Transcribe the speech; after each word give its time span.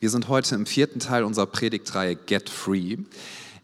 Wir 0.00 0.08
sind 0.08 0.28
heute 0.28 0.54
im 0.54 0.64
vierten 0.64 0.98
Teil 0.98 1.24
unserer 1.24 1.44
Predigtreihe 1.44 2.16
Get 2.16 2.48
Free. 2.48 2.96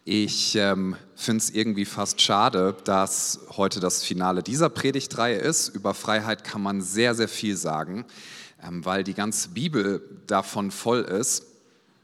Ich 0.05 0.55
ähm, 0.55 0.95
finde 1.15 1.41
es 1.41 1.49
irgendwie 1.49 1.85
fast 1.85 2.21
schade, 2.21 2.77
dass 2.83 3.39
heute 3.57 3.79
das 3.79 4.03
Finale 4.03 4.43
dieser 4.43 4.69
Predigtreihe 4.69 5.39
ist. 5.39 5.69
Über 5.69 5.95
Freiheit 5.95 6.43
kann 6.43 6.61
man 6.61 6.83
sehr, 6.83 7.15
sehr 7.15 7.27
viel 7.27 7.57
sagen, 7.57 8.05
ähm, 8.63 8.85
weil 8.85 9.03
die 9.03 9.15
ganze 9.15 9.49
Bibel 9.49 9.99
davon 10.27 10.69
voll 10.69 11.01
ist, 11.01 11.43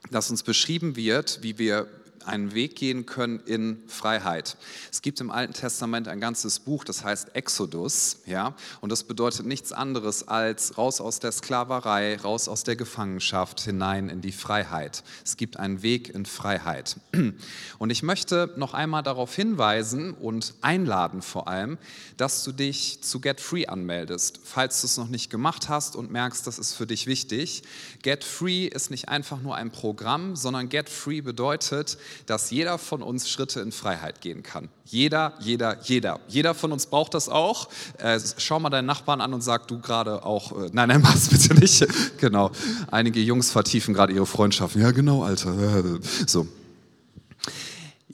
dass 0.10 0.32
uns 0.32 0.42
beschrieben 0.42 0.96
wird, 0.96 1.44
wie 1.44 1.60
wir 1.60 1.86
einen 2.28 2.54
Weg 2.54 2.76
gehen 2.76 3.06
können 3.06 3.40
in 3.46 3.82
Freiheit. 3.88 4.58
Es 4.92 5.02
gibt 5.02 5.20
im 5.22 5.32
Alten 5.32 5.54
Testament 5.54 6.08
ein 6.08 6.20
ganzes 6.20 6.60
Buch, 6.60 6.84
das 6.84 7.04
heißt 7.04 7.36
Exodus, 7.36 8.22
ja, 8.26 8.56
und 8.82 8.92
das 8.92 9.04
bedeutet 9.04 9.46
nichts 9.46 9.72
anderes 9.72 10.28
als 10.28 10.78
raus 10.78 11.02
aus 11.02 11.20
der 11.20 11.32
Sklaverei, 11.32 12.18
raus 12.18 12.48
aus 12.48 12.64
der 12.64 12.76
Gefangenschaft, 12.76 13.62
hinein 13.62 14.10
in 14.10 14.22
die 14.22 14.32
Freiheit. 14.32 15.04
Es 15.24 15.38
gibt 15.38 15.58
einen 15.58 15.82
Weg 15.82 16.10
in 16.10 16.26
Freiheit. 16.26 16.98
Und 17.80 17.90
ich 17.90 18.04
möchte 18.04 18.54
noch 18.56 18.74
einmal 18.74 19.04
darauf 19.04 19.36
hinweisen 19.36 20.14
und 20.14 20.54
einladen 20.62 21.22
vor 21.22 21.48
allem, 21.48 21.78
dass 22.18 22.44
du 22.44 22.52
dich 22.52 23.02
zu 23.02 23.20
Get 23.20 23.42
Free 23.42 23.66
anmeldest, 23.66 24.40
falls 24.44 24.82
du 24.82 24.88
es 24.88 24.98
noch 24.98 25.10
nicht 25.10 25.30
gemacht 25.30 25.70
hast 25.70 25.96
und 25.96 26.12
merkst, 26.12 26.46
das 26.48 26.60
ist 26.60 26.74
für 26.74 26.88
dich 26.88 27.08
wichtig. 27.08 27.64
Get 28.02 28.24
Free 28.24 28.68
ist 28.68 28.92
nicht 28.92 29.10
einfach 29.10 29.42
nur 29.42 29.56
ein 29.56 29.72
Programm, 29.72 30.36
sondern 30.36 30.70
Get 30.70 30.90
Free 30.90 31.22
bedeutet, 31.22 31.98
dass 32.26 32.52
jeder 32.52 32.78
von 32.78 33.02
uns 33.02 33.30
Schritte 33.30 33.60
in 33.62 33.72
Freiheit 33.72 34.22
gehen 34.22 34.44
kann. 34.44 34.70
Jeder, 34.86 35.34
jeder, 35.40 35.78
jeder. 35.84 36.20
Jeder 36.28 36.54
von 36.54 36.72
uns 36.72 36.86
braucht 36.88 37.14
das 37.14 37.30
auch. 37.30 37.70
Äh, 37.98 38.20
schau 38.38 38.60
mal 38.60 38.70
deinen 38.70 38.86
Nachbarn 38.86 39.22
an 39.22 39.34
und 39.34 39.42
sag 39.42 39.68
du 39.68 39.80
gerade 39.80 40.26
auch, 40.26 40.52
äh, 40.52 40.70
nein, 40.72 40.90
nein, 40.90 41.02
mach's 41.04 41.30
bitte 41.30 41.54
nicht. 41.56 41.86
genau. 42.18 42.52
Einige 42.92 43.20
Jungs 43.20 43.52
vertiefen 43.52 43.94
gerade 43.94 44.14
ihre 44.14 44.26
Freundschaften. 44.26 44.82
Ja, 44.82 44.92
genau, 44.92 45.24
Alter. 45.24 45.54
So. 46.28 46.48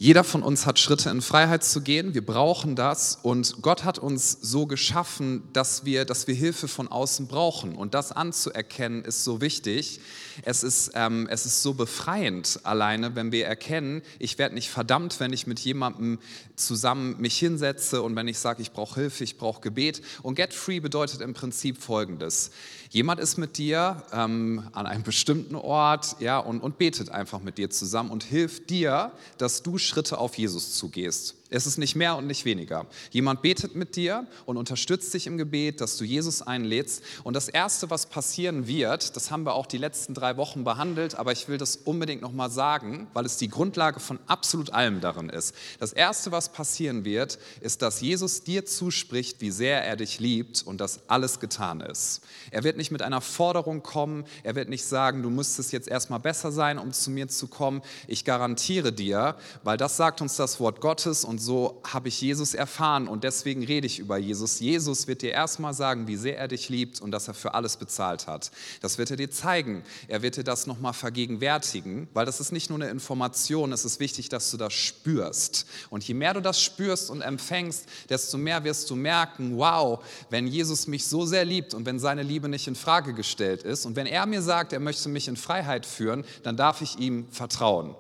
Jeder 0.02 0.24
von 0.24 0.44
uns 0.44 0.66
hat 0.66 0.80
Schritte 0.80 1.10
in 1.10 1.22
Freiheit 1.22 1.62
zu 1.62 1.82
gehen. 1.82 2.14
Wir 2.14 2.26
brauchen 2.26 2.78
das. 2.78 3.20
Und 3.22 3.62
Gott 3.62 3.84
hat 3.84 4.00
uns 4.00 4.32
so 4.32 4.66
geschaffen, 4.66 5.44
dass 5.52 5.84
wir, 5.84 6.06
dass 6.06 6.26
wir 6.26 6.36
Hilfe 6.36 6.70
von 6.70 6.88
außen 6.88 7.28
brauchen. 7.28 7.76
Und 7.76 7.94
das 7.94 8.14
anzuerkennen 8.14 9.04
ist 9.04 9.26
so 9.26 9.42
wichtig. 9.42 10.00
Es 10.44 10.64
ist, 10.64 10.92
ähm, 10.96 11.28
es 11.30 11.46
ist 11.46 11.62
so 11.62 11.74
befreiend 11.74 12.62
alleine, 12.64 13.18
wenn 13.18 13.34
wir 13.34 13.46
erkennen, 13.46 14.02
ich 14.20 14.38
werde 14.38 14.56
nicht 14.56 14.70
verdammt, 14.70 15.20
wenn 15.20 15.34
ich 15.34 15.48
mit 15.48 15.60
jemandem 15.60 16.20
zusammen 16.56 17.18
mich 17.20 17.38
hinsetze 17.38 18.02
und 18.02 18.16
wenn 18.16 18.30
ich 18.30 18.40
sage, 18.40 18.62
ich 18.62 18.72
brauche 18.72 19.02
Hilfe, 19.02 19.26
ich 19.26 19.38
brauche 19.38 19.60
Gebet. 19.60 20.02
Und 20.24 20.36
Get 20.36 20.54
Free 20.54 20.80
bedeutet 20.80 21.20
im 21.20 21.34
Prinzip 21.34 21.84
Folgendes. 21.84 22.52
Jemand 22.90 23.20
ist 23.20 23.38
mit 23.38 23.58
dir 23.58 24.04
ähm, 24.12 24.68
an 24.74 24.88
einem 24.88 25.04
bestimmten 25.04 25.56
Ort 25.56 26.16
ja, 26.20 26.40
und, 26.40 26.62
und 26.62 26.80
betet 26.80 27.10
einfach 27.10 27.40
mit 27.40 27.60
dir 27.60 27.70
zusammen 27.70 28.10
und 28.10 28.24
hilft 28.24 28.72
dir, 28.72 29.12
dass 29.38 29.62
du 29.62 29.78
Schritte 29.78 30.18
auf 30.18 30.38
Jesus 30.38 30.74
zugehst. 30.74 31.36
Es 31.52 31.66
ist 31.66 31.78
nicht 31.78 31.96
mehr 31.96 32.16
und 32.16 32.28
nicht 32.28 32.46
weniger. 32.46 32.86
Jemand 33.10 33.42
betet 33.42 33.74
mit 33.74 33.96
dir 33.96 34.28
und 34.46 34.58
unterstützt 34.58 35.12
dich 35.16 35.26
im 35.26 35.38
Gebet, 35.38 35.82
dass 35.82 35.98
du 35.98 36.04
Jesus 36.04 36.44
einlädst. 36.44 37.04
Und 37.24 37.34
das 37.34 37.50
Erste, 37.50 37.90
was 37.90 38.06
passieren 38.06 38.68
wird, 38.68 39.16
das 39.16 39.32
haben 39.32 39.46
wir 39.46 39.56
auch 39.56 39.66
die 39.66 39.80
letzten 39.80 40.14
drei 40.14 40.38
Wochen 40.38 40.64
behandelt, 40.64 41.16
aber 41.16 41.32
ich 41.32 41.48
will 41.48 41.58
das 41.58 41.76
unbedingt 41.76 42.22
nochmal 42.22 42.52
sagen, 42.52 43.08
weil 43.14 43.26
es 43.26 43.38
die 43.38 43.48
Grundlage 43.48 44.00
von 44.00 44.20
absolut 44.28 44.72
allem 44.74 45.02
darin 45.02 45.30
ist. 45.30 45.56
Das 45.80 45.92
Erste, 45.92 46.32
was 46.32 46.50
passieren 46.52 47.04
wird, 47.04 47.40
ist, 47.62 47.82
dass 47.82 48.00
Jesus 48.00 48.44
dir 48.44 48.66
zuspricht, 48.66 49.42
wie 49.42 49.52
sehr 49.52 49.84
er 49.84 49.96
dich 49.96 50.20
liebt 50.20 50.62
und 50.62 50.80
dass 50.80 51.10
alles 51.10 51.40
getan 51.40 51.82
ist. 51.82 52.22
Er 52.52 52.64
wird 52.64 52.78
nicht 52.78 52.92
mit 52.92 53.02
einer 53.02 53.22
Forderung 53.22 53.82
kommen, 53.82 54.26
er 54.44 54.54
wird 54.54 54.70
nicht 54.70 54.86
sagen, 54.86 55.24
du 55.24 55.32
müsstest 55.32 55.72
jetzt 55.72 55.88
erstmal 55.88 56.20
besser 56.20 56.52
sein, 56.52 56.78
um 56.78 56.94
zu 56.94 57.10
mir 57.10 57.28
zu 57.28 57.48
kommen. 57.48 57.82
Ich 58.08 58.24
garantiere 58.24 58.94
dir, 58.94 59.36
weil 59.64 59.78
das 59.78 59.98
sagt 59.98 60.22
uns 60.22 60.36
das 60.36 60.60
Wort 60.60 60.80
Gottes 60.80 61.24
und 61.24 61.39
und 61.40 61.44
so 61.46 61.82
habe 61.86 62.10
ich 62.10 62.20
Jesus 62.20 62.54
erfahren 62.54 63.08
und 63.08 63.24
deswegen 63.24 63.64
rede 63.64 63.88
ich 63.88 64.00
über 64.00 64.18
Jesus. 64.18 64.60
Jesus 64.60 65.08
wird 65.08 65.22
dir 65.22 65.32
erstmal 65.32 65.74
sagen, 65.74 66.06
wie 66.06 66.18
sehr 66.18 66.38
er 66.38 66.50
dich 66.50 66.68
liebt 66.68 67.00
und 67.00 67.12
dass 67.12 67.30
er 67.30 67.34
für 67.34 67.54
alles 67.54 67.78
bezahlt 67.78 68.28
hat. 68.28 68.52
Das 68.82 68.98
wird 68.98 69.10
er 69.10 69.16
dir 69.16 69.32
zeigen. 69.32 69.84
Er 70.10 70.22
wird 70.22 70.36
dir 70.36 70.44
das 70.44 70.68
nochmal 70.68 70.92
vergegenwärtigen, 70.92 72.10
weil 72.14 72.26
das 72.26 72.42
ist 72.42 72.52
nicht 72.52 72.70
nur 72.70 72.78
eine 72.78 72.90
Information, 72.90 73.72
es 73.72 73.86
ist 73.86 74.02
wichtig, 74.02 74.28
dass 74.28 74.52
du 74.52 74.58
das 74.58 74.74
spürst. 74.74 75.66
Und 75.90 76.06
je 76.06 76.14
mehr 76.14 76.34
du 76.34 76.42
das 76.42 76.62
spürst 76.62 77.10
und 77.10 77.22
empfängst, 77.22 77.86
desto 78.10 78.38
mehr 78.38 78.66
wirst 78.66 78.90
du 78.90 78.98
merken, 78.98 79.56
wow, 79.56 80.04
wenn 80.30 80.46
Jesus 80.46 80.88
mich 80.88 81.08
so 81.08 81.26
sehr 81.26 81.46
liebt 81.46 81.74
und 81.74 81.86
wenn 81.86 82.00
seine 82.00 82.24
Liebe 82.24 82.50
nicht 82.50 82.68
in 82.68 82.76
Frage 82.76 83.14
gestellt 83.14 83.64
ist 83.64 83.86
und 83.86 83.96
wenn 83.96 84.08
er 84.08 84.26
mir 84.26 84.42
sagt, 84.42 84.74
er 84.74 84.82
möchte 84.82 85.08
mich 85.08 85.30
in 85.30 85.38
Freiheit 85.38 85.86
führen, 85.86 86.26
dann 86.44 86.58
darf 86.58 86.82
ich 86.82 87.00
ihm 87.00 87.30
vertrauen. 87.32 87.96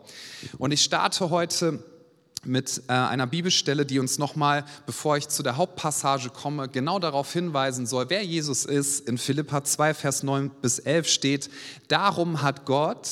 Und 0.57 0.71
ich 0.71 0.81
starte 0.81 1.29
heute 1.29 1.81
mit 2.45 2.83
äh, 2.87 2.93
einer 2.93 3.27
Bibelstelle, 3.27 3.85
die 3.85 3.99
uns 3.99 4.17
nochmal, 4.17 4.65
bevor 4.85 5.17
ich 5.17 5.27
zu 5.27 5.43
der 5.43 5.57
Hauptpassage 5.57 6.29
komme, 6.29 6.67
genau 6.69 6.99
darauf 6.99 7.31
hinweisen 7.31 7.85
soll, 7.85 8.09
wer 8.09 8.23
Jesus 8.23 8.65
ist. 8.65 9.07
In 9.07 9.17
Philippa 9.17 9.63
2, 9.63 9.93
Vers 9.93 10.23
9 10.23 10.49
bis 10.61 10.79
11 10.79 11.07
steht, 11.07 11.49
darum 11.87 12.41
hat 12.41 12.65
Gott 12.65 13.07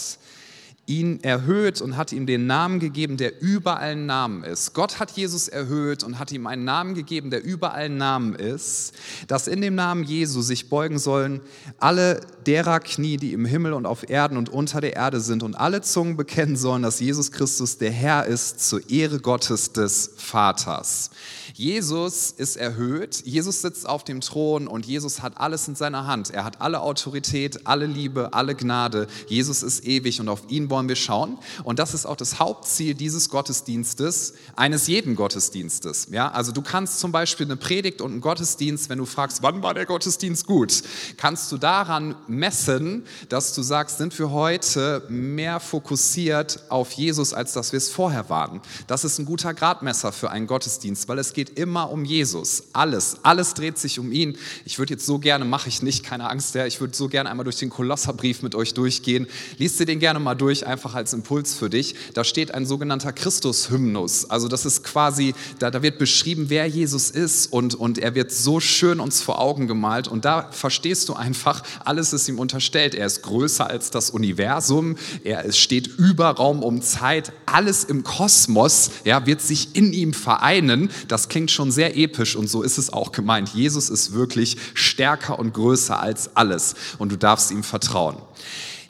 ihn 0.87 1.21
erhöht 1.21 1.81
und 1.81 1.97
hat 1.97 2.13
ihm 2.13 2.25
den 2.25 2.47
Namen 2.47 2.79
gegeben, 2.79 3.17
der 3.17 3.41
über 3.41 3.79
allen 3.79 4.05
Namen 4.05 4.43
ist. 4.43 4.73
Gott 4.73 4.99
hat 4.99 5.11
Jesus 5.11 5.49
erhöht 5.49 6.03
und 6.03 6.17
hat 6.17 6.31
ihm 6.31 6.47
einen 6.47 6.63
Namen 6.63 6.95
gegeben, 6.95 7.29
der 7.29 7.43
über 7.43 7.73
allen 7.73 7.97
Namen 7.97 8.33
ist, 8.33 8.93
dass 9.27 9.47
in 9.47 9.59
dem 9.61 9.75
Namen 9.75 10.03
Jesu 10.03 10.41
sich 10.41 10.69
beugen 10.69 10.97
sollen 10.97 11.41
alle 11.79 12.21
derer 12.45 12.79
Knie, 12.79 13.17
die 13.17 13.33
im 13.33 13.45
Himmel 13.45 13.73
und 13.73 13.85
auf 13.85 14.09
Erden 14.09 14.37
und 14.37 14.47
unter 14.47 14.79
der 14.79 14.95
Erde 14.95 15.19
sind 15.19 15.43
und 15.43 15.55
alle 15.55 15.81
Zungen 15.81 16.15
bekennen 16.15 16.55
sollen, 16.55 16.83
dass 16.83 17.01
Jesus 17.01 17.33
Christus 17.33 17.77
der 17.77 17.91
Herr 17.91 18.25
ist 18.25 18.67
zur 18.67 18.89
Ehre 18.89 19.19
Gottes 19.19 19.73
des 19.73 20.11
Vaters. 20.15 21.11
Jesus 21.53 22.31
ist 22.31 22.55
erhöht, 22.55 23.23
Jesus 23.25 23.61
sitzt 23.61 23.89
auf 23.89 24.03
dem 24.03 24.21
Thron 24.21 24.67
und 24.67 24.85
Jesus 24.85 25.21
hat 25.21 25.37
alles 25.37 25.67
in 25.67 25.75
seiner 25.75 26.07
Hand. 26.07 26.29
Er 26.29 26.45
hat 26.45 26.61
alle 26.61 26.81
Autorität, 26.81 27.67
alle 27.67 27.87
Liebe, 27.87 28.33
alle 28.33 28.55
Gnade. 28.55 29.07
Jesus 29.27 29.63
ist 29.63 29.85
ewig 29.85 30.21
und 30.21 30.29
auf 30.29 30.43
ihn 30.49 30.69
wollen 30.69 30.76
wir 30.87 30.95
schauen. 30.95 31.39
Und 31.63 31.79
das 31.79 31.95
ist 31.95 32.05
auch 32.05 32.15
das 32.15 32.39
Hauptziel 32.39 32.93
dieses 32.93 33.29
Gottesdienstes, 33.29 34.35
eines 34.55 34.85
jeden 34.85 35.15
Gottesdienstes. 35.15 36.09
Ja, 36.11 36.29
also 36.29 36.51
du 36.51 36.61
kannst 36.61 36.99
zum 36.99 37.11
Beispiel 37.11 37.47
eine 37.47 37.55
Predigt 37.55 37.99
und 38.01 38.11
einen 38.11 38.21
Gottesdienst, 38.21 38.89
wenn 38.89 38.99
du 38.99 39.05
fragst, 39.05 39.41
wann 39.41 39.63
war 39.63 39.73
der 39.73 39.87
Gottesdienst 39.87 40.45
gut, 40.45 40.83
kannst 41.17 41.51
du 41.51 41.57
daran 41.57 42.15
messen, 42.27 43.03
dass 43.29 43.53
du 43.53 43.63
sagst, 43.63 43.97
sind 43.97 44.17
wir 44.19 44.29
heute 44.29 45.01
mehr 45.09 45.59
fokussiert 45.59 46.59
auf 46.69 46.91
Jesus, 46.91 47.33
als 47.33 47.53
dass 47.53 47.71
wir 47.71 47.77
es 47.77 47.89
vorher 47.89 48.29
waren. 48.29 48.61
Das 48.85 49.03
ist 49.03 49.17
ein 49.17 49.25
guter 49.25 49.55
Gradmesser 49.55 50.11
für 50.11 50.29
einen 50.29 50.45
Gottesdienst, 50.45 51.07
weil 51.07 51.17
es 51.17 51.33
geht 51.33 51.47
geht 51.47 51.57
immer 51.57 51.91
um 51.91 52.03
Jesus. 52.05 52.63
Alles, 52.73 53.17
alles 53.23 53.53
dreht 53.53 53.77
sich 53.77 53.99
um 53.99 54.11
ihn. 54.11 54.37
Ich 54.65 54.79
würde 54.79 54.93
jetzt 54.93 55.05
so 55.05 55.19
gerne, 55.19 55.45
mache 55.45 55.69
ich 55.69 55.81
nicht, 55.81 56.03
keine 56.03 56.29
Angst, 56.29 56.55
ja, 56.55 56.65
ich 56.65 56.79
würde 56.81 56.95
so 56.95 57.07
gerne 57.07 57.29
einmal 57.29 57.43
durch 57.43 57.57
den 57.57 57.69
Kolosserbrief 57.69 58.41
mit 58.41 58.55
euch 58.55 58.73
durchgehen. 58.73 59.27
Lies 59.57 59.77
dir 59.77 59.85
den 59.85 59.99
gerne 59.99 60.19
mal 60.19 60.35
durch, 60.35 60.66
einfach 60.67 60.93
als 60.93 61.13
Impuls 61.13 61.55
für 61.55 61.69
dich. 61.69 61.95
Da 62.13 62.23
steht 62.23 62.53
ein 62.53 62.65
sogenannter 62.65 63.13
Christus-Hymnus. 63.13 64.29
Also 64.29 64.47
das 64.47 64.65
ist 64.65 64.83
quasi, 64.83 65.33
da, 65.59 65.71
da 65.71 65.81
wird 65.81 65.97
beschrieben, 65.97 66.45
wer 66.49 66.67
Jesus 66.67 67.09
ist 67.09 67.51
und, 67.51 67.73
und 67.75 67.97
er 67.97 68.13
wird 68.13 68.31
so 68.31 68.59
schön 68.59 68.99
uns 68.99 69.21
vor 69.21 69.39
Augen 69.39 69.67
gemalt 69.67 70.07
und 70.07 70.25
da 70.25 70.49
verstehst 70.51 71.09
du 71.09 71.13
einfach, 71.13 71.63
alles 71.83 72.13
ist 72.13 72.27
ihm 72.27 72.39
unterstellt. 72.39 72.93
Er 72.93 73.07
ist 73.07 73.23
größer 73.23 73.67
als 73.67 73.89
das 73.89 74.09
Universum, 74.09 74.97
er 75.23 75.51
steht 75.53 75.87
über 75.87 76.29
Raum 76.29 76.61
um 76.61 76.81
Zeit, 76.81 77.31
alles 77.45 77.83
im 77.83 78.03
Kosmos 78.03 78.91
ja, 79.05 79.25
wird 79.25 79.41
sich 79.41 79.75
in 79.75 79.93
ihm 79.93 80.13
vereinen. 80.13 80.89
Das 81.07 81.29
klingt 81.29 81.51
schon 81.51 81.71
sehr 81.71 81.97
episch 81.97 82.35
und 82.35 82.47
so 82.47 82.61
ist 82.61 82.77
es 82.77 82.91
auch 82.91 83.11
gemeint. 83.11 83.49
Jesus 83.49 83.89
ist 83.89 84.13
wirklich 84.13 84.57
stärker 84.73 85.39
und 85.39 85.53
größer 85.53 85.99
als 85.99 86.35
alles 86.35 86.75
und 86.97 87.11
du 87.11 87.17
darfst 87.17 87.51
ihm 87.51 87.63
vertrauen. 87.63 88.17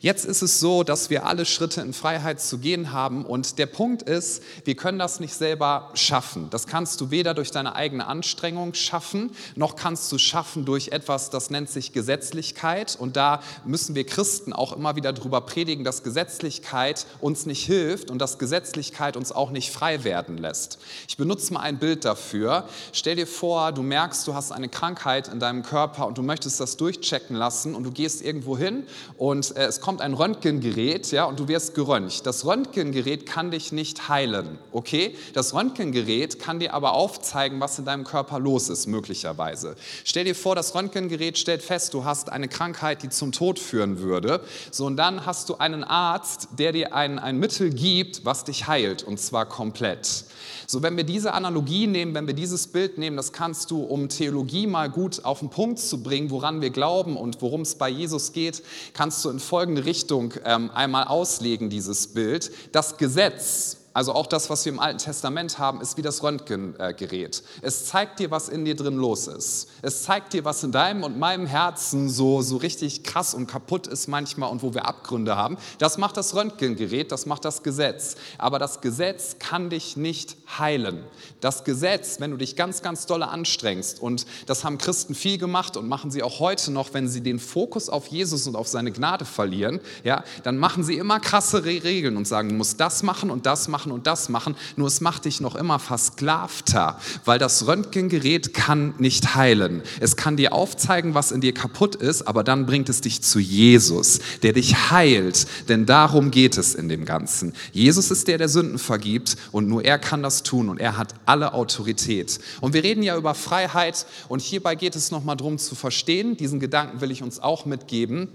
Jetzt 0.08 0.24
ist 0.24 0.42
es 0.42 0.62
so, 0.62 0.84
dass 0.84 1.10
wir 1.10 1.26
alle 1.26 1.46
Schritte 1.46 1.82
in 1.82 1.92
Freiheit 1.92 2.40
zu 2.40 2.60
gehen 2.60 2.94
haben 2.94 3.26
und 3.26 3.60
der 3.60 3.66
Punkt 3.66 4.04
ist, 4.04 4.42
wir 4.64 4.78
können 4.78 5.00
das 5.00 5.20
nicht 5.20 5.34
selber 5.34 5.90
schaffen. 5.96 6.50
Das 6.50 6.66
kannst 6.66 7.02
du 7.02 7.12
weder 7.12 7.34
durch 7.34 7.52
deine 7.52 7.76
eigene 7.76 8.08
Anstrengung 8.08 8.74
schaffen, 8.74 9.32
noch 9.58 9.76
kannst 9.76 10.10
du 10.14 10.18
schaffen 10.18 10.64
durch 10.64 10.94
etwas, 10.94 11.30
das 11.30 11.50
nennt 11.50 11.70
sich 11.70 11.92
Gesetzlichkeit 11.92 12.96
und 12.98 13.18
da 13.18 13.42
müssen 13.66 13.96
wir 13.96 14.06
Christen 14.06 14.54
auch 14.54 14.72
immer 14.72 14.96
wieder 14.96 15.12
darüber 15.12 15.42
predigen, 15.42 15.84
dass 15.84 16.04
Gesetzlichkeit 16.04 17.06
uns 17.20 17.46
nicht 17.46 17.66
hilft 17.66 18.10
und 18.10 18.20
dass 18.20 18.40
Gesetzlichkeit 18.40 19.18
uns 19.18 19.34
auch 19.34 19.52
nicht 19.52 19.74
frei 19.74 20.06
werden 20.06 20.38
lässt. 20.38 20.80
Ich 21.10 21.18
benutze 21.18 21.52
mal 21.52 21.60
ein 21.60 21.80
Bild 21.80 22.06
dafür. 22.06 22.70
Stell 22.94 23.18
dir 23.18 23.28
vor, 23.28 23.74
du 23.74 23.84
merkst, 23.84 24.26
du 24.26 24.36
hast 24.36 24.54
eine 24.54 24.70
Krankheit 24.70 25.28
in 25.28 25.42
deinem 25.42 25.64
Körper 25.64 26.08
und 26.08 26.18
du 26.18 26.24
möchtest 26.24 26.62
das 26.62 26.78
durchchecken 26.78 27.36
lassen 27.36 27.76
und 27.76 27.84
du 27.84 27.92
gehst 27.92 28.22
irgendwo 28.22 28.58
hin 28.58 28.88
und 29.18 29.54
äh, 29.58 29.66
es 29.66 29.82
kommt 29.82 29.97
kommt 29.98 30.06
ein 30.06 30.14
Röntgengerät, 30.14 31.12
ja, 31.12 31.26
und 31.26 31.40
du 31.40 31.48
wirst 31.48 31.74
geröntgt. 31.74 32.28
Das 32.28 32.46
Röntgengerät 32.46 33.26
kann 33.26 33.50
dich 33.50 33.72
nicht 33.72 34.10
heilen, 34.10 34.60
okay? 34.72 35.16
Das 35.34 35.56
Röntgengerät 35.56 36.38
kann 36.38 36.60
dir 36.60 36.76
aber 36.76 36.94
aufzeigen, 36.94 37.60
was 37.60 37.80
in 37.80 37.86
deinem 37.86 38.04
Körper 38.04 38.40
los 38.40 38.70
ist, 38.70 38.86
möglicherweise. 38.86 39.76
Stell 40.04 40.26
dir 40.26 40.36
vor, 40.36 40.54
das 40.54 40.76
Röntgengerät 40.76 41.40
stellt 41.40 41.64
fest, 41.64 41.96
du 41.96 42.04
hast 42.04 42.32
eine 42.32 42.48
Krankheit, 42.48 43.02
die 43.02 43.10
zum 43.10 43.32
Tod 43.32 43.58
führen 43.58 43.98
würde. 43.98 44.42
So, 44.70 44.86
und 44.86 44.98
dann 44.98 45.26
hast 45.26 45.50
du 45.50 45.56
einen 45.56 45.84
Arzt, 45.84 46.50
der 46.60 46.74
dir 46.74 46.94
ein, 46.94 47.18
ein 47.18 47.40
Mittel 47.40 47.72
gibt, 47.72 48.24
was 48.24 48.44
dich 48.44 48.68
heilt, 48.68 49.02
und 49.02 49.20
zwar 49.20 49.48
komplett. 49.48 50.26
So, 50.70 50.84
wenn 50.84 50.98
wir 50.98 51.06
diese 51.06 51.34
Analogie 51.34 51.88
nehmen, 51.88 52.14
wenn 52.14 52.28
wir 52.28 52.34
dieses 52.34 52.68
Bild 52.68 52.98
nehmen, 52.98 53.16
das 53.16 53.32
kannst 53.32 53.72
du, 53.72 53.84
um 53.84 54.10
Theologie 54.10 54.68
mal 54.68 54.90
gut 54.90 55.24
auf 55.24 55.40
den 55.40 55.50
Punkt 55.50 55.80
zu 55.80 56.04
bringen, 56.04 56.30
woran 56.30 56.62
wir 56.62 56.72
glauben 56.72 57.16
und 57.16 57.42
worum 57.42 57.62
es 57.62 57.76
bei 57.76 57.88
Jesus 57.88 58.34
geht, 58.34 58.62
kannst 58.94 59.24
du 59.24 59.30
in 59.30 59.40
folgende 59.40 59.77
Richtung 59.80 60.34
ähm, 60.46 60.72
einmal 60.72 61.06
auslegen, 61.06 61.70
dieses 61.70 62.08
Bild. 62.08 62.52
Das 62.72 62.98
Gesetz, 62.98 63.78
also 63.98 64.14
auch 64.14 64.28
das, 64.28 64.52
was 64.52 64.64
wir 64.64 64.72
im 64.74 64.80
Alten 64.80 65.00
Testament 65.00 65.58
haben, 65.58 65.82
ist 65.82 65.98
wie 65.98 66.04
das 66.04 66.22
Röntgengerät. 66.22 67.42
Es 67.64 67.88
zeigt 67.88 68.20
dir, 68.20 68.30
was 68.30 68.48
in 68.48 68.64
dir 68.64 68.76
drin 68.76 68.96
los 68.96 69.26
ist. 69.26 69.70
Es 69.82 70.04
zeigt 70.04 70.34
dir, 70.34 70.46
was 70.46 70.64
in 70.64 70.72
deinem 70.72 71.04
und 71.04 71.18
meinem 71.18 71.48
Herzen 71.48 72.08
so, 72.08 72.44
so 72.44 72.58
richtig 72.58 73.02
krass 73.02 73.34
und 73.34 73.48
kaputt 73.48 73.88
ist 73.88 74.06
manchmal 74.06 74.52
und 74.52 74.62
wo 74.62 74.76
wir 74.76 74.86
Abgründe 74.86 75.36
haben. 75.36 75.58
Das 75.80 75.98
macht 75.98 76.16
das 76.16 76.36
Röntgengerät, 76.36 77.12
das 77.12 77.26
macht 77.26 77.44
das 77.44 77.64
Gesetz. 77.64 78.18
Aber 78.38 78.60
das 78.60 78.82
Gesetz 78.82 79.38
kann 79.40 79.72
dich 79.72 79.98
nicht 79.98 80.38
heilen. 80.60 81.04
Das 81.42 81.64
Gesetz, 81.64 82.20
wenn 82.20 82.30
du 82.30 82.38
dich 82.38 82.56
ganz, 82.56 82.84
ganz 82.84 83.08
dolle 83.08 83.30
anstrengst, 83.30 84.00
und 84.00 84.28
das 84.46 84.64
haben 84.64 84.78
Christen 84.78 85.16
viel 85.16 85.40
gemacht 85.40 85.76
und 85.76 85.88
machen 85.88 86.12
sie 86.12 86.22
auch 86.22 86.40
heute 86.40 86.70
noch, 86.72 86.94
wenn 86.94 87.08
sie 87.08 87.22
den 87.22 87.40
Fokus 87.40 87.90
auf 87.90 88.06
Jesus 88.06 88.46
und 88.46 88.56
auf 88.56 88.68
seine 88.68 88.92
Gnade 88.92 89.26
verlieren, 89.26 89.80
ja, 90.04 90.24
dann 90.44 90.60
machen 90.60 90.84
sie 90.84 90.98
immer 90.98 91.20
krasse 91.20 91.66
Regeln 91.66 92.16
und 92.16 92.28
sagen, 92.28 92.50
du 92.50 92.56
musst 92.56 92.80
das 92.80 93.02
machen 93.02 93.32
und 93.32 93.48
das 93.48 93.68
machen 93.68 93.87
machen 93.88 93.92
und 93.92 94.08
das 94.08 94.30
machen, 94.30 94.56
nur 94.76 94.88
es 94.88 95.02
macht 95.02 95.26
dich 95.26 95.42
noch 95.42 95.56
immer 95.56 95.80
versklavter, 95.80 97.00
weil 97.26 97.40
das 97.40 97.68
Röntgengerät 97.68 98.54
kann 98.54 98.94
nicht 98.98 99.36
heilen. 99.36 99.82
Es 100.00 100.16
kann 100.16 100.38
dir 100.38 100.54
aufzeigen, 100.54 101.14
was 101.14 101.32
in 101.32 101.42
dir 101.42 101.54
kaputt 101.54 101.96
ist, 101.96 102.28
aber 102.28 102.44
dann 102.44 102.66
bringt 102.66 102.90
es 102.90 103.02
dich 103.02 103.22
zu 103.22 103.40
Jesus, 103.40 104.20
der 104.44 104.54
dich 104.54 104.92
heilt, 104.92 105.48
denn 105.70 105.86
darum 105.86 106.32
geht 106.32 106.58
es 106.58 106.76
in 106.76 106.90
dem 106.90 107.06
Ganzen. 107.06 107.54
Jesus 107.72 108.12
ist 108.12 108.28
der, 108.28 108.38
der 108.38 108.50
Sünden 108.50 108.80
vergibt 108.80 109.38
und 109.52 109.68
nur 109.68 109.84
er 109.84 110.00
kann 110.00 110.22
das 110.22 110.44
tun 110.44 110.70
und 110.70 110.80
er 110.80 110.98
hat 110.98 111.16
alle 111.26 111.54
Autorität. 111.54 112.40
Und 112.62 112.74
wir 112.74 112.84
reden 112.84 113.04
ja 113.04 113.18
über 113.18 113.34
Freiheit 113.34 114.06
und 114.28 114.42
hierbei 114.42 114.76
geht 114.76 114.96
es 114.96 115.12
nochmal 115.12 115.38
darum 115.38 115.58
zu 115.58 115.76
verstehen, 115.76 116.38
diesen 116.38 116.60
Gedanken 116.60 117.02
will 117.02 117.12
ich 117.12 117.24
uns 117.24 117.40
auch 117.40 117.66
mitgeben. 117.66 118.30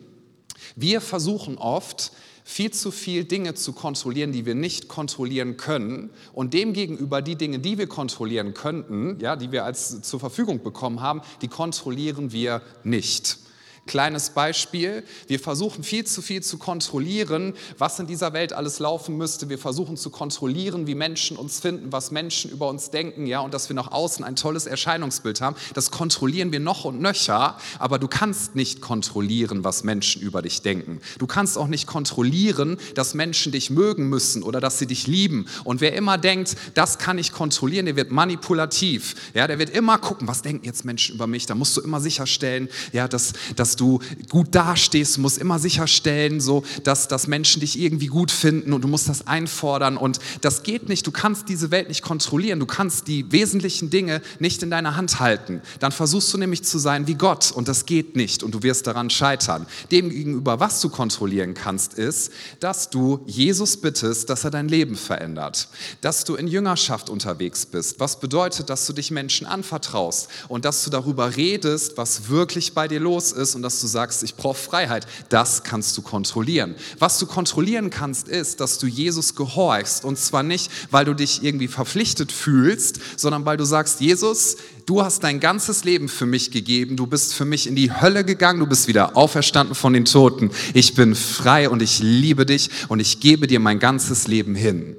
Wir 0.76 1.00
versuchen 1.00 1.58
oft, 1.58 2.12
viel 2.52 2.70
zu 2.70 2.90
viel 2.90 3.24
Dinge 3.24 3.54
zu 3.54 3.72
kontrollieren, 3.72 4.32
die 4.32 4.44
wir 4.44 4.54
nicht 4.54 4.88
kontrollieren 4.88 5.56
können 5.56 6.10
und 6.34 6.52
demgegenüber 6.54 7.22
die 7.22 7.36
Dinge, 7.36 7.58
die 7.58 7.78
wir 7.78 7.86
kontrollieren 7.86 8.52
könnten, 8.52 9.18
ja, 9.20 9.36
die 9.36 9.50
wir 9.52 9.64
als 9.64 10.02
zur 10.02 10.20
Verfügung 10.20 10.62
bekommen 10.62 11.00
haben, 11.00 11.22
die 11.40 11.48
kontrollieren 11.48 12.32
wir 12.32 12.60
nicht. 12.84 13.38
Kleines 13.84 14.30
Beispiel, 14.30 15.02
wir 15.26 15.40
versuchen 15.40 15.82
viel 15.82 16.04
zu 16.04 16.22
viel 16.22 16.40
zu 16.40 16.56
kontrollieren, 16.56 17.54
was 17.78 17.98
in 17.98 18.06
dieser 18.06 18.32
Welt 18.32 18.52
alles 18.52 18.78
laufen 18.78 19.16
müsste. 19.16 19.48
Wir 19.48 19.58
versuchen 19.58 19.96
zu 19.96 20.10
kontrollieren, 20.10 20.86
wie 20.86 20.94
Menschen 20.94 21.36
uns 21.36 21.58
finden, 21.58 21.90
was 21.90 22.12
Menschen 22.12 22.52
über 22.52 22.68
uns 22.68 22.90
denken, 22.90 23.26
ja, 23.26 23.40
und 23.40 23.52
dass 23.52 23.68
wir 23.68 23.74
nach 23.74 23.90
außen 23.90 24.24
ein 24.24 24.36
tolles 24.36 24.66
Erscheinungsbild 24.66 25.40
haben. 25.40 25.56
Das 25.74 25.90
kontrollieren 25.90 26.52
wir 26.52 26.60
noch 26.60 26.84
und 26.84 27.00
nöcher, 27.00 27.58
aber 27.80 27.98
du 27.98 28.06
kannst 28.06 28.54
nicht 28.54 28.80
kontrollieren, 28.80 29.64
was 29.64 29.82
Menschen 29.82 30.22
über 30.22 30.42
dich 30.42 30.62
denken. 30.62 31.00
Du 31.18 31.26
kannst 31.26 31.58
auch 31.58 31.66
nicht 31.66 31.88
kontrollieren, 31.88 32.78
dass 32.94 33.14
Menschen 33.14 33.50
dich 33.50 33.68
mögen 33.68 34.08
müssen 34.08 34.44
oder 34.44 34.60
dass 34.60 34.78
sie 34.78 34.86
dich 34.86 35.08
lieben. 35.08 35.46
Und 35.64 35.80
wer 35.80 35.94
immer 35.94 36.18
denkt, 36.18 36.54
das 36.74 36.98
kann 36.98 37.18
ich 37.18 37.32
kontrollieren, 37.32 37.86
der 37.86 37.96
wird 37.96 38.12
manipulativ. 38.12 39.16
Ja, 39.34 39.48
der 39.48 39.58
wird 39.58 39.70
immer 39.70 39.98
gucken, 39.98 40.28
was 40.28 40.42
denken 40.42 40.64
jetzt 40.66 40.84
Menschen 40.84 41.16
über 41.16 41.26
mich. 41.26 41.46
Da 41.46 41.56
musst 41.56 41.76
du 41.76 41.80
immer 41.80 42.00
sicherstellen, 42.00 42.68
ja, 42.92 43.08
dass, 43.08 43.32
dass 43.56 43.71
dass 43.72 43.76
du 43.76 44.00
gut 44.28 44.48
dastehst, 44.54 45.16
du 45.16 45.22
musst 45.22 45.38
immer 45.38 45.58
sicherstellen, 45.58 46.40
so, 46.40 46.62
dass, 46.84 47.08
dass 47.08 47.26
Menschen 47.26 47.60
dich 47.60 47.78
irgendwie 47.78 48.06
gut 48.06 48.30
finden 48.30 48.74
und 48.74 48.82
du 48.82 48.88
musst 48.88 49.08
das 49.08 49.26
einfordern. 49.26 49.96
Und 49.96 50.18
das 50.42 50.62
geht 50.62 50.90
nicht, 50.90 51.06
du 51.06 51.10
kannst 51.10 51.48
diese 51.48 51.70
Welt 51.70 51.88
nicht 51.88 52.02
kontrollieren, 52.02 52.60
du 52.60 52.66
kannst 52.66 53.08
die 53.08 53.32
wesentlichen 53.32 53.88
Dinge 53.88 54.20
nicht 54.40 54.62
in 54.62 54.70
deiner 54.70 54.96
Hand 54.96 55.20
halten. 55.20 55.62
Dann 55.80 55.90
versuchst 55.90 56.34
du 56.34 56.38
nämlich 56.38 56.64
zu 56.64 56.78
sein 56.78 57.06
wie 57.06 57.14
Gott 57.14 57.50
und 57.50 57.66
das 57.66 57.86
geht 57.86 58.14
nicht 58.14 58.42
und 58.42 58.54
du 58.54 58.62
wirst 58.62 58.86
daran 58.86 59.08
scheitern. 59.08 59.64
Demgegenüber, 59.90 60.60
was 60.60 60.80
du 60.82 60.90
kontrollieren 60.90 61.54
kannst, 61.54 61.94
ist, 61.94 62.30
dass 62.60 62.90
du 62.90 63.20
Jesus 63.26 63.78
bittest, 63.78 64.28
dass 64.28 64.44
er 64.44 64.50
dein 64.50 64.68
Leben 64.68 64.96
verändert, 64.96 65.68
dass 66.02 66.24
du 66.24 66.34
in 66.34 66.46
Jüngerschaft 66.46 67.08
unterwegs 67.08 67.64
bist, 67.64 68.00
was 68.00 68.20
bedeutet, 68.20 68.68
dass 68.68 68.86
du 68.86 68.92
dich 68.92 69.10
Menschen 69.10 69.46
anvertraust 69.46 70.28
und 70.48 70.66
dass 70.66 70.84
du 70.84 70.90
darüber 70.90 71.36
redest, 71.36 71.96
was 71.96 72.28
wirklich 72.28 72.74
bei 72.74 72.88
dir 72.88 73.00
los 73.00 73.32
ist 73.32 73.54
und 73.54 73.61
und 73.62 73.66
dass 73.66 73.80
du 73.80 73.86
sagst, 73.86 74.24
ich 74.24 74.34
brauche 74.34 74.58
Freiheit, 74.58 75.06
das 75.28 75.62
kannst 75.62 75.96
du 75.96 76.02
kontrollieren. 76.02 76.74
Was 76.98 77.20
du 77.20 77.26
kontrollieren 77.26 77.90
kannst, 77.90 78.26
ist, 78.26 78.58
dass 78.58 78.78
du 78.80 78.88
Jesus 78.88 79.36
gehorchst. 79.36 80.04
Und 80.04 80.18
zwar 80.18 80.42
nicht, 80.42 80.68
weil 80.90 81.04
du 81.04 81.14
dich 81.14 81.44
irgendwie 81.44 81.68
verpflichtet 81.68 82.32
fühlst, 82.32 82.98
sondern 83.16 83.46
weil 83.46 83.56
du 83.56 83.64
sagst, 83.64 84.00
Jesus, 84.00 84.56
du 84.86 85.04
hast 85.04 85.22
dein 85.22 85.38
ganzes 85.38 85.84
Leben 85.84 86.08
für 86.08 86.26
mich 86.26 86.50
gegeben, 86.50 86.96
du 86.96 87.06
bist 87.06 87.34
für 87.34 87.44
mich 87.44 87.68
in 87.68 87.76
die 87.76 87.92
Hölle 87.92 88.24
gegangen, 88.24 88.58
du 88.58 88.66
bist 88.66 88.88
wieder 88.88 89.16
auferstanden 89.16 89.76
von 89.76 89.92
den 89.92 90.06
Toten. 90.06 90.50
Ich 90.74 90.96
bin 90.96 91.14
frei 91.14 91.70
und 91.70 91.82
ich 91.82 92.00
liebe 92.00 92.44
dich 92.44 92.68
und 92.88 92.98
ich 92.98 93.20
gebe 93.20 93.46
dir 93.46 93.60
mein 93.60 93.78
ganzes 93.78 94.26
Leben 94.26 94.56
hin. 94.56 94.96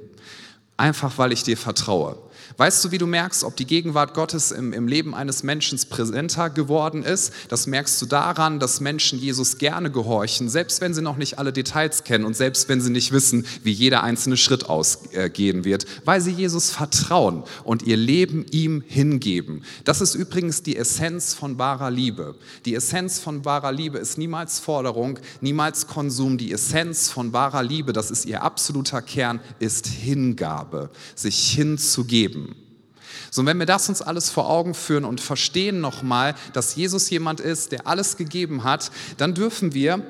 Einfach 0.78 1.18
weil 1.18 1.32
ich 1.32 1.42
dir 1.42 1.58
vertraue. 1.58 2.16
Weißt 2.56 2.84
du, 2.84 2.92
wie 2.92 2.98
du 2.98 3.06
merkst, 3.06 3.42
ob 3.42 3.56
die 3.56 3.66
Gegenwart 3.66 4.14
Gottes 4.14 4.52
im, 4.52 4.72
im 4.72 4.86
Leben 4.86 5.12
eines 5.12 5.42
Menschen 5.42 5.76
präsenter 5.90 6.50
geworden 6.50 7.02
ist? 7.02 7.32
Das 7.48 7.66
merkst 7.66 8.00
du 8.00 8.06
daran, 8.06 8.60
dass 8.60 8.80
Menschen 8.80 9.18
Jesus 9.18 9.58
gerne 9.58 9.90
gehorchen, 9.90 10.48
selbst 10.48 10.80
wenn 10.80 10.94
sie 10.94 11.02
noch 11.02 11.16
nicht 11.16 11.38
alle 11.40 11.52
Details 11.52 12.04
kennen 12.04 12.24
und 12.24 12.36
selbst 12.36 12.68
wenn 12.68 12.80
sie 12.80 12.90
nicht 12.90 13.10
wissen, 13.10 13.44
wie 13.64 13.72
jeder 13.72 14.04
einzelne 14.04 14.36
Schritt 14.36 14.66
ausgehen 14.66 15.64
wird, 15.64 15.86
weil 16.04 16.20
sie 16.20 16.30
Jesus 16.30 16.70
vertrauen 16.70 17.42
und 17.64 17.82
ihr 17.82 17.96
Leben 17.96 18.46
ihm 18.52 18.84
hingeben. 18.86 19.64
Das 19.82 20.00
ist 20.00 20.14
übrigens 20.14 20.62
die 20.62 20.76
Essenz 20.76 21.34
von 21.34 21.58
wahrer 21.58 21.90
Liebe. 21.90 22.36
Die 22.66 22.76
Essenz 22.76 23.18
von 23.18 23.44
wahrer 23.44 23.72
Liebe 23.72 23.98
ist 23.98 24.16
niemals 24.16 24.60
Forderung, 24.60 25.18
niemals 25.40 25.88
Konsum. 25.88 26.38
Die 26.38 26.52
Essenz 26.52 27.10
von 27.10 27.32
wahrer 27.32 27.64
Liebe, 27.64 27.92
das 27.92 28.12
ist 28.12 28.26
ihr 28.26 28.42
absoluter 28.42 29.02
Kern, 29.02 29.40
ist 29.58 29.88
Hingabe, 29.88 30.90
sich 31.16 31.50
hinzugeben. 31.50 32.43
So, 33.34 33.40
und 33.40 33.48
wenn 33.48 33.58
wir 33.58 33.66
das 33.66 33.88
uns 33.88 34.00
alles 34.00 34.30
vor 34.30 34.48
Augen 34.48 34.74
führen 34.74 35.04
und 35.04 35.20
verstehen 35.20 35.80
nochmal, 35.80 36.36
dass 36.52 36.76
Jesus 36.76 37.10
jemand 37.10 37.40
ist, 37.40 37.72
der 37.72 37.88
alles 37.88 38.16
gegeben 38.16 38.62
hat, 38.62 38.92
dann 39.16 39.34
dürfen 39.34 39.74
wir 39.74 40.06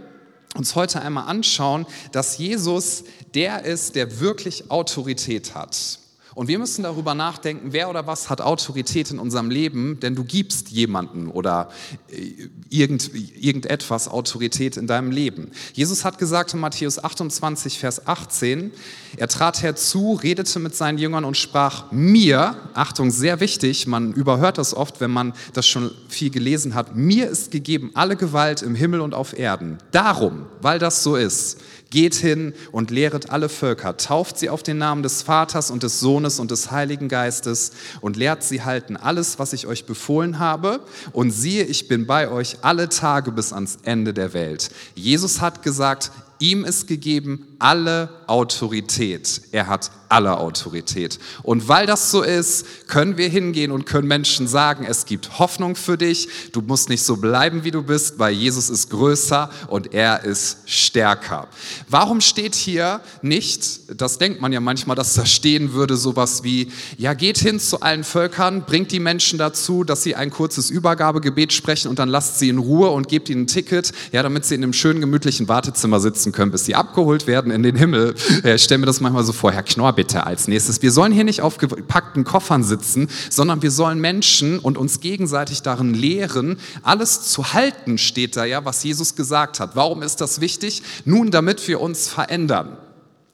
uns 0.54 0.74
heute 0.74 1.00
einmal 1.00 1.26
anschauen, 1.26 1.86
dass 2.12 2.36
Jesus 2.36 3.04
der 3.32 3.64
ist, 3.64 3.94
der 3.94 4.20
wirklich 4.20 4.70
Autorität 4.70 5.54
hat. 5.54 6.00
Und 6.34 6.48
wir 6.48 6.58
müssen 6.58 6.82
darüber 6.82 7.14
nachdenken, 7.14 7.68
wer 7.72 7.88
oder 7.88 8.06
was 8.06 8.28
hat 8.28 8.40
Autorität 8.40 9.10
in 9.10 9.18
unserem 9.18 9.50
Leben, 9.50 10.00
denn 10.00 10.14
du 10.14 10.24
gibst 10.24 10.70
jemanden 10.70 11.28
oder 11.28 11.70
äh, 12.10 12.48
irgend, 12.70 13.10
irgendetwas 13.14 14.08
Autorität 14.08 14.76
in 14.76 14.86
deinem 14.86 15.10
Leben. 15.10 15.52
Jesus 15.72 16.04
hat 16.04 16.18
gesagt 16.18 16.52
in 16.52 16.60
Matthäus 16.60 17.02
28, 17.02 17.78
Vers 17.78 18.06
18, 18.06 18.72
er 19.16 19.28
trat 19.28 19.62
herzu, 19.62 20.14
redete 20.14 20.58
mit 20.58 20.74
seinen 20.74 20.98
Jüngern 20.98 21.24
und 21.24 21.36
sprach 21.36 21.92
mir, 21.92 22.56
Achtung, 22.74 23.10
sehr 23.10 23.38
wichtig, 23.40 23.86
man 23.86 24.12
überhört 24.12 24.58
das 24.58 24.74
oft, 24.74 25.00
wenn 25.00 25.12
man 25.12 25.34
das 25.52 25.66
schon 25.68 25.92
viel 26.08 26.30
gelesen 26.30 26.74
hat, 26.74 26.96
mir 26.96 27.28
ist 27.28 27.52
gegeben 27.52 27.92
alle 27.94 28.16
Gewalt 28.16 28.62
im 28.62 28.74
Himmel 28.74 29.00
und 29.00 29.14
auf 29.14 29.38
Erden. 29.38 29.78
Darum, 29.92 30.46
weil 30.60 30.78
das 30.80 31.04
so 31.04 31.14
ist, 31.14 31.60
Geht 31.94 32.16
hin 32.16 32.54
und 32.72 32.90
lehret 32.90 33.30
alle 33.30 33.48
Völker, 33.48 33.96
tauft 33.96 34.36
sie 34.36 34.50
auf 34.50 34.64
den 34.64 34.78
Namen 34.78 35.04
des 35.04 35.22
Vaters 35.22 35.70
und 35.70 35.84
des 35.84 36.00
Sohnes 36.00 36.40
und 36.40 36.50
des 36.50 36.72
Heiligen 36.72 37.08
Geistes 37.08 37.70
und 38.00 38.16
lehrt 38.16 38.42
sie 38.42 38.62
halten 38.62 38.96
alles, 38.96 39.38
was 39.38 39.52
ich 39.52 39.68
euch 39.68 39.84
befohlen 39.84 40.40
habe. 40.40 40.80
Und 41.12 41.30
siehe, 41.30 41.62
ich 41.62 41.86
bin 41.86 42.04
bei 42.04 42.28
euch 42.28 42.56
alle 42.62 42.88
Tage 42.88 43.30
bis 43.30 43.52
ans 43.52 43.78
Ende 43.84 44.12
der 44.12 44.34
Welt. 44.34 44.70
Jesus 44.96 45.40
hat 45.40 45.62
gesagt, 45.62 46.10
ihm 46.40 46.64
ist 46.64 46.88
gegeben 46.88 47.53
alle 47.58 48.08
Autorität. 48.26 49.42
Er 49.52 49.66
hat 49.66 49.90
alle 50.08 50.38
Autorität. 50.38 51.18
Und 51.42 51.68
weil 51.68 51.86
das 51.86 52.10
so 52.10 52.22
ist, 52.22 52.86
können 52.86 53.16
wir 53.16 53.28
hingehen 53.28 53.72
und 53.72 53.84
können 53.84 54.06
Menschen 54.06 54.46
sagen, 54.46 54.86
es 54.88 55.06
gibt 55.06 55.38
Hoffnung 55.40 55.74
für 55.74 55.98
dich. 55.98 56.28
Du 56.52 56.60
musst 56.60 56.88
nicht 56.88 57.02
so 57.02 57.16
bleiben, 57.16 57.64
wie 57.64 57.72
du 57.72 57.82
bist, 57.82 58.18
weil 58.18 58.32
Jesus 58.32 58.70
ist 58.70 58.90
größer 58.90 59.50
und 59.68 59.92
er 59.92 60.24
ist 60.24 60.58
stärker. 60.66 61.48
Warum 61.88 62.20
steht 62.20 62.54
hier 62.54 63.00
nicht, 63.22 64.00
das 64.00 64.18
denkt 64.18 64.40
man 64.40 64.52
ja 64.52 64.60
manchmal, 64.60 64.94
dass 64.94 65.14
da 65.14 65.26
stehen 65.26 65.72
würde, 65.72 65.96
sowas 65.96 66.44
wie, 66.44 66.70
ja, 66.96 67.14
geht 67.14 67.38
hin 67.38 67.58
zu 67.58 67.80
allen 67.80 68.04
Völkern, 68.04 68.64
bringt 68.66 68.92
die 68.92 69.00
Menschen 69.00 69.38
dazu, 69.38 69.82
dass 69.82 70.02
sie 70.02 70.14
ein 70.14 70.30
kurzes 70.30 70.70
Übergabegebet 70.70 71.52
sprechen 71.52 71.88
und 71.88 71.98
dann 71.98 72.08
lasst 72.08 72.38
sie 72.38 72.50
in 72.50 72.58
Ruhe 72.58 72.90
und 72.90 73.08
gebt 73.08 73.28
ihnen 73.28 73.42
ein 73.42 73.46
Ticket, 73.48 73.92
ja, 74.12 74.22
damit 74.22 74.44
sie 74.44 74.54
in 74.54 74.62
einem 74.62 74.72
schönen, 74.72 75.00
gemütlichen 75.00 75.48
Wartezimmer 75.48 75.98
sitzen 75.98 76.30
können, 76.30 76.52
bis 76.52 76.64
sie 76.66 76.74
abgeholt 76.74 77.26
werden 77.26 77.43
in 77.50 77.62
den 77.62 77.76
Himmel. 77.76 78.14
Ich 78.44 78.62
stelle 78.62 78.78
mir 78.78 78.86
das 78.86 79.00
manchmal 79.00 79.24
so 79.24 79.32
vor, 79.32 79.52
Herr 79.52 79.62
Knorr 79.62 79.92
bitte 79.92 80.26
als 80.26 80.48
nächstes. 80.48 80.82
Wir 80.82 80.92
sollen 80.92 81.12
hier 81.12 81.24
nicht 81.24 81.40
auf 81.42 81.58
gepackten 81.58 82.24
Koffern 82.24 82.62
sitzen, 82.62 83.08
sondern 83.30 83.62
wir 83.62 83.70
sollen 83.70 84.00
Menschen 84.00 84.58
und 84.58 84.78
uns 84.78 85.00
gegenseitig 85.00 85.62
darin 85.62 85.94
lehren, 85.94 86.58
alles 86.82 87.22
zu 87.22 87.52
halten, 87.52 87.98
steht 87.98 88.36
da 88.36 88.44
ja, 88.44 88.64
was 88.64 88.82
Jesus 88.82 89.16
gesagt 89.16 89.60
hat. 89.60 89.76
Warum 89.76 90.02
ist 90.02 90.20
das 90.20 90.40
wichtig? 90.40 90.82
Nun, 91.04 91.30
damit 91.30 91.66
wir 91.68 91.80
uns 91.80 92.08
verändern. 92.08 92.76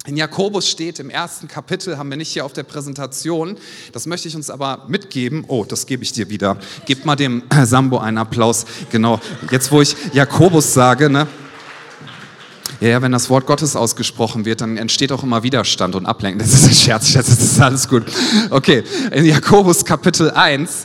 In 0.06 0.16
Jakobus 0.16 0.66
steht 0.66 0.98
im 0.98 1.10
ersten 1.10 1.46
Kapitel, 1.46 1.98
haben 1.98 2.08
wir 2.08 2.16
nicht 2.16 2.32
hier 2.32 2.46
auf 2.46 2.54
der 2.54 2.62
Präsentation, 2.62 3.56
das 3.92 4.06
möchte 4.06 4.28
ich 4.28 4.34
uns 4.34 4.48
aber 4.48 4.86
mitgeben. 4.88 5.44
Oh, 5.46 5.66
das 5.68 5.84
gebe 5.84 6.02
ich 6.02 6.12
dir 6.12 6.30
wieder. 6.30 6.56
Gib 6.86 7.04
mal 7.04 7.16
dem 7.16 7.42
Sambo 7.64 7.98
einen 7.98 8.16
Applaus. 8.16 8.64
Genau, 8.90 9.20
jetzt 9.50 9.70
wo 9.70 9.82
ich 9.82 9.94
Jakobus 10.14 10.72
sage, 10.72 11.10
ne? 11.10 11.26
Ja, 12.80 13.02
wenn 13.02 13.12
das 13.12 13.28
Wort 13.28 13.46
Gottes 13.46 13.76
ausgesprochen 13.76 14.46
wird, 14.46 14.62
dann 14.62 14.78
entsteht 14.78 15.12
auch 15.12 15.22
immer 15.22 15.42
Widerstand 15.42 15.94
und 15.94 16.06
Ablenkung. 16.06 16.38
Das 16.40 16.54
ist 16.54 16.66
ein 16.66 16.74
Scherz, 16.74 17.12
das 17.12 17.28
ist 17.28 17.60
alles 17.60 17.86
gut. 17.86 18.04
Okay, 18.48 18.84
in 19.10 19.26
Jakobus 19.26 19.84
Kapitel 19.84 20.30
1 20.30 20.84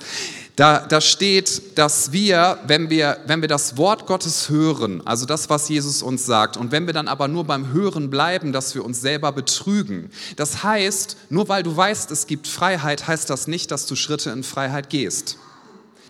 da, 0.55 0.79
da 0.79 1.01
steht, 1.01 1.77
dass 1.77 2.13
wir 2.13 2.59
wenn, 2.65 2.89
wir, 2.89 3.17
wenn 3.27 3.41
wir 3.41 3.49
das 3.49 3.75
Wort 3.75 4.07
Gottes 4.07 4.49
hören, 4.49 5.05
also 5.05 5.25
das, 5.25 5.49
was 5.49 5.67
Jesus 5.67 6.01
uns 6.01 6.25
sagt, 6.25 6.55
und 6.55 6.71
wenn 6.71 6.85
wir 6.85 6.93
dann 6.93 7.09
aber 7.09 7.27
nur 7.27 7.43
beim 7.43 7.73
Hören 7.73 8.09
bleiben, 8.09 8.53
dass 8.53 8.73
wir 8.73 8.85
uns 8.85 9.01
selber 9.01 9.33
betrügen. 9.33 10.09
Das 10.37 10.63
heißt, 10.63 11.17
nur 11.29 11.49
weil 11.49 11.63
du 11.63 11.75
weißt, 11.75 12.09
es 12.11 12.25
gibt 12.25 12.47
Freiheit, 12.47 13.05
heißt 13.05 13.29
das 13.29 13.47
nicht, 13.47 13.69
dass 13.69 13.85
du 13.85 13.95
Schritte 13.95 14.29
in 14.29 14.43
Freiheit 14.43 14.89
gehst. 14.89 15.37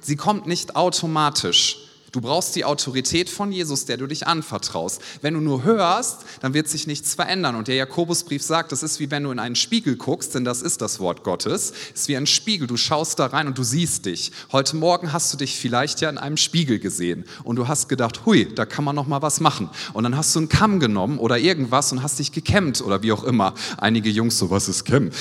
Sie 0.02 0.16
kommt 0.16 0.46
nicht 0.46 0.76
automatisch. 0.76 1.85
Du 2.16 2.22
brauchst 2.22 2.56
die 2.56 2.64
Autorität 2.64 3.30
von 3.30 3.52
Jesus, 3.52 3.84
der 3.84 3.98
du 3.98 4.08
dich 4.08 4.26
anvertraust. 4.26 5.02
Wenn 5.22 5.34
du 5.34 5.42
nur 5.42 5.66
hörst, 5.66 6.20
dann 6.40 6.54
wird 6.54 6.70
sich 6.70 6.88
nichts 6.88 7.14
verändern. 7.14 7.58
Und 7.58 7.68
der 7.68 7.76
Jakobusbrief 7.76 8.42
sagt, 8.42 8.72
das 8.72 8.84
ist 8.84 9.02
wie 9.02 9.12
wenn 9.12 9.24
du 9.24 9.32
in 9.32 9.40
einen 9.40 9.56
Spiegel 9.56 9.98
guckst, 9.98 10.34
denn 10.34 10.46
das 10.46 10.62
ist 10.62 10.82
das 10.82 11.02
Wort 11.02 11.26
Gottes. 11.26 11.74
Es 11.94 12.04
ist 12.04 12.08
wie 12.08 12.16
ein 12.16 12.26
Spiegel. 12.26 12.70
Du 12.70 12.78
schaust 12.78 13.20
da 13.20 13.26
rein 13.26 13.48
und 13.48 13.58
du 13.58 13.64
siehst 13.64 14.06
dich. 14.06 14.32
Heute 14.54 14.78
Morgen 14.78 15.12
hast 15.12 15.34
du 15.34 15.38
dich 15.38 15.58
vielleicht 15.58 16.00
ja 16.00 16.10
in 16.10 16.18
einem 16.18 16.38
Spiegel 16.38 16.80
gesehen 16.80 17.26
und 17.44 17.58
du 17.58 17.68
hast 17.68 17.90
gedacht, 17.90 18.26
hui, 18.26 18.48
da 18.56 18.66
kann 18.66 18.86
man 18.86 18.96
noch 18.96 19.08
mal 19.08 19.22
was 19.22 19.42
machen. 19.42 19.70
Und 19.92 20.06
dann 20.06 20.16
hast 20.16 20.34
du 20.36 20.40
einen 20.40 20.48
Kamm 20.48 20.80
genommen 20.80 21.20
oder 21.20 21.38
irgendwas 21.38 21.92
und 21.92 22.02
hast 22.02 22.20
dich 22.20 22.32
gekämmt 22.32 22.80
oder 22.80 23.04
wie 23.04 23.12
auch 23.12 23.26
immer. 23.26 23.56
Einige 23.76 24.10
Jungs 24.10 24.38
so, 24.38 24.50
was 24.50 24.70
ist 24.70 24.86
Kämmen? 24.86 25.12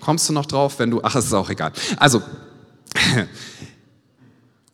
Kommst 0.00 0.28
du 0.28 0.32
noch 0.32 0.46
drauf, 0.46 0.78
wenn 0.78 0.92
du, 0.92 1.02
ach, 1.02 1.16
es 1.16 1.24
ist 1.24 1.34
auch 1.34 1.50
egal. 1.50 1.72
Also, 1.96 2.22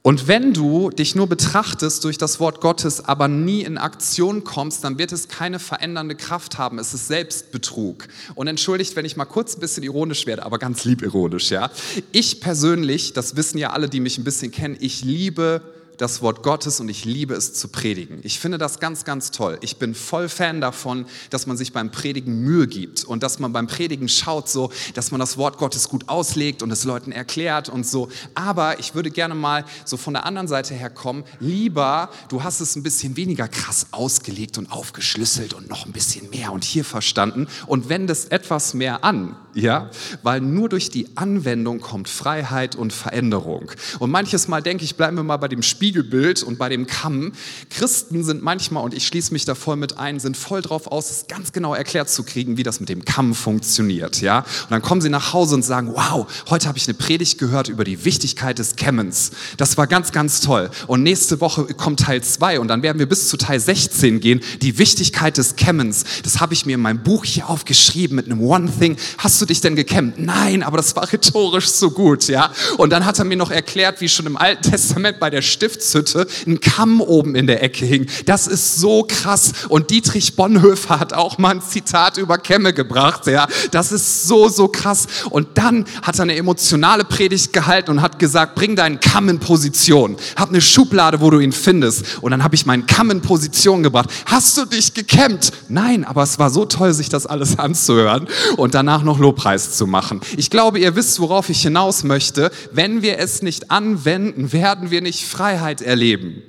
Und 0.03 0.29
wenn 0.29 0.55
du 0.55 0.89
dich 0.89 1.15
nur 1.15 1.27
betrachtest 1.27 2.05
durch 2.05 2.17
das 2.17 2.41
Wort 2.41 2.63
Gottes, 2.63 3.05
aber 3.05 3.29
nie 3.29 3.61
in 3.61 3.77
Aktion 3.77 4.45
kommst, 4.45 4.83
dann 4.83 4.97
wird 4.97 5.13
es 5.13 5.29
keine 5.29 5.59
verändernde 5.59 6.15
Kraft 6.15 6.57
haben. 6.57 6.79
Es 6.79 6.95
ist 6.95 7.09
Selbstbetrug. 7.09 8.09
Und 8.35 8.47
entschuldigt, 8.47 8.97
wenn 8.97 9.05
ich 9.05 9.19
mal 9.19 9.27
kurz 9.27 9.57
ein 9.57 9.61
bisschen 9.61 9.83
ironisch 9.83 10.25
werde, 10.25 10.47
aber 10.47 10.59
ganz 10.59 10.85
lieb 10.85 11.03
ironisch, 11.03 11.51
ja. 11.51 11.71
Ich 12.13 12.41
persönlich, 12.41 13.13
das 13.13 13.37
wissen 13.37 13.59
ja 13.59 13.71
alle, 13.71 13.91
die 13.91 14.01
mich 14.01 14.17
ein 14.17 14.25
bisschen 14.25 14.51
kennen, 14.51 14.79
ich 14.81 15.05
liebe 15.05 15.61
das 16.01 16.23
Wort 16.23 16.43
Gottes 16.43 16.81
und 16.81 16.89
ich 16.89 17.05
liebe 17.05 17.35
es 17.35 17.53
zu 17.53 17.69
predigen. 17.69 18.21
Ich 18.23 18.41
finde 18.41 18.57
das 18.57 18.81
ganz, 18.81 19.05
ganz 19.05 19.31
toll. 19.31 19.59
Ich 19.61 19.77
bin 19.77 19.95
voll 19.95 20.31
Fan 20.31 20.63
davon, 20.63 21.05
dass 21.29 21.47
man 21.47 21.59
sich 21.59 21.75
beim 21.75 21.91
Predigen 21.91 22.41
Mühe 22.41 22.67
gibt 22.67 23.05
und 23.05 23.23
dass 23.23 23.39
man 23.39 23.53
beim 23.53 23.67
Predigen 23.67 24.09
schaut, 24.09 24.49
so, 24.49 24.73
dass 24.95 25.11
man 25.11 25.21
das 25.21 25.37
Wort 25.37 25.59
Gottes 25.59 25.91
gut 25.91 26.09
auslegt 26.09 26.63
und 26.63 26.71
es 26.71 26.85
Leuten 26.85 27.13
erklärt 27.13 27.69
und 27.69 27.87
so. 27.87 28.09
Aber 28.35 28.81
ich 28.81 28.95
würde 28.95 29.11
gerne 29.11 29.35
mal 29.35 29.67
so 29.85 29.99
von 29.99 30.15
der 30.15 30.25
anderen 30.25 30.49
Seite 30.49 30.73
her 30.73 30.89
kommen. 30.89 31.23
Lieber, 31.39 32.09
du 32.31 32.43
hast 32.43 32.61
es 32.61 32.77
ein 32.77 32.83
bisschen 32.83 33.17
weniger 33.19 33.47
krass 33.47 33.89
ausgelegt 33.91 34.57
und 34.57 34.73
aufgeschlüsselt 34.73 35.53
und 35.53 35.69
noch 35.69 35.85
ein 35.85 35.93
bisschen 35.93 36.31
mehr 36.31 36.51
und 36.53 36.65
hier 36.65 36.85
verstanden 36.85 37.47
und 37.67 37.91
wendest 37.91 38.33
etwas 38.33 38.73
mehr 38.73 39.05
an, 39.05 39.37
ja, 39.53 39.91
weil 40.23 40.41
nur 40.41 40.71
durch 40.71 40.89
die 40.89 41.15
Anwendung 41.17 41.81
kommt 41.81 42.09
Freiheit 42.09 42.75
und 42.75 42.95
Veränderung. 42.95 43.71
Und 43.99 44.11
manches 44.11 44.49
Mal 44.49 44.63
denke 44.63 44.85
ich, 44.85 44.97
bleiben 44.97 45.19
wir 45.19 45.25
mal 45.25 45.37
bei 45.37 45.49
dem 45.49 45.63
Spiel 45.63 45.90
Spiegelbild 45.91 46.45
und 46.45 46.57
bei 46.57 46.69
dem 46.69 46.87
Kamm. 46.87 47.33
Christen 47.69 48.23
sind 48.23 48.45
manchmal, 48.45 48.85
und 48.85 48.95
ich 48.95 49.05
schließe 49.09 49.33
mich 49.33 49.45
da 49.45 49.57
voll 49.57 49.75
mit 49.75 49.99
ein, 49.99 50.21
sind 50.21 50.37
voll 50.37 50.63
drauf 50.63 50.87
aus, 50.87 51.11
es 51.11 51.27
ganz 51.27 51.51
genau 51.51 51.75
erklärt 51.75 52.09
zu 52.09 52.23
kriegen, 52.23 52.57
wie 52.57 52.63
das 52.63 52.79
mit 52.79 52.89
dem 52.89 53.05
Kamm 53.05 53.35
funktioniert. 53.35 54.21
Ja? 54.21 54.39
Und 54.39 54.71
dann 54.71 54.83
kommen 54.83 55.01
sie 55.01 55.09
nach 55.09 55.33
Hause 55.33 55.57
und 55.57 55.65
sagen, 55.65 55.91
wow, 55.93 56.29
heute 56.49 56.69
habe 56.69 56.79
ich 56.79 56.87
eine 56.87 56.95
Predigt 56.95 57.39
gehört 57.39 57.69
über 57.69 57.83
die 57.83 58.05
Wichtigkeit 58.05 58.61
des 58.61 58.77
Kämmens. 58.77 59.33
Das 59.57 59.77
war 59.79 59.89
ganz, 59.89 60.13
ganz 60.13 60.41
toll. 60.41 60.71
Und 60.87 61.03
nächste 61.03 61.41
Woche 61.41 61.65
kommt 61.75 61.99
Teil 61.99 62.23
2 62.23 62.61
und 62.61 62.69
dann 62.69 62.85
werden 62.85 63.01
wir 63.01 63.09
bis 63.09 63.29
zu 63.29 63.37
Teil 63.37 63.59
16 63.59 64.21
gehen, 64.21 64.41
die 64.63 64.79
Wichtigkeit 64.79 65.39
des 65.39 65.57
Kämmens. 65.57 66.05
Das 66.23 66.39
habe 66.39 66.55
ich 66.55 66.67
mir 66.67 66.75
in 66.77 66.81
meinem 66.83 67.03
Buch 67.03 67.25
hier 67.25 67.51
aufgeschrieben 67.51 68.15
mit 68.15 68.27
einem 68.27 68.41
One 68.41 68.71
Thing. 68.79 68.97
Hast 69.19 69.43
du 69.43 69.47
dich 69.47 69.61
denn 69.61 69.75
gekämmt? 69.75 70.21
Nein, 70.21 70.63
aber 70.63 70.77
das 70.77 70.95
war 70.95 71.13
rhetorisch 71.13 71.67
so 71.67 71.91
gut. 71.91 72.29
Ja? 72.29 72.53
Und 72.77 72.91
dann 72.91 73.05
hat 73.05 73.19
er 73.19 73.25
mir 73.25 73.37
noch 73.37 73.51
erklärt, 73.51 74.01
wie 74.01 74.09
schon 74.09 74.27
im 74.27 74.37
Alten 74.37 74.71
Testament 74.71 75.19
bei 75.19 75.31
der 75.31 75.43
Stift 75.43 75.70
Stiftshütte 75.71 76.27
ein 76.47 76.61
Kamm 76.61 77.01
oben 77.01 77.35
in 77.35 77.47
der 77.47 77.63
Ecke 77.63 77.85
hing. 77.85 78.07
Das 78.27 78.47
ist 78.47 78.77
so 78.77 79.07
krass. 79.07 79.53
Und 79.69 79.91
Dietrich 79.91 80.37
Bonhoeffer 80.37 81.01
hat 81.01 81.13
auch 81.13 81.39
mal 81.39 81.51
ein 81.51 81.63
Zitat 81.63 82.19
über 82.19 82.39
Kämme 82.39 82.73
gebracht. 82.73 83.27
Ja, 83.27 83.47
das 83.71 83.93
ist 83.93 84.27
so, 84.27 84.49
so 84.49 84.69
krass. 84.69 85.07
Und 85.31 85.49
dann 85.55 85.85
hat 86.03 86.19
er 86.19 86.23
eine 86.23 86.37
emotionale 86.37 87.05
Predigt 87.05 87.53
gehalten 87.53 87.91
und 87.91 88.03
hat 88.03 88.19
gesagt, 88.19 88.55
bring 88.55 88.77
deinen 88.77 89.01
Kamm 89.01 89.29
in 89.29 89.39
Position. 89.39 90.17
Hab 90.37 90.49
eine 90.49 90.61
Schublade, 90.61 91.21
wo 91.21 91.31
du 91.31 91.39
ihn 91.39 91.53
findest. 91.53 92.05
Und 92.21 92.33
dann 92.33 92.43
habe 92.43 92.55
ich 92.55 92.67
meinen 92.67 92.87
Kamm 92.87 93.11
in 93.11 93.21
Position 93.21 93.83
gebracht. 93.83 94.11
Hast 94.27 94.57
du 94.57 94.65
dich 94.65 94.95
gekämmt? 94.95 95.53
Nein, 95.69 96.05
aber 96.05 96.23
es 96.23 96.39
war 96.39 96.51
so 96.51 96.65
toll, 96.65 96.93
sich 96.93 97.09
das 97.09 97.27
alles 97.27 97.59
anzuhören 97.59 98.27
und 98.57 98.75
danach 98.75 99.03
noch 99.03 99.19
Lobpreis 99.19 99.77
zu 99.77 99.87
machen. 99.87 100.21
Ich 100.37 100.51
glaube, 100.51 100.79
ihr 100.79 100.97
wisst, 100.97 101.21
worauf 101.21 101.49
ich 101.49 101.63
hinaus 101.63 102.05
möchte. 102.05 102.51
Wenn 102.73 103.03
wir 103.03 103.19
es 103.19 103.43
nicht 103.43 103.71
anwenden, 103.71 104.53
werden 104.53 104.91
wir 104.91 105.01
nicht 105.01 105.27
Freiheit 105.27 105.60
Freiheit 105.61 105.83
erleben. 105.83 106.43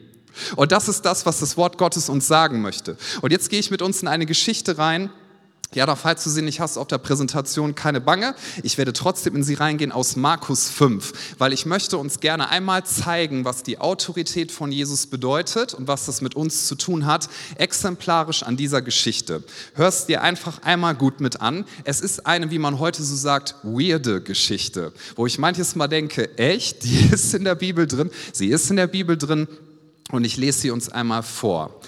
Und 0.56 0.72
das 0.72 0.88
ist 0.88 1.02
das, 1.02 1.26
was 1.26 1.42
das 1.42 1.58
Wort 1.58 1.78
Gottes 1.78 2.08
uns 2.08 2.26
sagen 2.28 2.62
möchte. 2.62 2.98
Und 3.22 3.32
jetzt 3.32 3.50
gehe 3.50 3.60
ich 3.60 3.70
mit 3.70 3.82
uns 3.82 4.02
in 4.02 4.08
eine 4.08 4.26
Geschichte 4.26 4.78
rein. 4.78 5.10
Ja, 5.74 5.96
falls 5.96 6.26
du 6.26 6.30
sie 6.30 6.42
nicht 6.42 6.60
hast 6.60 6.76
auf 6.76 6.88
der 6.88 6.98
Präsentation, 6.98 7.76
keine 7.76 8.02
Bange. 8.02 8.36
Ich 8.62 8.78
werde 8.78 8.92
trotzdem 8.92 9.38
in 9.38 9.44
sie 9.46 9.54
reingehen 9.54 9.94
aus 9.94 10.18
Markus 10.18 10.70
5, 10.70 11.14
weil 11.38 11.54
ich 11.54 11.66
möchte 11.66 11.98
uns 11.98 12.20
gerne 12.20 12.50
einmal 12.50 12.86
zeigen, 12.86 13.46
was 13.46 13.64
die 13.64 13.80
Autorität 13.80 14.52
von 14.52 14.74
Jesus 14.74 15.08
bedeutet 15.08 15.74
und 15.74 15.88
was 15.88 16.08
das 16.08 16.20
mit 16.20 16.36
uns 16.36 16.68
zu 16.68 16.76
tun 16.76 17.06
hat, 17.06 17.30
exemplarisch 17.56 18.44
an 18.44 18.58
dieser 18.58 18.82
Geschichte. 18.82 19.46
Hörst 19.74 20.10
dir 20.10 20.24
einfach 20.24 20.62
einmal 20.64 20.94
gut 20.94 21.22
mit 21.22 21.40
an. 21.40 21.64
Es 21.86 22.02
ist 22.02 22.26
eine, 22.26 22.52
wie 22.52 22.60
man 22.60 22.80
heute 22.80 23.02
so 23.02 23.16
sagt, 23.16 23.56
weirde 23.64 24.20
Geschichte, 24.22 24.92
wo 25.16 25.26
ich 25.26 25.40
manches 25.40 25.76
Mal 25.76 25.88
denke, 25.88 26.38
echt, 26.38 26.84
die 26.84 27.12
ist 27.14 27.34
in 27.34 27.46
der 27.46 27.56
Bibel 27.56 27.88
drin, 27.88 28.12
sie 28.34 28.50
ist 28.50 28.70
in 28.70 28.76
der 28.76 28.88
Bibel 28.88 29.18
drin 29.18 29.48
und 30.12 30.26
ich 30.26 30.36
lese 30.36 30.60
sie 30.60 30.72
uns 30.72 30.90
einmal 30.90 31.24
vor. 31.24 31.80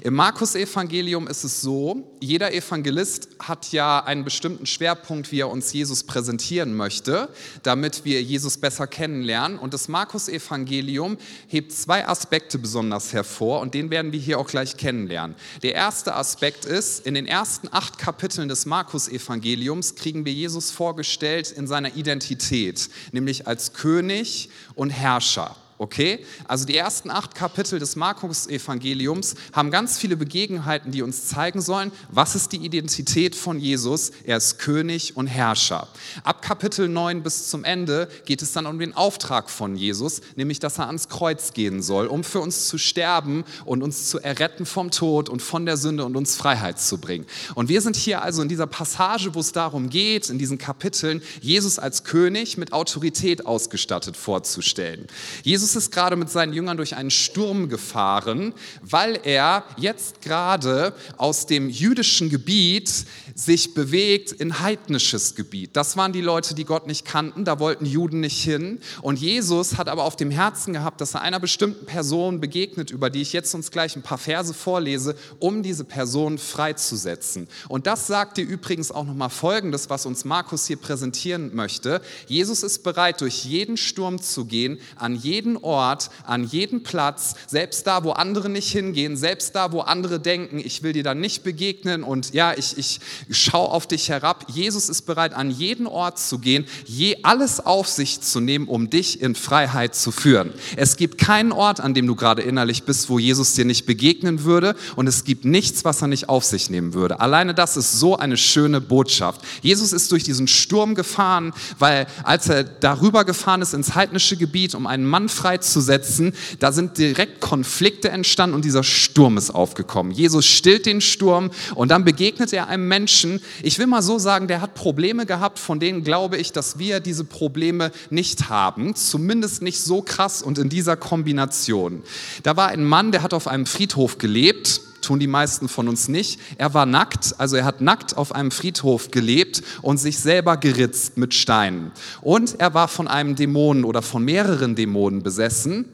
Im 0.00 0.14
Markus-Evangelium 0.14 1.28
ist 1.28 1.44
es 1.44 1.60
so, 1.60 2.16
jeder 2.20 2.54
Evangelist 2.54 3.28
hat 3.38 3.72
ja 3.72 4.02
einen 4.02 4.24
bestimmten 4.24 4.64
Schwerpunkt, 4.64 5.30
wie 5.32 5.40
er 5.40 5.50
uns 5.50 5.72
Jesus 5.72 6.04
präsentieren 6.04 6.74
möchte, 6.74 7.28
damit 7.62 8.04
wir 8.06 8.22
Jesus 8.22 8.56
besser 8.56 8.86
kennenlernen. 8.86 9.58
Und 9.58 9.74
das 9.74 9.88
Markus-Evangelium 9.88 11.18
hebt 11.46 11.72
zwei 11.72 12.08
Aspekte 12.08 12.58
besonders 12.58 13.12
hervor 13.12 13.60
und 13.60 13.74
den 13.74 13.90
werden 13.90 14.12
wir 14.12 14.20
hier 14.20 14.38
auch 14.38 14.46
gleich 14.46 14.78
kennenlernen. 14.78 15.36
Der 15.62 15.74
erste 15.74 16.14
Aspekt 16.14 16.64
ist, 16.64 17.06
in 17.06 17.12
den 17.12 17.26
ersten 17.26 17.68
acht 17.70 17.98
Kapiteln 17.98 18.48
des 18.48 18.64
Markus-Evangeliums 18.64 19.94
kriegen 19.94 20.24
wir 20.24 20.32
Jesus 20.32 20.70
vorgestellt 20.70 21.50
in 21.50 21.66
seiner 21.66 21.96
Identität, 21.96 22.88
nämlich 23.12 23.46
als 23.46 23.74
König 23.74 24.48
und 24.74 24.90
Herrscher. 24.90 25.56
Okay? 25.82 26.24
Also 26.46 26.64
die 26.64 26.76
ersten 26.76 27.10
acht 27.10 27.34
Kapitel 27.34 27.80
des 27.80 27.96
Markus-Evangeliums 27.96 29.34
haben 29.52 29.72
ganz 29.72 29.98
viele 29.98 30.16
Begebenheiten, 30.16 30.92
die 30.92 31.02
uns 31.02 31.26
zeigen 31.26 31.60
sollen, 31.60 31.90
was 32.08 32.36
ist 32.36 32.52
die 32.52 32.64
Identität 32.64 33.34
von 33.34 33.58
Jesus. 33.58 34.12
Er 34.22 34.36
ist 34.36 34.60
König 34.60 35.16
und 35.16 35.26
Herrscher. 35.26 35.88
Ab 36.22 36.40
Kapitel 36.40 36.88
9 36.88 37.24
bis 37.24 37.48
zum 37.48 37.64
Ende 37.64 38.08
geht 38.26 38.42
es 38.42 38.52
dann 38.52 38.66
um 38.66 38.78
den 38.78 38.94
Auftrag 38.94 39.50
von 39.50 39.74
Jesus, 39.74 40.20
nämlich 40.36 40.60
dass 40.60 40.78
er 40.78 40.86
ans 40.86 41.08
Kreuz 41.08 41.52
gehen 41.52 41.82
soll, 41.82 42.06
um 42.06 42.22
für 42.22 42.38
uns 42.38 42.68
zu 42.68 42.78
sterben 42.78 43.42
und 43.64 43.82
uns 43.82 44.08
zu 44.08 44.20
erretten 44.20 44.66
vom 44.66 44.92
Tod 44.92 45.28
und 45.28 45.42
von 45.42 45.66
der 45.66 45.76
Sünde 45.76 46.04
und 46.04 46.16
uns 46.16 46.36
Freiheit 46.36 46.80
zu 46.80 46.98
bringen. 46.98 47.26
Und 47.56 47.68
wir 47.68 47.80
sind 47.80 47.96
hier 47.96 48.22
also 48.22 48.40
in 48.40 48.48
dieser 48.48 48.68
Passage, 48.68 49.34
wo 49.34 49.40
es 49.40 49.50
darum 49.50 49.90
geht, 49.90 50.30
in 50.30 50.38
diesen 50.38 50.58
Kapiteln, 50.58 51.22
Jesus 51.40 51.80
als 51.80 52.04
König 52.04 52.56
mit 52.56 52.72
Autorität 52.72 53.46
ausgestattet 53.46 54.16
vorzustellen. 54.16 55.08
Jesus 55.42 55.71
Jesus 55.72 55.84
ist 55.84 55.92
gerade 55.94 56.16
mit 56.16 56.28
seinen 56.28 56.52
Jüngern 56.52 56.76
durch 56.76 56.96
einen 56.96 57.10
Sturm 57.10 57.70
gefahren, 57.70 58.52
weil 58.82 59.18
er 59.24 59.64
jetzt 59.78 60.20
gerade 60.20 60.92
aus 61.16 61.46
dem 61.46 61.70
jüdischen 61.70 62.28
Gebiet 62.28 63.06
sich 63.34 63.72
bewegt 63.72 64.32
in 64.32 64.60
heidnisches 64.60 65.34
Gebiet. 65.34 65.70
Das 65.74 65.96
waren 65.96 66.12
die 66.12 66.20
Leute, 66.20 66.54
die 66.54 66.66
Gott 66.66 66.86
nicht 66.86 67.06
kannten, 67.06 67.46
da 67.46 67.58
wollten 67.58 67.86
Juden 67.86 68.20
nicht 68.20 68.42
hin. 68.42 68.80
Und 69.00 69.18
Jesus 69.18 69.78
hat 69.78 69.88
aber 69.88 70.04
auf 70.04 70.14
dem 70.14 70.30
Herzen 70.30 70.74
gehabt, 70.74 71.00
dass 71.00 71.14
er 71.14 71.22
einer 71.22 71.40
bestimmten 71.40 71.86
Person 71.86 72.38
begegnet, 72.38 72.90
über 72.90 73.08
die 73.08 73.22
ich 73.22 73.32
jetzt 73.32 73.54
uns 73.54 73.70
gleich 73.70 73.96
ein 73.96 74.02
paar 74.02 74.18
Verse 74.18 74.52
vorlese, 74.52 75.16
um 75.38 75.62
diese 75.62 75.84
Person 75.84 76.36
freizusetzen. 76.36 77.48
Und 77.68 77.86
das 77.86 78.06
sagt 78.06 78.36
dir 78.36 78.44
übrigens 78.44 78.90
auch 78.90 79.06
nochmal 79.06 79.30
Folgendes, 79.30 79.88
was 79.88 80.04
uns 80.04 80.26
Markus 80.26 80.66
hier 80.66 80.76
präsentieren 80.76 81.54
möchte. 81.54 82.02
Jesus 82.26 82.62
ist 82.62 82.82
bereit, 82.82 83.22
durch 83.22 83.46
jeden 83.46 83.78
Sturm 83.78 84.20
zu 84.20 84.44
gehen, 84.44 84.78
an 84.96 85.14
jeden 85.14 85.51
Ort, 85.56 86.10
an 86.26 86.44
jeden 86.44 86.82
Platz, 86.82 87.34
selbst 87.46 87.86
da, 87.86 88.04
wo 88.04 88.10
andere 88.10 88.48
nicht 88.48 88.70
hingehen, 88.70 89.16
selbst 89.16 89.54
da, 89.54 89.72
wo 89.72 89.80
andere 89.80 90.20
denken, 90.20 90.58
ich 90.58 90.82
will 90.82 90.92
dir 90.92 91.02
da 91.02 91.14
nicht 91.14 91.42
begegnen 91.42 92.02
und 92.02 92.32
ja, 92.34 92.54
ich, 92.56 92.78
ich 92.78 93.00
schau 93.30 93.64
auf 93.64 93.86
dich 93.86 94.08
herab. 94.08 94.46
Jesus 94.48 94.88
ist 94.88 95.02
bereit, 95.02 95.34
an 95.34 95.50
jeden 95.50 95.86
Ort 95.86 96.18
zu 96.18 96.38
gehen, 96.38 96.66
je 96.84 97.18
alles 97.22 97.64
auf 97.64 97.88
sich 97.88 98.20
zu 98.20 98.40
nehmen, 98.40 98.68
um 98.68 98.90
dich 98.90 99.20
in 99.20 99.34
Freiheit 99.34 99.94
zu 99.94 100.12
führen. 100.12 100.52
Es 100.76 100.96
gibt 100.96 101.18
keinen 101.18 101.52
Ort, 101.52 101.80
an 101.80 101.94
dem 101.94 102.06
du 102.06 102.14
gerade 102.14 102.42
innerlich 102.42 102.84
bist, 102.84 103.08
wo 103.08 103.18
Jesus 103.18 103.54
dir 103.54 103.64
nicht 103.64 103.86
begegnen 103.86 104.44
würde 104.44 104.74
und 104.96 105.06
es 105.06 105.24
gibt 105.24 105.44
nichts, 105.44 105.84
was 105.84 106.02
er 106.02 106.08
nicht 106.08 106.28
auf 106.28 106.44
sich 106.44 106.70
nehmen 106.70 106.94
würde. 106.94 107.20
Alleine 107.20 107.54
das 107.54 107.76
ist 107.76 107.92
so 107.92 108.16
eine 108.16 108.36
schöne 108.36 108.80
Botschaft. 108.80 109.40
Jesus 109.62 109.92
ist 109.92 110.10
durch 110.12 110.24
diesen 110.24 110.48
Sturm 110.48 110.94
gefahren, 110.94 111.52
weil 111.78 112.06
als 112.24 112.48
er 112.48 112.64
darüber 112.64 113.24
gefahren 113.24 113.62
ist 113.62 113.74
ins 113.74 113.94
heidnische 113.94 114.36
Gebiet, 114.36 114.74
um 114.74 114.86
einen 114.86 115.04
Mann 115.04 115.28
freizusetzen, 115.42 116.34
da 116.60 116.70
sind 116.70 116.98
direkt 116.98 117.40
Konflikte 117.40 118.10
entstanden 118.10 118.54
und 118.54 118.64
dieser 118.64 118.84
Sturm 118.84 119.36
ist 119.36 119.50
aufgekommen. 119.50 120.12
Jesus 120.12 120.46
stillt 120.46 120.86
den 120.86 121.00
Sturm 121.00 121.50
und 121.74 121.90
dann 121.90 122.04
begegnet 122.04 122.52
er 122.52 122.68
einem 122.68 122.86
Menschen, 122.86 123.40
ich 123.62 123.78
will 123.80 123.88
mal 123.88 124.02
so 124.02 124.18
sagen, 124.20 124.46
der 124.46 124.60
hat 124.60 124.74
Probleme 124.74 125.26
gehabt, 125.26 125.58
von 125.58 125.80
denen 125.80 126.04
glaube 126.04 126.36
ich, 126.36 126.52
dass 126.52 126.78
wir 126.78 127.00
diese 127.00 127.24
Probleme 127.24 127.90
nicht 128.10 128.50
haben, 128.50 128.94
zumindest 128.94 129.62
nicht 129.62 129.80
so 129.80 130.00
krass 130.00 130.42
und 130.42 130.58
in 130.58 130.68
dieser 130.68 130.96
Kombination. 130.96 132.02
Da 132.44 132.56
war 132.56 132.68
ein 132.68 132.84
Mann, 132.84 133.10
der 133.10 133.22
hat 133.22 133.34
auf 133.34 133.48
einem 133.48 133.66
Friedhof 133.66 134.18
gelebt, 134.18 134.80
tun 135.02 135.18
die 135.18 135.26
meisten 135.26 135.68
von 135.68 135.88
uns 135.88 136.08
nicht. 136.08 136.40
Er 136.58 136.74
war 136.74 136.86
nackt, 136.86 137.34
also 137.38 137.56
er 137.56 137.64
hat 137.64 137.80
nackt 137.80 138.16
auf 138.16 138.34
einem 138.34 138.50
Friedhof 138.50 139.10
gelebt 139.10 139.62
und 139.82 139.98
sich 139.98 140.18
selber 140.18 140.56
geritzt 140.56 141.16
mit 141.18 141.34
Steinen. 141.34 141.92
Und 142.20 142.60
er 142.60 142.74
war 142.74 142.88
von 142.88 143.08
einem 143.08 143.36
Dämonen 143.36 143.84
oder 143.84 144.02
von 144.02 144.24
mehreren 144.24 144.74
Dämonen 144.74 145.22
besessen. 145.22 145.86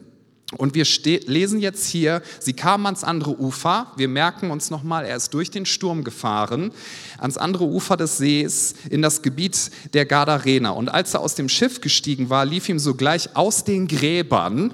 Und 0.56 0.74
wir 0.74 0.86
lesen 1.26 1.60
jetzt 1.60 1.86
hier, 1.88 2.22
sie 2.40 2.54
kamen 2.54 2.86
ans 2.86 3.04
andere 3.04 3.38
Ufer. 3.38 3.92
Wir 3.96 4.08
merken 4.08 4.50
uns 4.50 4.70
nochmal, 4.70 5.04
er 5.04 5.16
ist 5.16 5.34
durch 5.34 5.50
den 5.50 5.66
Sturm 5.66 6.04
gefahren, 6.04 6.72
ans 7.18 7.36
andere 7.36 7.64
Ufer 7.64 7.98
des 7.98 8.16
Sees, 8.16 8.74
in 8.88 9.02
das 9.02 9.20
Gebiet 9.20 9.70
der 9.92 10.06
Gadarener. 10.06 10.74
Und 10.74 10.88
als 10.88 11.12
er 11.12 11.20
aus 11.20 11.34
dem 11.34 11.50
Schiff 11.50 11.82
gestiegen 11.82 12.30
war, 12.30 12.46
lief 12.46 12.66
ihm 12.70 12.78
sogleich 12.78 13.36
aus 13.36 13.64
den 13.64 13.88
Gräbern 13.88 14.72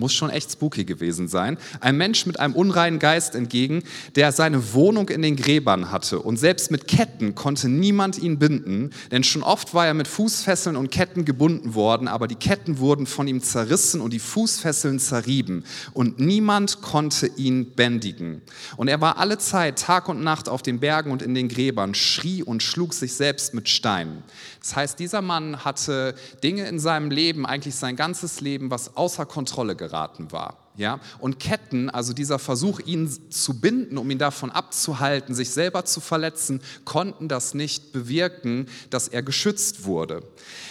muss 0.00 0.12
schon 0.12 0.30
echt 0.30 0.50
spooky 0.50 0.84
gewesen 0.84 1.28
sein, 1.28 1.58
ein 1.80 1.96
Mensch 1.96 2.26
mit 2.26 2.40
einem 2.40 2.54
unreinen 2.54 2.98
Geist 2.98 3.36
entgegen, 3.36 3.84
der 4.16 4.32
seine 4.32 4.72
Wohnung 4.72 5.08
in 5.10 5.22
den 5.22 5.36
Gräbern 5.36 5.92
hatte. 5.92 6.18
Und 6.18 6.38
selbst 6.38 6.72
mit 6.72 6.88
Ketten 6.88 7.36
konnte 7.36 7.68
niemand 7.68 8.18
ihn 8.18 8.38
binden, 8.38 8.90
denn 9.12 9.22
schon 9.22 9.44
oft 9.44 9.74
war 9.74 9.86
er 9.86 9.94
mit 9.94 10.08
Fußfesseln 10.08 10.74
und 10.74 10.90
Ketten 10.90 11.24
gebunden 11.24 11.74
worden, 11.74 12.08
aber 12.08 12.26
die 12.26 12.34
Ketten 12.34 12.78
wurden 12.78 13.06
von 13.06 13.28
ihm 13.28 13.42
zerrissen 13.42 14.00
und 14.00 14.12
die 14.12 14.18
Fußfesseln 14.18 14.98
zerrieben. 14.98 15.64
Und 15.92 16.18
niemand 16.18 16.80
konnte 16.80 17.26
ihn 17.26 17.74
bändigen. 17.76 18.42
Und 18.76 18.88
er 18.88 19.00
war 19.00 19.18
alle 19.18 19.38
Zeit, 19.38 19.78
Tag 19.78 20.08
und 20.08 20.22
Nacht 20.22 20.48
auf 20.48 20.62
den 20.62 20.80
Bergen 20.80 21.12
und 21.12 21.22
in 21.22 21.34
den 21.34 21.48
Gräbern, 21.48 21.94
schrie 21.94 22.42
und 22.42 22.62
schlug 22.62 22.94
sich 22.94 23.12
selbst 23.12 23.52
mit 23.54 23.68
Steinen. 23.68 24.22
Das 24.60 24.74
heißt, 24.74 24.98
dieser 24.98 25.22
Mann 25.22 25.64
hatte 25.64 26.14
Dinge 26.42 26.66
in 26.66 26.78
seinem 26.78 27.10
Leben, 27.10 27.44
eigentlich 27.44 27.74
sein 27.74 27.96
ganzes 27.96 28.40
Leben, 28.40 28.70
was 28.70 28.96
außer 28.96 29.26
Kontrolle 29.26 29.76
geraten 29.76 29.89
war. 30.32 30.59
Ja? 30.76 30.98
Und 31.18 31.38
Ketten, 31.38 31.90
also 31.90 32.14
dieser 32.14 32.38
Versuch, 32.38 32.80
ihn 32.80 33.10
zu 33.30 33.60
binden, 33.60 33.98
um 33.98 34.10
ihn 34.10 34.18
davon 34.18 34.50
abzuhalten, 34.50 35.34
sich 35.34 35.50
selber 35.50 35.84
zu 35.84 36.00
verletzen, 36.00 36.62
konnten 36.86 37.28
das 37.28 37.52
nicht 37.52 37.92
bewirken, 37.92 38.66
dass 38.88 39.06
er 39.06 39.22
geschützt 39.22 39.84
wurde. 39.84 40.22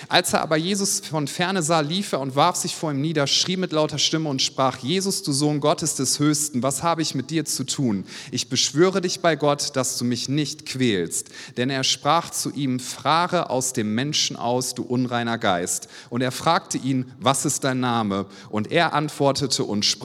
Als 0.08 0.34
er 0.34 0.42
aber 0.42 0.58
Jesus 0.58 1.02
von 1.02 1.28
ferne 1.28 1.62
sah, 1.62 1.82
lief 1.82 2.14
er 2.14 2.22
und 2.22 2.36
warf 2.36 2.56
sich 2.56 2.76
vor 2.76 2.92
ihm 2.92 3.02
nieder, 3.02 3.28
schrie 3.28 3.56
mit 3.56 3.72
lauter 3.72 4.00
Stimme 4.00 4.30
und 4.30 4.42
sprach, 4.42 4.78
Jesus, 4.78 5.22
du 5.22 5.32
Sohn 5.32 5.60
Gottes 5.60 5.96
des 5.96 6.18
Höchsten, 6.18 6.64
was 6.64 6.82
habe 6.82 7.04
ich 7.04 7.14
mit 7.14 7.30
dir 7.30 7.46
zu 7.46 7.64
tun? 7.64 8.06
Ich 8.32 8.50
beschwöre 8.50 9.02
dich 9.02 9.20
bei 9.20 9.36
Gott, 9.36 9.76
dass 9.76 9.98
du 9.98 10.06
mich 10.06 10.28
nicht 10.28 10.66
quälst. 10.66 11.30
Denn 11.58 11.70
er 11.70 11.84
sprach 11.84 12.32
zu 12.32 12.52
ihm, 12.52 12.80
frage 12.80 13.50
aus 13.52 13.74
dem 13.74 13.94
Menschen 13.94 14.38
aus, 14.38 14.74
du 14.74 14.82
unreiner 14.82 15.38
Geist. 15.38 15.88
Und 16.10 16.22
er 16.22 16.32
fragte 16.32 16.80
ihn, 16.80 17.12
was 17.20 17.46
ist 17.46 17.64
dein 17.64 17.80
Name? 17.80 18.26
Und 18.50 18.72
er 18.72 18.94
antwortete 18.94 19.64
und 19.64 19.86
sprach, 19.86 19.99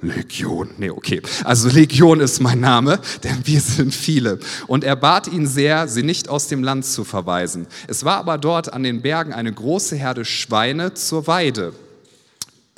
Legion. 0.00 0.70
Nee, 0.78 0.90
okay. 0.90 1.22
Also 1.44 1.68
Legion 1.68 2.20
ist 2.20 2.40
mein 2.40 2.60
Name, 2.60 3.00
denn 3.24 3.38
wir 3.44 3.60
sind 3.60 3.94
viele. 3.94 4.38
Und 4.66 4.84
er 4.84 4.96
bat 4.96 5.26
ihn 5.28 5.46
sehr, 5.46 5.88
sie 5.88 6.02
nicht 6.02 6.28
aus 6.28 6.48
dem 6.48 6.62
Land 6.62 6.86
zu 6.86 7.04
verweisen. 7.04 7.66
Es 7.88 8.04
war 8.04 8.18
aber 8.18 8.38
dort 8.38 8.72
an 8.72 8.82
den 8.82 9.02
Bergen 9.02 9.32
eine 9.32 9.52
große 9.52 9.96
Herde 9.96 10.24
Schweine 10.24 10.94
zur 10.94 11.26
Weide. 11.26 11.72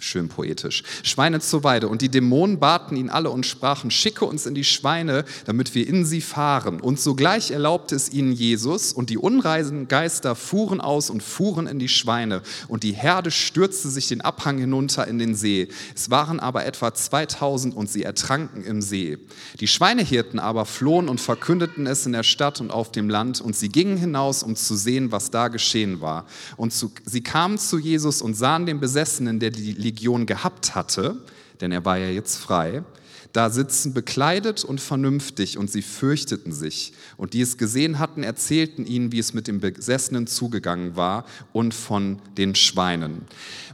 Schön 0.03 0.31
poetisch. 0.31 0.83
Schweine 1.03 1.41
zur 1.41 1.63
Weide. 1.63 1.89
Und 1.89 2.01
die 2.01 2.09
Dämonen 2.09 2.59
baten 2.59 2.97
ihn 2.97 3.11
alle 3.11 3.29
und 3.29 3.45
sprachen, 3.45 3.91
schicke 3.91 4.25
uns 4.25 4.47
in 4.47 4.55
die 4.55 4.65
Schweine, 4.65 5.27
damit 5.45 5.75
wir 5.75 5.87
in 5.87 6.07
sie 6.07 6.23
fahren. 6.23 6.81
Und 6.81 6.99
sogleich 6.99 7.51
erlaubte 7.51 7.97
es 7.97 8.11
ihnen 8.11 8.33
Jesus, 8.33 8.95
und 8.95 9.11
die 9.11 9.19
unreisen 9.19 9.89
Geister 9.89 10.35
fuhren 10.35 10.81
aus 10.81 11.11
und 11.11 11.23
fuhren 11.23 11.67
in 11.67 11.79
die 11.79 11.89
Schweine. 11.89 12.41
Und 12.69 12.83
die 12.83 12.93
Herde 12.93 13.31
stürzte 13.31 13.91
sich 13.91 14.09
den 14.09 14.23
Abhang 14.23 14.57
hinunter 14.57 15.07
in 15.07 15.19
den 15.19 15.35
See. 15.35 15.69
Es 15.95 16.09
waren 16.11 16.41
aber 16.41 16.65
etwa 16.65 16.95
2000 16.95 17.77
und 17.77 17.91
sie 17.91 18.03
ertranken 18.03 18.65
im 18.65 18.81
See. 18.81 19.19
Die 19.61 19.69
Schweinehirten 19.69 20.39
aber 20.39 20.65
flohen 20.65 21.11
und 21.11 21.21
verkündeten 21.21 21.87
es 21.87 22.07
in 22.07 22.13
der 22.13 22.23
Stadt 22.23 22.63
und 22.63 22.71
auf 22.71 22.91
dem 22.91 23.11
Land. 23.11 23.43
Und 23.43 23.55
sie 23.55 23.69
gingen 23.69 23.99
hinaus, 23.99 24.43
um 24.43 24.57
zu 24.57 24.77
sehen, 24.77 25.13
was 25.13 25.31
da 25.31 25.49
geschehen 25.49 26.01
war. 26.01 26.25
Und 26.57 26.73
zu, 26.73 26.91
sie 27.05 27.21
kamen 27.21 27.59
zu 27.59 27.79
Jesus 27.79 28.23
und 28.23 28.33
sahen 28.33 28.65
den 28.65 28.81
Besessenen, 28.81 29.39
der 29.41 29.51
die 29.51 29.90
Religion 29.91 30.27
gehabt 30.27 30.75
hatte, 30.77 31.17
denn 31.61 31.73
er 31.73 31.85
war 31.85 31.99
ja 31.99 32.09
jetzt 32.09 32.37
frei, 32.37 32.85
da 33.33 33.51
sitzen 33.51 33.93
bekleidet 33.93 34.65
und 34.65 34.81
vernünftig 34.81 35.59
und 35.59 35.71
sie 35.71 35.83
fürchteten 35.83 36.53
sich. 36.53 36.93
Und 37.17 37.33
die 37.33 37.41
es 37.41 37.59
gesehen 37.59 37.99
hatten, 37.99 38.23
erzählten 38.23 38.87
ihnen, 38.87 39.13
wie 39.13 39.19
es 39.19 39.35
mit 39.35 39.47
dem 39.47 39.61
Besessenen 39.61 40.27
zugegangen 40.27 40.97
war 40.97 41.25
und 41.53 41.75
von 41.75 42.21
den 42.37 42.55
Schweinen. 42.55 43.23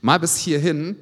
Mal 0.02 0.18
bis 0.18 0.36
hierhin 0.36 0.96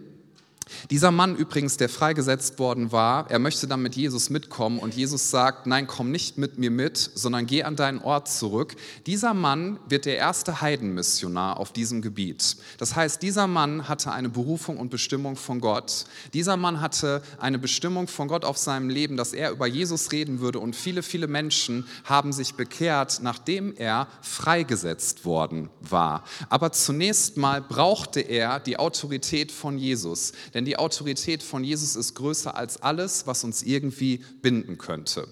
dieser 0.90 1.10
Mann 1.10 1.36
übrigens, 1.36 1.76
der 1.76 1.88
freigesetzt 1.88 2.58
worden 2.58 2.92
war, 2.92 3.30
er 3.30 3.38
möchte 3.38 3.66
dann 3.66 3.82
mit 3.82 3.96
Jesus 3.96 4.30
mitkommen 4.30 4.78
und 4.78 4.94
Jesus 4.94 5.30
sagt, 5.30 5.66
nein, 5.66 5.86
komm 5.86 6.10
nicht 6.10 6.38
mit 6.38 6.58
mir 6.58 6.70
mit, 6.70 7.10
sondern 7.14 7.46
geh 7.46 7.62
an 7.62 7.76
deinen 7.76 8.00
Ort 8.00 8.28
zurück. 8.28 8.76
Dieser 9.06 9.34
Mann 9.34 9.78
wird 9.88 10.04
der 10.04 10.16
erste 10.16 10.60
Heidenmissionar 10.60 11.58
auf 11.58 11.72
diesem 11.72 12.02
Gebiet. 12.02 12.56
Das 12.78 12.96
heißt, 12.96 13.22
dieser 13.22 13.46
Mann 13.46 13.88
hatte 13.88 14.12
eine 14.12 14.28
Berufung 14.28 14.78
und 14.78 14.90
Bestimmung 14.90 15.36
von 15.36 15.60
Gott. 15.60 16.04
Dieser 16.32 16.56
Mann 16.56 16.80
hatte 16.80 17.22
eine 17.38 17.58
Bestimmung 17.58 18.08
von 18.08 18.28
Gott 18.28 18.44
auf 18.44 18.58
seinem 18.58 18.88
Leben, 18.88 19.16
dass 19.16 19.32
er 19.32 19.50
über 19.50 19.66
Jesus 19.66 20.12
reden 20.12 20.40
würde 20.40 20.58
und 20.58 20.76
viele, 20.76 21.02
viele 21.02 21.26
Menschen 21.26 21.86
haben 22.04 22.32
sich 22.32 22.54
bekehrt, 22.54 23.20
nachdem 23.22 23.74
er 23.76 24.08
freigesetzt 24.20 25.24
worden 25.24 25.70
war. 25.80 26.24
Aber 26.48 26.72
zunächst 26.72 27.36
mal 27.36 27.60
brauchte 27.60 28.20
er 28.20 28.60
die 28.60 28.78
Autorität 28.78 29.52
von 29.52 29.78
Jesus. 29.78 30.32
Denn 30.64 30.70
die 30.70 30.78
Autorität 30.78 31.42
von 31.42 31.62
Jesus 31.62 31.94
ist 31.94 32.14
größer 32.14 32.56
als 32.56 32.82
alles, 32.82 33.26
was 33.26 33.44
uns 33.44 33.62
irgendwie 33.62 34.24
binden 34.40 34.78
könnte. 34.78 35.28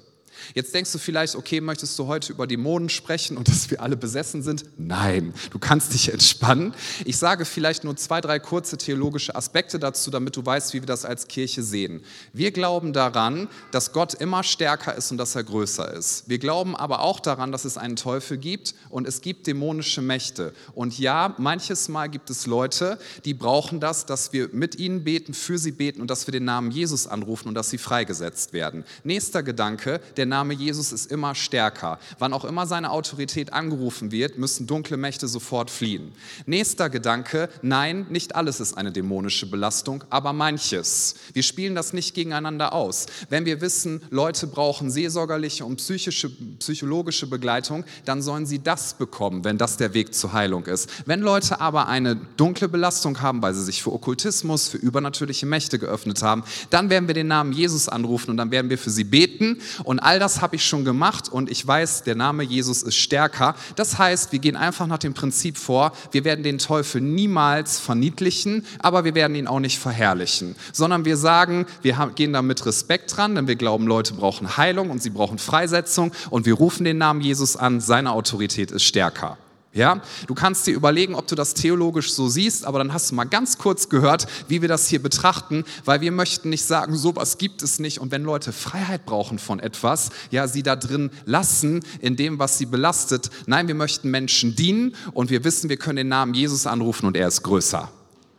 Jetzt 0.54 0.74
denkst 0.74 0.92
du 0.92 0.98
vielleicht, 0.98 1.36
okay, 1.36 1.60
möchtest 1.60 1.98
du 1.98 2.06
heute 2.06 2.32
über 2.32 2.46
Dämonen 2.46 2.88
sprechen 2.88 3.36
und 3.36 3.48
dass 3.52 3.70
wir 3.70 3.80
alle 3.80 3.96
besessen 3.96 4.42
sind? 4.42 4.64
Nein, 4.78 5.34
du 5.50 5.58
kannst 5.58 5.92
dich 5.94 6.12
entspannen. 6.12 6.74
Ich 7.04 7.16
sage 7.18 7.44
vielleicht 7.44 7.84
nur 7.84 7.96
zwei, 7.96 8.20
drei 8.20 8.38
kurze 8.38 8.78
theologische 8.78 9.34
Aspekte 9.34 9.78
dazu, 9.78 10.10
damit 10.10 10.36
du 10.36 10.44
weißt, 10.44 10.74
wie 10.74 10.80
wir 10.80 10.86
das 10.86 11.04
als 11.04 11.28
Kirche 11.28 11.62
sehen. 11.62 12.02
Wir 12.32 12.50
glauben 12.50 12.92
daran, 12.92 13.48
dass 13.70 13.92
Gott 13.92 14.14
immer 14.14 14.42
stärker 14.42 14.94
ist 14.94 15.10
und 15.10 15.18
dass 15.18 15.34
er 15.34 15.44
größer 15.44 15.92
ist. 15.92 16.28
Wir 16.28 16.38
glauben 16.38 16.76
aber 16.76 17.00
auch 17.00 17.20
daran, 17.20 17.52
dass 17.52 17.64
es 17.64 17.76
einen 17.76 17.96
Teufel 17.96 18.38
gibt 18.38 18.74
und 18.90 19.06
es 19.06 19.20
gibt 19.20 19.46
dämonische 19.46 20.02
Mächte. 20.02 20.52
Und 20.74 20.98
ja, 20.98 21.34
manches 21.38 21.88
Mal 21.88 22.08
gibt 22.08 22.30
es 22.30 22.46
Leute, 22.46 22.98
die 23.24 23.34
brauchen 23.34 23.80
das, 23.80 24.06
dass 24.06 24.32
wir 24.32 24.48
mit 24.52 24.76
ihnen 24.78 25.04
beten, 25.04 25.34
für 25.34 25.58
sie 25.58 25.72
beten 25.72 26.00
und 26.00 26.10
dass 26.10 26.26
wir 26.26 26.32
den 26.32 26.44
Namen 26.44 26.70
Jesus 26.70 27.06
anrufen 27.06 27.48
und 27.48 27.54
dass 27.54 27.70
sie 27.70 27.78
freigesetzt 27.78 28.52
werden. 28.52 28.84
Nächster 29.04 29.42
Gedanke, 29.42 30.00
der 30.16 30.26
Name 30.32 30.54
Jesus 30.54 30.92
ist 30.92 31.12
immer 31.12 31.34
stärker. 31.34 31.98
Wann 32.18 32.32
auch 32.32 32.46
immer 32.46 32.66
seine 32.66 32.90
Autorität 32.90 33.52
angerufen 33.52 34.12
wird, 34.12 34.38
müssen 34.38 34.66
dunkle 34.66 34.96
Mächte 34.96 35.28
sofort 35.28 35.70
fliehen. 35.70 36.12
Nächster 36.46 36.88
Gedanke, 36.88 37.50
nein, 37.60 38.06
nicht 38.08 38.34
alles 38.34 38.58
ist 38.58 38.78
eine 38.78 38.92
dämonische 38.92 39.44
Belastung, 39.44 40.04
aber 40.08 40.32
manches. 40.32 41.16
Wir 41.34 41.42
spielen 41.42 41.74
das 41.74 41.92
nicht 41.92 42.14
gegeneinander 42.14 42.72
aus. 42.72 43.06
Wenn 43.28 43.44
wir 43.44 43.60
wissen, 43.60 44.00
Leute 44.08 44.46
brauchen 44.46 44.90
seelsorgerliche 44.90 45.66
und 45.66 45.76
psychische, 45.76 46.30
psychologische 46.58 47.26
Begleitung, 47.26 47.84
dann 48.06 48.22
sollen 48.22 48.46
sie 48.46 48.58
das 48.58 48.94
bekommen, 48.94 49.44
wenn 49.44 49.58
das 49.58 49.76
der 49.76 49.92
Weg 49.92 50.14
zur 50.14 50.32
Heilung 50.32 50.64
ist. 50.64 50.88
Wenn 51.04 51.20
Leute 51.20 51.60
aber 51.60 51.88
eine 51.88 52.16
dunkle 52.38 52.68
Belastung 52.68 53.20
haben, 53.20 53.42
weil 53.42 53.52
sie 53.52 53.64
sich 53.64 53.82
für 53.82 53.92
Okkultismus, 53.92 54.68
für 54.68 54.78
übernatürliche 54.78 55.44
Mächte 55.44 55.78
geöffnet 55.78 56.22
haben, 56.22 56.42
dann 56.70 56.88
werden 56.88 57.06
wir 57.06 57.14
den 57.14 57.28
Namen 57.28 57.52
Jesus 57.52 57.90
anrufen 57.90 58.30
und 58.30 58.38
dann 58.38 58.50
werden 58.50 58.70
wir 58.70 58.78
für 58.78 58.90
sie 58.90 59.04
beten. 59.04 59.60
Und 59.84 60.00
all 60.00 60.21
das 60.22 60.40
habe 60.40 60.54
ich 60.54 60.64
schon 60.64 60.84
gemacht 60.84 61.28
und 61.28 61.50
ich 61.50 61.66
weiß, 61.66 62.04
der 62.04 62.14
Name 62.14 62.44
Jesus 62.44 62.84
ist 62.84 62.94
stärker. 62.94 63.56
Das 63.74 63.98
heißt, 63.98 64.30
wir 64.30 64.38
gehen 64.38 64.54
einfach 64.54 64.86
nach 64.86 64.98
dem 64.98 65.14
Prinzip 65.14 65.58
vor, 65.58 65.90
wir 66.12 66.22
werden 66.22 66.44
den 66.44 66.58
Teufel 66.58 67.00
niemals 67.00 67.80
verniedlichen, 67.80 68.64
aber 68.78 69.04
wir 69.04 69.16
werden 69.16 69.34
ihn 69.34 69.48
auch 69.48 69.58
nicht 69.58 69.80
verherrlichen, 69.80 70.54
sondern 70.72 71.04
wir 71.04 71.16
sagen, 71.16 71.66
wir 71.82 72.12
gehen 72.14 72.32
da 72.32 72.40
mit 72.40 72.64
Respekt 72.64 73.16
dran, 73.16 73.34
denn 73.34 73.48
wir 73.48 73.56
glauben, 73.56 73.88
Leute 73.88 74.14
brauchen 74.14 74.56
Heilung 74.56 74.90
und 74.90 75.02
sie 75.02 75.10
brauchen 75.10 75.38
Freisetzung 75.38 76.12
und 76.30 76.46
wir 76.46 76.54
rufen 76.54 76.84
den 76.84 76.98
Namen 76.98 77.20
Jesus 77.20 77.56
an, 77.56 77.80
seine 77.80 78.12
Autorität 78.12 78.70
ist 78.70 78.84
stärker. 78.84 79.38
Ja, 79.74 80.02
du 80.26 80.34
kannst 80.34 80.66
dir 80.66 80.74
überlegen, 80.74 81.14
ob 81.14 81.26
du 81.26 81.34
das 81.34 81.54
theologisch 81.54 82.12
so 82.12 82.28
siehst, 82.28 82.66
aber 82.66 82.78
dann 82.78 82.92
hast 82.92 83.10
du 83.10 83.14
mal 83.14 83.24
ganz 83.24 83.56
kurz 83.56 83.88
gehört, 83.88 84.26
wie 84.46 84.60
wir 84.60 84.68
das 84.68 84.86
hier 84.88 85.02
betrachten, 85.02 85.64
weil 85.86 86.02
wir 86.02 86.12
möchten 86.12 86.50
nicht 86.50 86.64
sagen, 86.64 86.94
sowas 86.94 87.38
gibt 87.38 87.62
es 87.62 87.78
nicht. 87.78 87.98
Und 87.98 88.10
wenn 88.10 88.22
Leute 88.22 88.52
Freiheit 88.52 89.06
brauchen 89.06 89.38
von 89.38 89.60
etwas, 89.60 90.10
ja, 90.30 90.46
sie 90.46 90.62
da 90.62 90.76
drin 90.76 91.10
lassen, 91.24 91.80
in 92.00 92.16
dem, 92.16 92.38
was 92.38 92.58
sie 92.58 92.66
belastet. 92.66 93.30
Nein, 93.46 93.66
wir 93.66 93.74
möchten 93.74 94.10
Menschen 94.10 94.54
dienen 94.54 94.94
und 95.14 95.30
wir 95.30 95.42
wissen, 95.42 95.70
wir 95.70 95.78
können 95.78 95.96
den 95.96 96.08
Namen 96.08 96.34
Jesus 96.34 96.66
anrufen 96.66 97.06
und 97.06 97.16
er 97.16 97.28
ist 97.28 97.42
größer. 97.42 97.90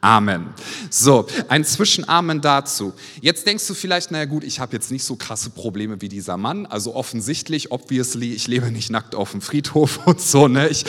Amen. 0.04 0.54
So, 0.90 1.28
ein 1.48 1.64
Zwischenamen 1.64 2.42
dazu. 2.42 2.92
Jetzt 3.22 3.48
denkst 3.48 3.66
du 3.66 3.74
vielleicht, 3.74 4.12
naja 4.12 4.26
gut, 4.26 4.44
ich 4.44 4.60
habe 4.60 4.74
jetzt 4.74 4.92
nicht 4.92 5.06
so 5.06 5.16
krasse 5.16 5.50
Probleme 5.50 6.02
wie 6.02 6.10
dieser 6.10 6.36
Mann. 6.36 6.66
Also 6.66 6.94
offensichtlich, 6.94 7.72
obviously, 7.72 8.34
ich 8.34 8.50
lebe 8.50 8.70
nicht 8.70 8.92
nackt 8.92 9.16
auf 9.16 9.32
dem 9.32 9.40
Friedhof 9.40 10.02
und 10.06 10.20
so. 10.20 10.50
Ne? 10.50 10.68
Ich 10.68 10.84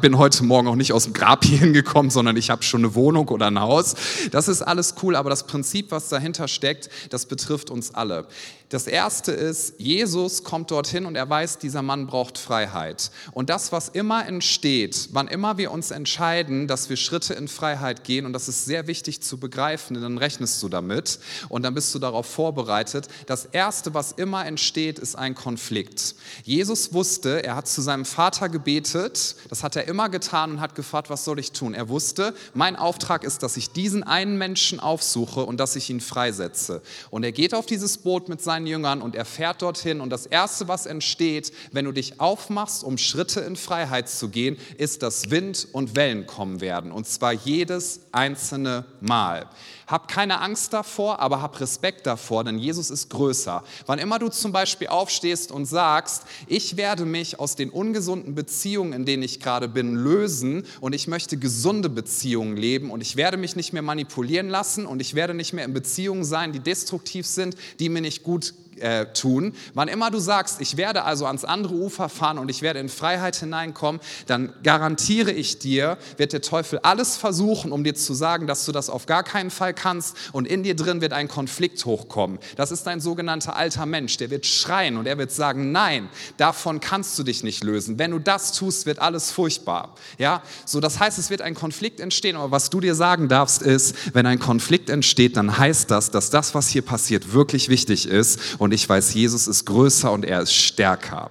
bin 0.00 0.18
heute 0.18 0.44
Morgen 0.44 0.68
auch 0.68 0.76
nicht 0.76 0.92
aus 0.92 1.02
dem 1.02 1.14
Grab 1.14 1.44
hier 1.44 1.58
hingekommen, 1.58 2.12
sondern 2.12 2.36
ich 2.36 2.48
habe 2.48 2.62
schon 2.62 2.82
eine 2.82 2.94
Wohnung 2.94 3.26
oder 3.26 3.48
ein 3.48 3.58
Haus. 3.58 3.96
Das 4.30 4.46
ist 4.46 4.62
alles 4.62 4.94
cool, 5.02 5.16
aber 5.16 5.30
das 5.30 5.48
Prinzip, 5.48 5.90
was 5.90 6.08
dahinter 6.08 6.46
steckt, 6.46 6.90
das 7.08 7.26
betrifft 7.26 7.70
uns 7.70 7.92
alle. 7.96 8.28
Das 8.70 8.86
erste 8.86 9.32
ist, 9.32 9.74
Jesus 9.78 10.44
kommt 10.44 10.70
dorthin 10.70 11.04
und 11.04 11.16
er 11.16 11.28
weiß, 11.28 11.58
dieser 11.58 11.82
Mann 11.82 12.06
braucht 12.06 12.38
Freiheit. 12.38 13.10
Und 13.32 13.50
das, 13.50 13.72
was 13.72 13.88
immer 13.88 14.24
entsteht, 14.28 15.08
wann 15.10 15.26
immer 15.26 15.58
wir 15.58 15.72
uns 15.72 15.90
entscheiden, 15.90 16.68
dass 16.68 16.88
wir 16.88 16.96
Schritte 16.96 17.34
in 17.34 17.48
Freiheit 17.48 18.04
gehen, 18.04 18.26
und 18.26 18.32
das 18.32 18.46
ist 18.46 18.66
sehr 18.66 18.86
wichtig 18.86 19.22
zu 19.22 19.38
begreifen, 19.38 19.94
denn 19.94 20.04
dann 20.04 20.18
rechnest 20.18 20.62
du 20.62 20.68
damit 20.68 21.18
und 21.48 21.64
dann 21.64 21.74
bist 21.74 21.92
du 21.96 21.98
darauf 21.98 22.26
vorbereitet. 22.26 23.08
Das 23.26 23.44
erste, 23.44 23.92
was 23.92 24.12
immer 24.12 24.46
entsteht, 24.46 25.00
ist 25.00 25.16
ein 25.16 25.34
Konflikt. 25.34 26.14
Jesus 26.44 26.92
wusste, 26.92 27.42
er 27.42 27.56
hat 27.56 27.66
zu 27.66 27.82
seinem 27.82 28.04
Vater 28.04 28.48
gebetet, 28.48 29.34
das 29.48 29.64
hat 29.64 29.74
er 29.74 29.88
immer 29.88 30.08
getan 30.08 30.52
und 30.52 30.60
hat 30.60 30.76
gefragt, 30.76 31.10
was 31.10 31.24
soll 31.24 31.40
ich 31.40 31.50
tun? 31.50 31.74
Er 31.74 31.88
wusste, 31.88 32.34
mein 32.54 32.76
Auftrag 32.76 33.24
ist, 33.24 33.42
dass 33.42 33.56
ich 33.56 33.72
diesen 33.72 34.04
einen 34.04 34.38
Menschen 34.38 34.78
aufsuche 34.78 35.44
und 35.44 35.58
dass 35.58 35.74
ich 35.74 35.90
ihn 35.90 36.00
freisetze. 36.00 36.82
Und 37.10 37.24
er 37.24 37.32
geht 37.32 37.52
auf 37.52 37.66
dieses 37.66 37.98
Boot 37.98 38.28
mit 38.28 38.40
seinen 38.40 38.59
seinen 38.60 38.66
Jüngern 38.66 39.02
und 39.02 39.14
er 39.14 39.24
fährt 39.24 39.62
dorthin. 39.62 40.00
Und 40.00 40.10
das 40.10 40.26
Erste, 40.26 40.68
was 40.68 40.86
entsteht, 40.86 41.52
wenn 41.72 41.84
du 41.84 41.92
dich 41.92 42.20
aufmachst, 42.20 42.84
um 42.84 42.98
Schritte 42.98 43.40
in 43.40 43.56
Freiheit 43.56 44.08
zu 44.08 44.28
gehen, 44.28 44.56
ist, 44.76 45.02
dass 45.02 45.30
Wind 45.30 45.68
und 45.72 45.96
Wellen 45.96 46.26
kommen 46.26 46.60
werden. 46.60 46.92
Und 46.92 47.06
zwar 47.06 47.32
jedes 47.32 48.00
einzelne 48.12 48.84
Mal. 49.00 49.46
Hab 49.86 50.08
keine 50.08 50.40
Angst 50.40 50.72
davor, 50.72 51.20
aber 51.20 51.42
hab 51.42 51.60
Respekt 51.60 52.06
davor, 52.06 52.44
denn 52.44 52.58
Jesus 52.58 52.90
ist 52.90 53.10
größer. 53.10 53.64
Wann 53.86 53.98
immer 53.98 54.18
du 54.18 54.28
zum 54.28 54.52
Beispiel 54.52 54.88
aufstehst 54.88 55.50
und 55.52 55.66
sagst, 55.66 56.24
ich 56.46 56.76
werde 56.76 57.04
mich 57.04 57.40
aus 57.40 57.56
den 57.56 57.70
ungesunden 57.70 58.34
Beziehungen, 58.34 58.92
in 58.92 59.04
denen 59.04 59.22
ich 59.22 59.40
gerade 59.40 59.68
bin, 59.68 59.94
lösen 59.96 60.64
und 60.80 60.94
ich 60.94 61.08
möchte 61.08 61.36
gesunde 61.36 61.88
Beziehungen 61.88 62.56
leben 62.56 62.90
und 62.90 63.00
ich 63.00 63.16
werde 63.16 63.36
mich 63.36 63.56
nicht 63.56 63.72
mehr 63.72 63.82
manipulieren 63.82 64.48
lassen 64.48 64.86
und 64.86 65.00
ich 65.00 65.14
werde 65.14 65.34
nicht 65.34 65.52
mehr 65.52 65.64
in 65.64 65.74
Beziehungen 65.74 66.24
sein, 66.24 66.52
die 66.52 66.60
destruktiv 66.60 67.26
sind, 67.26 67.56
die 67.78 67.88
mir 67.88 68.00
nicht 68.00 68.22
gut 68.22 68.54
äh, 68.80 69.06
tun. 69.12 69.54
Wann 69.74 69.88
immer 69.88 70.10
du 70.10 70.18
sagst, 70.18 70.60
ich 70.60 70.76
werde 70.76 71.04
also 71.04 71.26
ans 71.26 71.44
andere 71.44 71.74
Ufer 71.74 72.08
fahren 72.08 72.38
und 72.38 72.48
ich 72.50 72.62
werde 72.62 72.80
in 72.80 72.88
Freiheit 72.88 73.36
hineinkommen, 73.36 74.00
dann 74.26 74.52
garantiere 74.62 75.32
ich 75.32 75.58
dir, 75.58 75.98
wird 76.16 76.32
der 76.32 76.42
Teufel 76.42 76.78
alles 76.82 77.16
versuchen, 77.16 77.72
um 77.72 77.84
dir 77.84 77.94
zu 77.94 78.14
sagen, 78.14 78.46
dass 78.46 78.64
du 78.64 78.72
das 78.72 78.90
auf 78.90 79.06
gar 79.06 79.22
keinen 79.22 79.50
Fall 79.50 79.74
kannst 79.74 80.16
und 80.32 80.46
in 80.46 80.62
dir 80.62 80.76
drin 80.76 81.00
wird 81.00 81.12
ein 81.12 81.28
Konflikt 81.28 81.84
hochkommen. 81.84 82.38
Das 82.56 82.70
ist 82.70 82.86
ein 82.88 83.00
sogenannter 83.00 83.56
alter 83.56 83.86
Mensch, 83.86 84.16
der 84.16 84.30
wird 84.30 84.46
schreien 84.46 84.96
und 84.96 85.06
er 85.06 85.18
wird 85.18 85.32
sagen, 85.32 85.72
nein, 85.72 86.08
davon 86.36 86.80
kannst 86.80 87.18
du 87.18 87.22
dich 87.22 87.42
nicht 87.42 87.64
lösen. 87.64 87.98
Wenn 87.98 88.10
du 88.10 88.18
das 88.18 88.52
tust, 88.52 88.86
wird 88.86 88.98
alles 88.98 89.30
furchtbar. 89.30 89.94
Ja, 90.18 90.42
so 90.64 90.80
das 90.80 90.98
heißt, 90.98 91.18
es 91.18 91.30
wird 91.30 91.42
ein 91.42 91.54
Konflikt 91.54 92.00
entstehen, 92.00 92.36
aber 92.36 92.50
was 92.50 92.70
du 92.70 92.80
dir 92.80 92.94
sagen 92.94 93.28
darfst 93.28 93.62
ist, 93.62 94.14
wenn 94.14 94.26
ein 94.26 94.38
Konflikt 94.38 94.90
entsteht, 94.90 95.36
dann 95.36 95.58
heißt 95.58 95.90
das, 95.90 96.10
dass 96.10 96.30
das, 96.30 96.54
was 96.54 96.68
hier 96.68 96.82
passiert, 96.82 97.32
wirklich 97.32 97.68
wichtig 97.68 98.06
ist 98.06 98.40
und 98.58 98.69
und 98.70 98.74
ich 98.74 98.88
weiß, 98.88 99.14
Jesus 99.14 99.48
ist 99.48 99.64
größer 99.64 100.12
und 100.12 100.24
er 100.24 100.42
ist 100.42 100.54
stärker. 100.54 101.28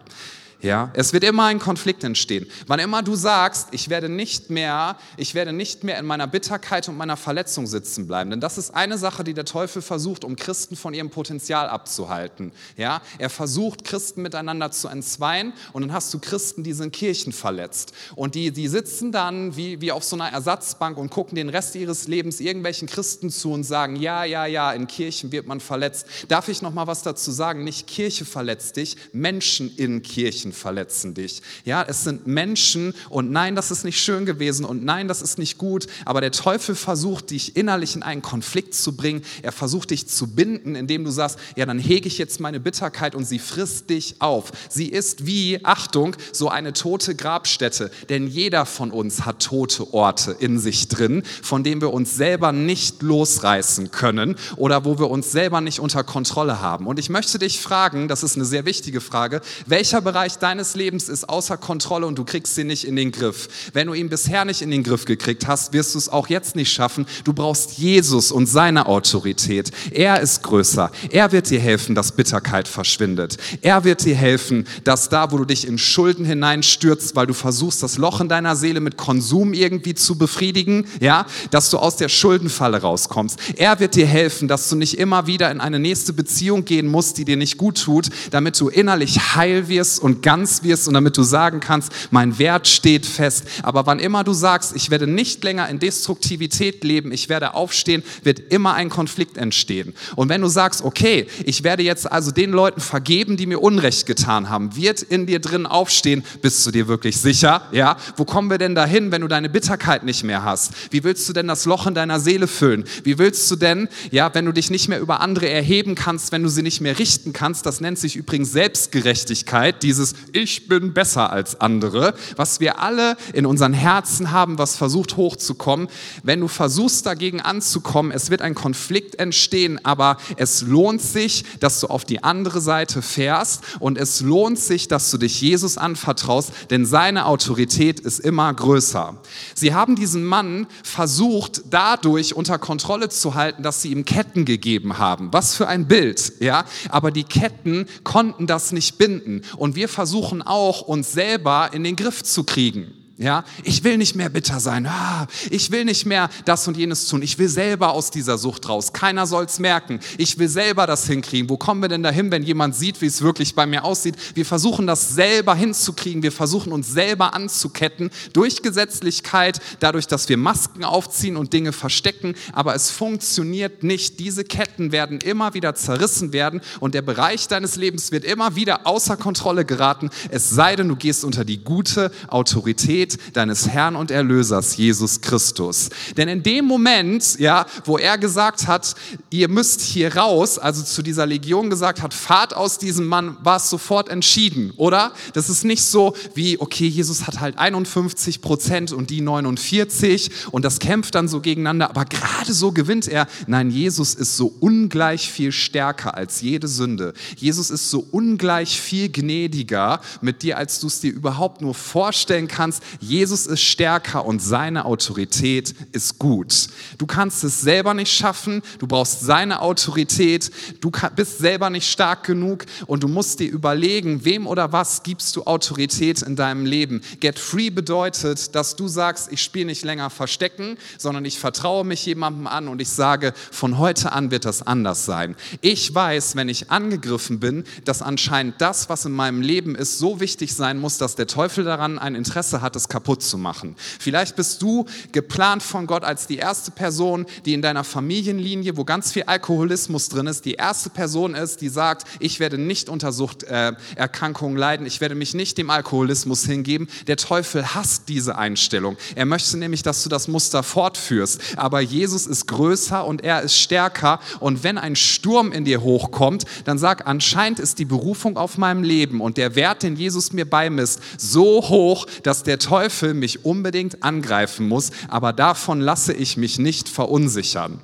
Ja, 0.61 0.91
es 0.93 1.13
wird 1.13 1.23
immer 1.23 1.45
ein 1.45 1.59
Konflikt 1.59 2.03
entstehen. 2.03 2.45
Wann 2.67 2.79
immer 2.79 3.01
du 3.01 3.15
sagst, 3.15 3.69
ich 3.71 3.87
werde 3.89 4.09
nicht 4.09 4.49
mehr, 4.49 4.97
ich 5.15 5.33
werde 5.33 5.53
nicht 5.53 5.85
mehr 5.85 5.97
in 5.97 6.05
meiner 6.05 6.27
Bitterkeit 6.27 6.89
und 6.89 6.97
meiner 6.97 7.15
Verletzung 7.15 7.65
sitzen 7.65 8.07
bleiben, 8.07 8.29
denn 8.29 8.41
das 8.41 8.57
ist 8.57 8.75
eine 8.75 8.97
Sache, 8.97 9.23
die 9.23 9.33
der 9.33 9.45
Teufel 9.45 9.81
versucht, 9.81 10.25
um 10.25 10.35
Christen 10.35 10.75
von 10.75 10.93
ihrem 10.93 11.11
Potenzial 11.11 11.69
abzuhalten. 11.69 12.51
Ja, 12.75 13.01
er 13.19 13.29
versucht 13.29 13.85
Christen 13.85 14.21
miteinander 14.21 14.69
zu 14.71 14.89
entzweien 14.89 15.53
und 15.71 15.83
dann 15.83 15.93
hast 15.93 16.13
du 16.13 16.19
Christen, 16.19 16.63
die 16.63 16.73
sind 16.73 16.91
Kirchen 16.91 17.31
verletzt 17.31 17.93
und 18.15 18.35
die, 18.35 18.51
die 18.51 18.67
sitzen 18.67 19.13
dann 19.13 19.55
wie, 19.55 19.79
wie 19.79 19.93
auf 19.93 20.03
so 20.03 20.17
einer 20.17 20.27
Ersatzbank 20.27 20.97
und 20.97 21.09
gucken 21.09 21.37
den 21.37 21.47
Rest 21.47 21.75
ihres 21.75 22.09
Lebens 22.09 22.41
irgendwelchen 22.41 22.89
Christen 22.89 23.29
zu 23.29 23.53
und 23.53 23.63
sagen, 23.63 23.95
ja, 23.95 24.25
ja, 24.25 24.45
ja, 24.45 24.73
in 24.73 24.87
Kirchen 24.87 25.31
wird 25.31 25.47
man 25.47 25.61
verletzt. 25.61 26.05
Darf 26.27 26.49
ich 26.49 26.61
noch 26.61 26.73
mal 26.73 26.87
was 26.87 27.01
dazu 27.01 27.31
sagen? 27.31 27.63
Nicht 27.63 27.87
Kirche 27.87 28.25
verletzt 28.25 28.75
dich, 28.75 28.97
Menschen 29.13 29.73
in 29.77 30.01
Kirchen 30.01 30.48
Menschen 30.49 30.53
verletzen 30.53 31.13
dich. 31.13 31.41
Ja, 31.65 31.83
es 31.87 32.03
sind 32.03 32.27
Menschen 32.27 32.93
und 33.09 33.31
nein, 33.31 33.55
das 33.55 33.71
ist 33.71 33.83
nicht 33.83 33.99
schön 33.99 34.25
gewesen 34.25 34.65
und 34.65 34.83
nein, 34.83 35.07
das 35.07 35.21
ist 35.21 35.37
nicht 35.37 35.57
gut, 35.57 35.87
aber 36.05 36.21
der 36.21 36.31
Teufel 36.31 36.75
versucht 36.75 37.31
dich 37.31 37.55
innerlich 37.55 37.95
in 37.95 38.03
einen 38.03 38.21
Konflikt 38.21 38.73
zu 38.73 38.95
bringen. 38.95 39.21
Er 39.41 39.51
versucht 39.51 39.91
dich 39.91 40.07
zu 40.07 40.27
binden, 40.27 40.75
indem 40.75 41.03
du 41.03 41.11
sagst, 41.11 41.39
ja, 41.55 41.65
dann 41.65 41.79
hege 41.79 42.07
ich 42.07 42.17
jetzt 42.17 42.39
meine 42.39 42.59
Bitterkeit 42.59 43.15
und 43.15 43.25
sie 43.25 43.39
frisst 43.39 43.89
dich 43.89 44.15
auf. 44.19 44.51
Sie 44.69 44.87
ist 44.87 45.25
wie, 45.25 45.63
Achtung, 45.63 46.15
so 46.31 46.49
eine 46.49 46.73
tote 46.73 47.15
Grabstätte, 47.15 47.91
denn 48.09 48.27
jeder 48.27 48.65
von 48.65 48.91
uns 48.91 49.25
hat 49.25 49.41
tote 49.41 49.93
Orte 49.93 50.35
in 50.39 50.59
sich 50.59 50.87
drin, 50.87 51.23
von 51.41 51.63
denen 51.63 51.81
wir 51.81 51.93
uns 51.93 52.15
selber 52.15 52.51
nicht 52.51 53.01
losreißen 53.01 53.91
können 53.91 54.35
oder 54.57 54.85
wo 54.85 54.99
wir 54.99 55.09
uns 55.09 55.31
selber 55.31 55.61
nicht 55.61 55.79
unter 55.79 56.03
Kontrolle 56.03 56.61
haben. 56.61 56.87
Und 56.87 56.99
ich 56.99 57.09
möchte 57.09 57.39
dich 57.39 57.59
fragen, 57.61 58.07
das 58.07 58.23
ist 58.23 58.35
eine 58.35 58.45
sehr 58.45 58.65
wichtige 58.65 59.01
Frage, 59.01 59.41
welcher 59.65 60.01
Bereich 60.01 60.38
deines 60.43 60.75
Lebens 60.75 61.09
ist 61.09 61.29
außer 61.29 61.57
Kontrolle 61.57 62.07
und 62.07 62.17
du 62.17 62.23
kriegst 62.23 62.55
sie 62.55 62.63
nicht 62.63 62.85
in 62.85 62.95
den 62.95 63.11
Griff. 63.11 63.47
Wenn 63.73 63.87
du 63.87 63.93
ihn 63.93 64.09
bisher 64.09 64.45
nicht 64.45 64.61
in 64.61 64.71
den 64.71 64.83
Griff 64.83 65.05
gekriegt 65.05 65.47
hast, 65.47 65.73
wirst 65.73 65.93
du 65.93 65.97
es 65.99 66.09
auch 66.09 66.27
jetzt 66.27 66.55
nicht 66.55 66.71
schaffen. 66.71 67.05
Du 67.23 67.33
brauchst 67.33 67.77
Jesus 67.77 68.31
und 68.31 68.47
seine 68.47 68.87
Autorität. 68.87 69.71
Er 69.91 70.19
ist 70.19 70.43
größer. 70.43 70.91
Er 71.11 71.31
wird 71.31 71.49
dir 71.49 71.59
helfen, 71.59 71.95
dass 71.95 72.11
Bitterkeit 72.11 72.67
verschwindet. 72.67 73.37
Er 73.61 73.83
wird 73.83 74.03
dir 74.05 74.15
helfen, 74.15 74.65
dass 74.83 75.09
da, 75.09 75.31
wo 75.31 75.37
du 75.37 75.45
dich 75.45 75.67
in 75.67 75.77
Schulden 75.77 76.25
hineinstürzt, 76.25 77.15
weil 77.15 77.27
du 77.27 77.33
versuchst, 77.33 77.83
das 77.83 77.97
Loch 77.97 78.21
in 78.21 78.29
deiner 78.29 78.55
Seele 78.55 78.79
mit 78.79 78.97
Konsum 78.97 79.53
irgendwie 79.53 79.93
zu 79.93 80.17
befriedigen, 80.17 80.85
ja, 80.99 81.25
dass 81.51 81.69
du 81.69 81.77
aus 81.77 81.95
der 81.95 82.09
Schuldenfalle 82.09 82.81
rauskommst. 82.81 83.39
Er 83.55 83.79
wird 83.79 83.95
dir 83.95 84.07
helfen, 84.07 84.47
dass 84.47 84.69
du 84.69 84.75
nicht 84.75 84.97
immer 84.97 85.27
wieder 85.27 85.51
in 85.51 85.61
eine 85.61 85.79
nächste 85.79 86.13
Beziehung 86.13 86.65
gehen 86.65 86.87
musst, 86.87 87.17
die 87.17 87.25
dir 87.25 87.37
nicht 87.37 87.57
gut 87.57 87.81
tut, 87.81 88.09
damit 88.31 88.59
du 88.59 88.69
innerlich 88.69 89.35
heil 89.35 89.67
wirst 89.67 90.01
und 90.01 90.21
ganz 90.29 90.61
wirst 90.61 90.87
und 90.87 90.93
damit 90.93 91.17
du 91.17 91.23
sagen 91.23 91.59
kannst, 91.59 91.91
mein 92.11 92.37
Wert 92.37 92.67
steht 92.67 93.07
fest. 93.07 93.47
Aber 93.63 93.87
wann 93.87 93.97
immer 93.97 94.23
du 94.23 94.31
sagst, 94.31 94.75
ich 94.75 94.91
werde 94.91 95.07
nicht 95.07 95.43
länger 95.43 95.67
in 95.69 95.79
Destruktivität 95.79 96.83
leben, 96.83 97.11
ich 97.11 97.29
werde 97.29 97.55
aufstehen, 97.55 98.03
wird 98.21 98.39
immer 98.53 98.75
ein 98.75 98.89
Konflikt 98.91 99.37
entstehen. 99.37 99.95
Und 100.15 100.29
wenn 100.29 100.41
du 100.41 100.47
sagst, 100.47 100.83
okay, 100.83 101.25
ich 101.45 101.63
werde 101.63 101.81
jetzt 101.81 102.11
also 102.11 102.29
den 102.29 102.51
Leuten 102.51 102.79
vergeben, 102.79 103.37
die 103.37 103.47
mir 103.47 103.59
Unrecht 103.59 104.05
getan 104.05 104.51
haben, 104.51 104.75
wird 104.75 105.01
in 105.01 105.25
dir 105.25 105.39
drin 105.39 105.65
aufstehen, 105.65 106.23
bist 106.43 106.63
du 106.63 106.69
dir 106.69 106.87
wirklich 106.87 107.17
sicher? 107.17 107.63
Ja? 107.71 107.97
Wo 108.15 108.23
kommen 108.23 108.51
wir 108.51 108.59
denn 108.59 108.75
dahin, 108.75 109.11
wenn 109.11 109.21
du 109.21 109.27
deine 109.27 109.49
Bitterkeit 109.49 110.03
nicht 110.03 110.23
mehr 110.23 110.43
hast? 110.43 110.73
Wie 110.91 111.03
willst 111.03 111.27
du 111.27 111.33
denn 111.33 111.47
das 111.47 111.65
Loch 111.65 111.87
in 111.87 111.95
deiner 111.95 112.19
Seele 112.19 112.45
füllen? 112.45 112.83
Wie 113.03 113.17
willst 113.17 113.49
du 113.49 113.55
denn, 113.55 113.89
ja, 114.11 114.31
wenn 114.35 114.45
du 114.45 114.51
dich 114.51 114.69
nicht 114.69 114.89
mehr 114.89 114.99
über 114.99 115.21
andere 115.21 115.49
erheben 115.49 115.95
kannst, 115.95 116.31
wenn 116.31 116.43
du 116.43 116.49
sie 116.49 116.61
nicht 116.61 116.81
mehr 116.81 116.99
richten 116.99 117.33
kannst, 117.33 117.65
das 117.65 117.81
nennt 117.81 117.97
sich 117.97 118.15
übrigens 118.15 118.51
Selbstgerechtigkeit, 118.51 119.81
dieses 119.81 120.18
Ich 120.31 120.67
bin 120.67 120.93
besser 120.93 121.31
als 121.31 121.59
andere, 121.59 122.13
was 122.35 122.59
wir 122.59 122.79
alle 122.79 123.17
in 123.33 123.45
unseren 123.45 123.73
Herzen 123.73 124.31
haben, 124.31 124.57
was 124.57 124.75
versucht 124.75 125.17
hochzukommen. 125.17 125.87
Wenn 126.23 126.39
du 126.39 126.47
versuchst 126.47 127.05
dagegen 127.05 127.41
anzukommen, 127.41 128.11
es 128.11 128.29
wird 128.29 128.41
ein 128.41 128.55
Konflikt 128.55 129.15
entstehen, 129.15 129.83
aber 129.83 130.17
es 130.37 130.61
lohnt 130.61 131.01
sich, 131.01 131.45
dass 131.59 131.79
du 131.79 131.87
auf 131.87 132.05
die 132.05 132.23
andere 132.23 132.61
Seite 132.61 133.01
fährst 133.01 133.63
und 133.79 133.97
es 133.97 134.21
lohnt 134.21 134.59
sich, 134.59 134.87
dass 134.87 135.09
du 135.11 135.17
dich 135.17 135.41
Jesus 135.41 135.77
anvertraust, 135.77 136.51
denn 136.69 136.85
seine 136.85 137.25
Autorität 137.25 137.99
ist 137.99 138.19
immer 138.19 138.53
größer. 138.53 139.17
Sie 139.55 139.73
haben 139.73 139.95
diesen 139.95 140.23
Mann 140.23 140.67
versucht, 140.83 141.63
dadurch 141.69 142.35
unter 142.35 142.59
Kontrolle 142.59 143.09
zu 143.09 143.35
halten, 143.35 143.63
dass 143.63 143.81
sie 143.81 143.91
ihm 143.91 144.05
Ketten 144.05 144.45
gegeben 144.45 144.97
haben. 144.97 145.29
Was 145.31 145.55
für 145.55 145.67
ein 145.67 145.87
Bild, 145.87 146.33
ja? 146.39 146.65
Aber 146.89 147.11
die 147.11 147.23
Ketten 147.23 147.87
konnten 148.03 148.47
das 148.47 148.71
nicht 148.71 148.97
binden 148.97 149.41
und 149.57 149.75
wir 149.75 149.89
versuchen 149.89 150.08
auch 150.41 150.81
uns 150.81 151.11
selber 151.11 151.69
in 151.73 151.83
den 151.83 151.95
Griff 151.95 152.23
zu 152.23 152.43
kriegen. 152.43 152.98
Ja, 153.21 153.43
ich 153.63 153.83
will 153.83 153.97
nicht 153.97 154.15
mehr 154.15 154.29
bitter 154.29 154.61
sein. 154.61 154.87
Ah, 154.87 155.27
ich 155.49 155.71
will 155.71 155.83
nicht 155.83 156.05
mehr 156.05 156.29
das 156.45 156.65
und 156.69 156.77
jenes 156.77 157.05
tun. 157.05 157.21
Ich 157.21 157.37
will 157.37 157.49
selber 157.49 157.91
aus 157.91 158.11
dieser 158.11 158.37
Sucht 158.37 158.69
raus. 158.69 158.93
Keiner 158.93 159.27
soll's 159.27 159.59
merken. 159.59 159.99
Ich 160.17 160.39
will 160.39 160.47
selber 160.47 160.87
das 160.87 161.05
hinkriegen. 161.05 161.49
Wo 161.49 161.57
kommen 161.57 161.81
wir 161.81 161.89
denn 161.89 162.01
dahin, 162.01 162.31
wenn 162.31 162.43
jemand 162.43 162.77
sieht, 162.77 163.01
wie 163.01 163.07
es 163.07 163.21
wirklich 163.21 163.55
bei 163.55 163.65
mir 163.65 163.83
aussieht? 163.83 164.15
Wir 164.35 164.45
versuchen 164.45 164.87
das 164.87 165.15
selber 165.15 165.53
hinzukriegen. 165.53 166.23
Wir 166.23 166.31
versuchen 166.31 166.71
uns 166.71 166.93
selber 166.93 167.33
anzuketten 167.33 168.09
durch 168.31 168.61
Gesetzlichkeit, 168.61 169.59
dadurch, 169.81 170.07
dass 170.07 170.29
wir 170.29 170.37
Masken 170.37 170.85
aufziehen 170.85 171.35
und 171.35 171.51
Dinge 171.51 171.73
verstecken. 171.73 172.35
Aber 172.53 172.73
es 172.73 172.89
funktioniert 172.89 173.83
nicht. 173.83 174.21
Diese 174.21 174.45
Ketten 174.45 174.93
werden 174.93 175.19
immer 175.19 175.53
wieder 175.53 175.75
zerrissen 175.75 176.31
werden 176.31 176.61
und 176.79 176.93
der 176.95 177.01
Bereich 177.01 177.49
deines 177.49 177.75
Lebens 177.75 178.13
wird 178.13 178.23
immer 178.23 178.55
wieder 178.55 178.87
außer 178.87 179.17
Kontrolle 179.17 179.65
geraten. 179.65 180.09
Es 180.29 180.49
sei 180.49 180.77
denn, 180.77 180.87
du 180.87 180.95
gehst 180.95 181.25
unter 181.25 181.43
die 181.43 181.61
gute 181.61 182.13
Autorität 182.29 183.08
Autorität 183.09 183.35
deines 183.35 183.67
Herrn 183.67 183.95
und 183.95 184.11
Erlösers 184.11 184.77
Jesus 184.77 185.21
Christus. 185.21 185.89
Denn 186.17 186.27
in 186.27 186.43
dem 186.43 186.65
Moment, 186.65 187.39
ja, 187.39 187.65
wo 187.85 187.97
er 187.97 188.17
gesagt 188.17 188.67
hat, 188.67 188.95
ihr 189.29 189.47
müsst 189.47 189.81
hier 189.81 190.15
raus, 190.15 190.57
also 190.57 190.83
zu 190.83 191.01
dieser 191.01 191.25
Legion 191.25 191.69
gesagt 191.69 192.01
hat, 192.01 192.13
fahrt 192.13 192.55
aus 192.55 192.77
diesem 192.77 193.07
Mann, 193.07 193.37
war 193.43 193.57
es 193.57 193.69
sofort 193.69 194.09
entschieden, 194.09 194.71
oder? 194.77 195.13
Das 195.33 195.49
ist 195.49 195.63
nicht 195.63 195.83
so 195.83 196.15
wie, 196.35 196.59
okay, 196.59 196.87
Jesus 196.87 197.27
hat 197.27 197.39
halt 197.39 197.57
51 197.57 198.41
Prozent 198.41 198.91
und 198.91 199.09
die 199.09 199.21
49 199.21 200.31
und 200.51 200.65
das 200.65 200.79
kämpft 200.79 201.15
dann 201.15 201.27
so 201.27 201.41
gegeneinander, 201.41 201.89
aber 201.89 202.05
gerade 202.05 202.53
so 202.53 202.71
gewinnt 202.71 203.07
er. 203.07 203.27
Nein, 203.47 203.69
Jesus 203.71 204.13
ist 204.15 204.37
so 204.37 204.53
ungleich 204.59 205.31
viel 205.31 205.51
stärker 205.51 206.15
als 206.15 206.41
jede 206.41 206.67
Sünde. 206.67 207.13
Jesus 207.37 207.69
ist 207.69 207.89
so 207.89 208.05
ungleich 208.11 208.79
viel 208.79 209.09
gnädiger 209.09 210.01
mit 210.21 210.43
dir, 210.43 210.57
als 210.57 210.79
du 210.79 210.87
es 210.87 210.99
dir 210.99 211.11
überhaupt 211.11 211.61
nur 211.61 211.73
vorstellen 211.73 212.47
kannst. 212.47 212.83
Jesus 212.99 213.45
ist 213.45 213.61
stärker 213.61 214.25
und 214.25 214.41
seine 214.41 214.85
Autorität 214.85 215.73
ist 215.91 216.19
gut. 216.19 216.67
Du 216.97 217.05
kannst 217.05 217.43
es 217.43 217.61
selber 217.61 217.93
nicht 217.93 218.11
schaffen, 218.11 218.61
du 218.79 218.87
brauchst 218.87 219.21
seine 219.21 219.61
Autorität, 219.61 220.51
du 220.81 220.91
bist 221.15 221.39
selber 221.39 221.69
nicht 221.69 221.89
stark 221.89 222.25
genug 222.25 222.65
und 222.87 223.03
du 223.03 223.07
musst 223.07 223.39
dir 223.39 223.49
überlegen, 223.49 224.25
wem 224.25 224.47
oder 224.47 224.71
was 224.71 225.03
gibst 225.03 225.35
du 225.35 225.43
Autorität 225.43 226.21
in 226.21 226.35
deinem 226.35 226.65
Leben. 226.65 227.01
Get 227.19 227.39
free 227.39 227.69
bedeutet, 227.69 228.55
dass 228.55 228.75
du 228.75 228.87
sagst, 228.87 229.31
ich 229.31 229.41
spiele 229.41 229.67
nicht 229.67 229.83
länger 229.83 230.09
Verstecken, 230.09 230.77
sondern 230.97 231.25
ich 231.25 231.39
vertraue 231.39 231.85
mich 231.85 232.05
jemandem 232.05 232.47
an 232.47 232.67
und 232.67 232.81
ich 232.81 232.89
sage, 232.89 233.33
von 233.51 233.77
heute 233.77 234.11
an 234.11 234.31
wird 234.31 234.45
das 234.45 234.65
anders 234.65 235.05
sein. 235.05 235.35
Ich 235.61 235.93
weiß, 235.93 236.35
wenn 236.35 236.49
ich 236.49 236.71
angegriffen 236.71 237.39
bin, 237.39 237.63
dass 237.85 238.01
anscheinend 238.01 238.59
das, 238.59 238.89
was 238.89 239.05
in 239.05 239.11
meinem 239.11 239.41
Leben 239.41 239.75
ist, 239.75 239.99
so 239.99 240.19
wichtig 240.19 240.53
sein 240.53 240.77
muss, 240.77 240.97
dass 240.97 241.15
der 241.15 241.27
Teufel 241.27 241.63
daran 241.63 241.99
ein 241.99 242.15
Interesse 242.15 242.61
hat, 242.61 242.75
es 242.79 242.89
kaputt 242.89 243.21
zu 243.21 243.37
machen. 243.37 243.75
Vielleicht 243.99 244.35
bist 244.35 244.61
du 244.61 244.85
geplant 245.11 245.61
von 245.61 245.85
Gott 245.87 246.03
als 246.03 246.27
die 246.27 246.37
erste 246.37 246.71
Person, 246.71 247.25
die 247.45 247.53
in 247.53 247.61
deiner 247.61 247.83
Familienlinie, 247.83 248.77
wo 248.77 248.83
ganz 248.83 249.11
viel 249.11 249.23
Alkoholismus 249.23 250.09
drin 250.09 250.27
ist, 250.27 250.45
die 250.45 250.53
erste 250.53 250.89
Person 250.89 251.35
ist, 251.35 251.61
die 251.61 251.69
sagt, 251.69 252.07
ich 252.19 252.39
werde 252.39 252.57
nicht 252.57 252.89
unter 252.89 253.11
Suchterkrankungen 253.11 254.57
leiden, 254.57 254.85
ich 254.85 255.01
werde 255.01 255.15
mich 255.15 255.33
nicht 255.33 255.57
dem 255.57 255.69
Alkoholismus 255.69 256.45
hingeben. 256.45 256.87
Der 257.07 257.17
Teufel 257.17 257.75
hasst 257.75 258.09
diese 258.09 258.37
Einstellung. 258.37 258.97
Er 259.15 259.25
möchte 259.25 259.57
nämlich, 259.57 259.83
dass 259.83 260.03
du 260.03 260.09
das 260.09 260.27
Muster 260.27 260.63
fortführst. 260.63 261.41
Aber 261.57 261.81
Jesus 261.81 262.25
ist 262.27 262.47
größer 262.47 263.05
und 263.05 263.23
er 263.23 263.41
ist 263.41 263.57
stärker. 263.57 264.19
Und 264.39 264.63
wenn 264.63 264.77
ein 264.77 264.95
Sturm 264.95 265.51
in 265.51 265.65
dir 265.65 265.81
hochkommt, 265.81 266.45
dann 266.65 266.77
sag, 266.77 267.07
anscheinend 267.07 267.59
ist 267.59 267.79
die 267.79 267.85
Berufung 267.85 268.37
auf 268.37 268.57
meinem 268.57 268.83
Leben 268.83 269.21
und 269.21 269.37
der 269.37 269.55
Wert, 269.55 269.83
den 269.83 269.95
Jesus 269.95 270.33
mir 270.33 270.49
beimisst, 270.49 271.01
so 271.17 271.67
hoch, 271.67 272.05
dass 272.23 272.43
der 272.43 272.59
Teufel 272.69 273.15
mich 273.15 273.45
unbedingt 273.45 274.03
angreifen 274.03 274.67
muss, 274.67 274.91
aber 275.07 275.33
davon 275.33 275.81
lasse 275.81 276.13
ich 276.13 276.37
mich 276.37 276.59
nicht 276.59 276.87
verunsichern. 276.87 277.81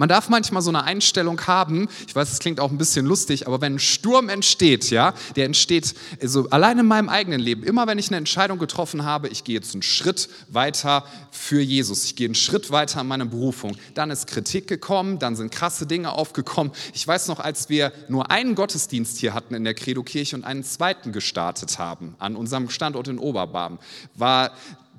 Man 0.00 0.08
darf 0.08 0.30
manchmal 0.30 0.62
so 0.62 0.70
eine 0.70 0.84
Einstellung 0.84 1.46
haben, 1.46 1.86
ich 2.06 2.16
weiß, 2.16 2.32
es 2.32 2.38
klingt 2.38 2.58
auch 2.58 2.70
ein 2.70 2.78
bisschen 2.78 3.04
lustig, 3.04 3.46
aber 3.46 3.60
wenn 3.60 3.74
ein 3.74 3.78
Sturm 3.78 4.30
entsteht, 4.30 4.88
ja, 4.88 5.12
der 5.36 5.44
entsteht 5.44 5.94
also 6.22 6.48
allein 6.48 6.78
in 6.78 6.86
meinem 6.86 7.10
eigenen 7.10 7.38
Leben, 7.38 7.64
immer 7.64 7.86
wenn 7.86 7.98
ich 7.98 8.08
eine 8.08 8.16
Entscheidung 8.16 8.58
getroffen 8.58 9.04
habe, 9.04 9.28
ich 9.28 9.44
gehe 9.44 9.56
jetzt 9.56 9.74
einen 9.74 9.82
Schritt 9.82 10.30
weiter 10.48 11.04
für 11.30 11.60
Jesus, 11.60 12.06
ich 12.06 12.16
gehe 12.16 12.28
einen 12.28 12.34
Schritt 12.34 12.70
weiter 12.70 13.02
in 13.02 13.08
meine 13.08 13.26
Berufung, 13.26 13.76
dann 13.92 14.10
ist 14.10 14.26
Kritik 14.26 14.68
gekommen, 14.68 15.18
dann 15.18 15.36
sind 15.36 15.52
krasse 15.52 15.86
Dinge 15.86 16.12
aufgekommen. 16.12 16.72
Ich 16.94 17.06
weiß 17.06 17.28
noch, 17.28 17.38
als 17.38 17.68
wir 17.68 17.92
nur 18.08 18.30
einen 18.30 18.54
Gottesdienst 18.54 19.18
hier 19.18 19.34
hatten 19.34 19.52
in 19.52 19.64
der 19.64 19.74
Credo-Kirche 19.74 20.34
und 20.34 20.44
einen 20.44 20.64
zweiten 20.64 21.12
gestartet 21.12 21.78
haben 21.78 22.14
an 22.18 22.36
unserem 22.36 22.70
Standort 22.70 23.08
in 23.08 23.18
Oberbarm, 23.18 23.78
war 24.14 24.52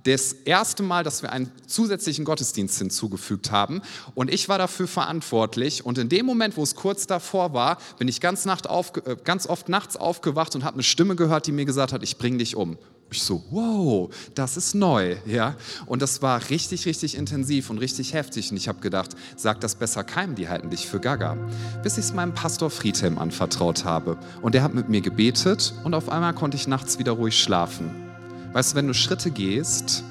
das 0.04 0.34
erste 0.34 0.84
Mal, 0.84 1.04
dass 1.04 1.22
wir 1.22 1.32
einen 1.32 1.52
zusätzlichen 1.68 2.26
Gottesdienst 2.26 2.78
hinzugefügt 2.78 3.52
haben. 3.52 3.82
Und 4.16 4.34
ich 4.34 4.50
war 4.50 4.58
dafür 4.58 4.88
verantwortlich. 4.88 5.86
Und 5.86 5.98
in 5.98 6.10
dem 6.10 6.26
Moment, 6.26 6.58
wo 6.58 6.64
es 6.64 6.76
kurz 6.76 7.08
davor 7.08 7.54
war, 7.54 7.78
bin 7.98 8.08
ich 8.08 8.22
ganz, 8.22 8.48
auf, 8.66 8.94
äh, 9.06 9.16
ganz 9.24 9.48
oft 9.48 9.70
nachts 9.70 9.98
aufgewacht 9.98 10.56
und 10.56 10.64
habe 10.64 10.76
eine 10.76 10.84
Stimme 10.84 11.16
gehört, 11.16 11.48
die 11.48 11.52
mir 11.52 11.66
gesagt 11.66 11.94
hat, 11.94 12.04
ich 12.04 12.18
bringe 12.18 12.38
dich 12.38 12.56
um. 12.56 12.78
Ich 13.14 13.24
so, 13.24 13.44
wow, 13.52 14.10
das 14.36 14.56
ist 14.56 14.74
neu, 14.74 15.18
ja. 15.26 15.58
Und 15.86 16.02
das 16.02 16.22
war 16.22 16.50
richtig, 16.50 16.86
richtig 16.86 17.16
intensiv 17.16 17.70
und 17.70 17.78
richtig 17.80 18.14
heftig. 18.14 18.52
Und 18.52 18.58
ich 18.58 18.70
habe 18.70 18.80
gedacht, 18.80 19.12
sag 19.36 19.60
das 19.60 19.76
besser 19.76 20.06
keinem, 20.06 20.36
die 20.36 20.48
halten 20.48 20.70
dich 20.70 20.88
für 20.88 21.02
Gaga. 21.02 21.38
Bis 21.84 21.98
ich 21.98 22.06
es 22.06 22.14
meinem 22.14 22.34
Pastor 22.34 22.70
Friedhelm 22.70 23.18
anvertraut 23.18 23.84
habe. 23.84 24.18
Und 24.42 24.56
der 24.56 24.64
hat 24.64 24.74
mit 24.74 24.88
mir 24.88 25.02
gebetet 25.02 25.74
und 25.84 25.94
auf 25.94 26.08
einmal 26.08 26.34
konnte 26.34 26.56
ich 26.56 26.68
nachts 26.68 27.00
wieder 27.00 27.12
ruhig 27.12 27.38
schlafen. 27.38 28.11
Weißt 28.54 28.74
du, 28.74 28.76
wenn 28.76 28.88
du 28.88 28.94
Schritte 28.94 29.32
gehst, 29.32 30.04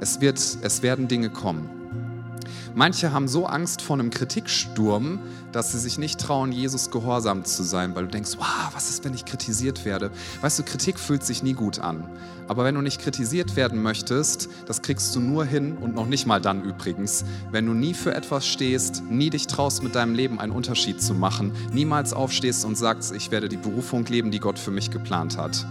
es, 0.00 0.20
wird, 0.20 0.38
es 0.38 0.82
werden 0.82 1.08
Dinge 1.08 1.30
kommen. 1.30 1.70
Manche 2.74 3.12
haben 3.12 3.28
so 3.28 3.46
Angst 3.46 3.82
vor 3.82 3.98
einem 3.98 4.10
Kritiksturm, 4.10 5.20
dass 5.52 5.72
sie 5.72 5.78
sich 5.78 5.98
nicht 5.98 6.18
trauen, 6.18 6.52
Jesus 6.52 6.90
gehorsam 6.90 7.44
zu 7.44 7.62
sein, 7.62 7.94
weil 7.94 8.04
du 8.04 8.10
denkst, 8.10 8.32
wow, 8.38 8.70
was 8.72 8.88
ist, 8.88 9.04
wenn 9.04 9.12
ich 9.12 9.26
kritisiert 9.26 9.84
werde? 9.84 10.10
Weißt 10.40 10.58
du, 10.58 10.62
Kritik 10.62 10.98
fühlt 10.98 11.22
sich 11.22 11.42
nie 11.42 11.52
gut 11.52 11.78
an. 11.78 12.08
Aber 12.48 12.64
wenn 12.64 12.74
du 12.74 12.80
nicht 12.80 13.00
kritisiert 13.00 13.56
werden 13.56 13.82
möchtest, 13.82 14.48
das 14.66 14.80
kriegst 14.80 15.14
du 15.14 15.20
nur 15.20 15.44
hin 15.44 15.76
und 15.78 15.94
noch 15.94 16.06
nicht 16.06 16.26
mal 16.26 16.40
dann 16.40 16.64
übrigens, 16.64 17.24
wenn 17.50 17.66
du 17.66 17.74
nie 17.74 17.94
für 17.94 18.14
etwas 18.14 18.46
stehst, 18.46 19.02
nie 19.04 19.30
dich 19.30 19.46
traust, 19.46 19.82
mit 19.82 19.94
deinem 19.94 20.14
Leben 20.14 20.40
einen 20.40 20.52
Unterschied 20.52 21.02
zu 21.02 21.14
machen, 21.14 21.52
niemals 21.72 22.12
aufstehst 22.12 22.64
und 22.64 22.76
sagst, 22.76 23.14
ich 23.14 23.30
werde 23.30 23.48
die 23.48 23.56
Berufung 23.58 24.04
leben, 24.06 24.30
die 24.30 24.40
Gott 24.40 24.58
für 24.58 24.70
mich 24.70 24.90
geplant 24.90 25.36
hat. 25.36 25.66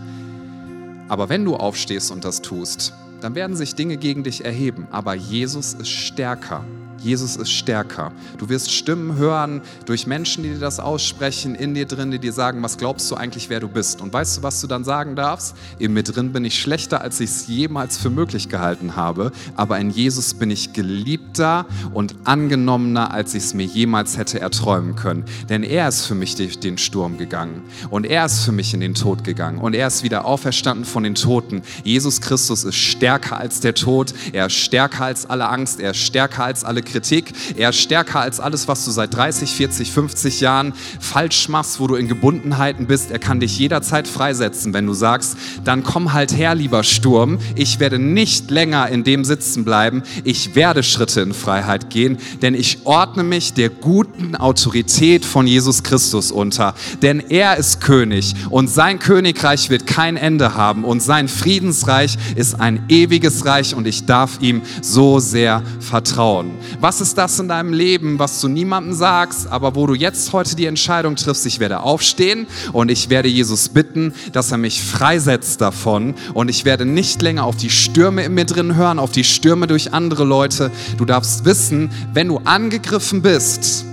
Aber 1.12 1.28
wenn 1.28 1.43
du 1.43 1.58
aufstehst 1.58 2.10
und 2.10 2.24
das 2.24 2.41
tust, 2.41 2.93
dann 3.19 3.36
werden 3.36 3.58
sich 3.58 3.76
Dinge 3.76 3.97
gegen 3.97 4.24
dich 4.24 4.45
erheben. 4.45 4.88
Aber 4.91 5.13
Jesus 5.13 5.74
ist 5.74 5.89
stärker. 5.89 6.63
Jesus 7.04 7.36
ist 7.36 7.52
stärker. 7.52 8.12
Du 8.38 8.50
wirst 8.50 8.72
Stimmen 8.72 9.18
hören 9.18 9.62
durch 9.86 10.08
Menschen, 10.08 10.44
die 10.44 10.50
dir 10.50 10.60
das 10.60 10.80
aussprechen, 10.80 11.56
in 11.56 11.74
dir 11.74 11.86
drin, 11.86 12.12
die 12.12 12.20
dir 12.20 12.34
sagen, 12.34 12.62
was 12.62 12.78
glaubst 12.78 13.10
du 13.12 13.16
eigentlich, 13.16 13.50
wer 13.50 13.60
du 13.60 13.68
bist. 13.68 14.02
Und 14.02 14.14
weißt 14.14 14.38
du, 14.38 14.44
was 14.44 14.62
du 14.62 14.68
dann 14.68 14.84
sagen 14.84 15.16
darfst? 15.16 15.56
In 15.80 15.94
mir 15.94 16.04
drin 16.04 16.32
bin 16.32 16.46
ich 16.46 16.60
schlechter, 16.60 17.02
als 17.02 17.20
ich 17.20 17.30
es 17.30 17.48
jemals 17.48 17.98
für 17.98 18.10
möglich 18.10 18.50
gehalten 18.50 18.96
habe. 18.96 19.32
Aber 19.56 19.80
in 19.80 19.90
Jesus 19.90 20.34
bin 20.34 20.52
ich 20.52 20.74
geliebter 20.74 21.66
und 21.94 22.16
angenommener, 22.24 23.12
als 23.12 23.34
ich 23.34 23.44
es 23.44 23.54
mir 23.54 23.66
jemals 23.66 24.18
hätte 24.18 24.40
erträumen 24.40 24.96
können. 24.96 25.26
Denn 25.50 25.64
er 25.64 25.88
ist 25.88 26.06
für 26.06 26.16
mich 26.16 26.36
durch 26.36 26.60
den 26.60 26.78
Sturm 26.78 27.18
gegangen. 27.18 27.64
Und 27.90 28.06
er 28.06 28.26
ist 28.26 28.44
für 28.44 28.52
mich 28.52 28.74
in 28.74 28.80
den 28.80 28.94
Tod 28.94 29.24
gegangen. 29.24 29.60
Und 29.60 29.74
er 29.74 29.88
ist 29.88 30.04
wieder 30.04 30.26
auferstanden 30.26 30.86
von 30.86 31.04
den 31.04 31.16
Toten. 31.16 31.62
Jesus 31.84 32.22
Christus 32.22 32.64
ist 32.64 32.76
stärker 32.76 33.38
als 33.38 33.60
der 33.60 33.74
Tod. 33.74 34.14
Er 34.34 34.48
ist 34.48 34.54
stärker 34.54 35.06
als 35.06 35.26
alle 35.26 35.50
Angst. 35.50 35.80
Er 35.80 35.92
ist 35.92 35.98
stärker 35.98 36.44
als 36.44 36.64
alle 36.64 36.82
Kritik. 36.91 37.34
Er 37.56 37.69
ist 37.69 37.77
stärker 37.77 38.19
als 38.19 38.39
alles, 38.39 38.67
was 38.67 38.86
du 38.86 38.91
seit 38.91 39.13
30, 39.13 39.51
40, 39.51 39.91
50 39.91 40.41
Jahren 40.41 40.73
falsch 40.99 41.49
machst, 41.49 41.80
wo 41.80 41.88
du 41.88 41.95
in 41.95 42.08
Gebundenheiten 42.08 42.88
bist. 42.88 43.12
Er 43.12 43.19
kann 43.19 43.39
dich 43.39 43.58
jederzeit 43.58 44.08
freisetzen, 44.08 44.73
wenn 44.73 44.86
du 44.86 44.93
sagst, 44.93 45.38
dann 45.63 45.84
komm 45.84 46.13
halt 46.13 46.36
her, 46.36 46.56
lieber 46.56 46.84
Sturm. 46.84 47.39
Ich 47.56 47.80
werde 47.80 47.99
nicht 47.99 48.51
länger 48.51 48.89
in 48.89 49.04
dem 49.04 49.25
sitzen 49.25 49.65
bleiben. 49.65 50.04
Ich 50.23 50.56
werde 50.56 50.84
Schritte 50.84 51.21
in 51.21 51.34
Freiheit 51.34 51.89
gehen, 51.89 52.17
denn 52.41 52.54
ich 52.54 52.86
ordne 52.86 53.23
mich 53.23 53.54
der 53.54 53.69
guten 53.69 54.36
Autorität 54.36 55.25
von 55.25 55.47
Jesus 55.47 55.84
Christus 55.84 56.32
unter. 56.32 56.73
Denn 57.01 57.19
er 57.19 57.58
ist 57.58 57.82
König 57.82 58.36
und 58.49 58.67
sein 58.67 58.99
Königreich 58.99 59.69
wird 59.69 59.88
kein 59.88 60.17
Ende 60.17 60.56
haben 60.56 60.84
und 60.84 61.01
sein 61.01 61.27
Friedensreich 61.27 62.17
ist 62.36 62.60
ein 62.60 62.86
ewiges 62.89 63.45
Reich 63.45 63.75
und 63.75 63.88
ich 63.88 64.06
darf 64.06 64.41
ihm 64.41 64.62
so 64.82 65.19
sehr 65.19 65.63
vertrauen. 65.80 66.51
Was 66.82 67.00
ist 67.00 67.15
das 67.15 67.38
in 67.38 67.48
deinem 67.48 67.74
Leben, 67.74 68.17
was 68.17 68.41
du 68.41 68.48
niemandem 68.48 68.94
sagst, 68.94 69.46
aber 69.46 69.76
wo 69.76 69.86
du 69.86 69.94
jetzt 69.94 70.34
heute 70.34 70.56
die 70.56 70.65
Entscheidung 70.65 71.15
triffst, 71.15 71.46
ich 71.46 71.60
werde 71.60 71.82
aufstehen 71.82 72.48
und 72.74 72.89
ich 72.89 73.12
werde 73.12 73.30
Jesus 73.30 73.70
bitten, 73.70 74.15
dass 74.34 74.52
er 74.52 74.58
mich 74.58 74.82
freisetzt 74.82 75.62
davon 75.62 76.15
und 76.34 76.50
ich 76.50 76.65
werde 76.65 76.86
nicht 76.86 77.22
länger 77.22 77.46
auf 77.46 77.56
die 77.56 77.70
Stürme 77.70 78.24
in 78.24 78.34
mir 78.34 78.46
drin 78.46 78.76
hören, 78.76 78.98
auf 78.98 79.12
die 79.12 79.24
Stürme 79.24 79.67
durch 79.67 79.94
andere 79.94 80.24
Leute. 80.24 80.72
Du 80.98 81.06
darfst 81.06 81.46
wissen, 81.46 81.91
wenn 82.13 82.30
du 82.30 82.39
angegriffen 82.46 83.22
bist, 83.22 83.86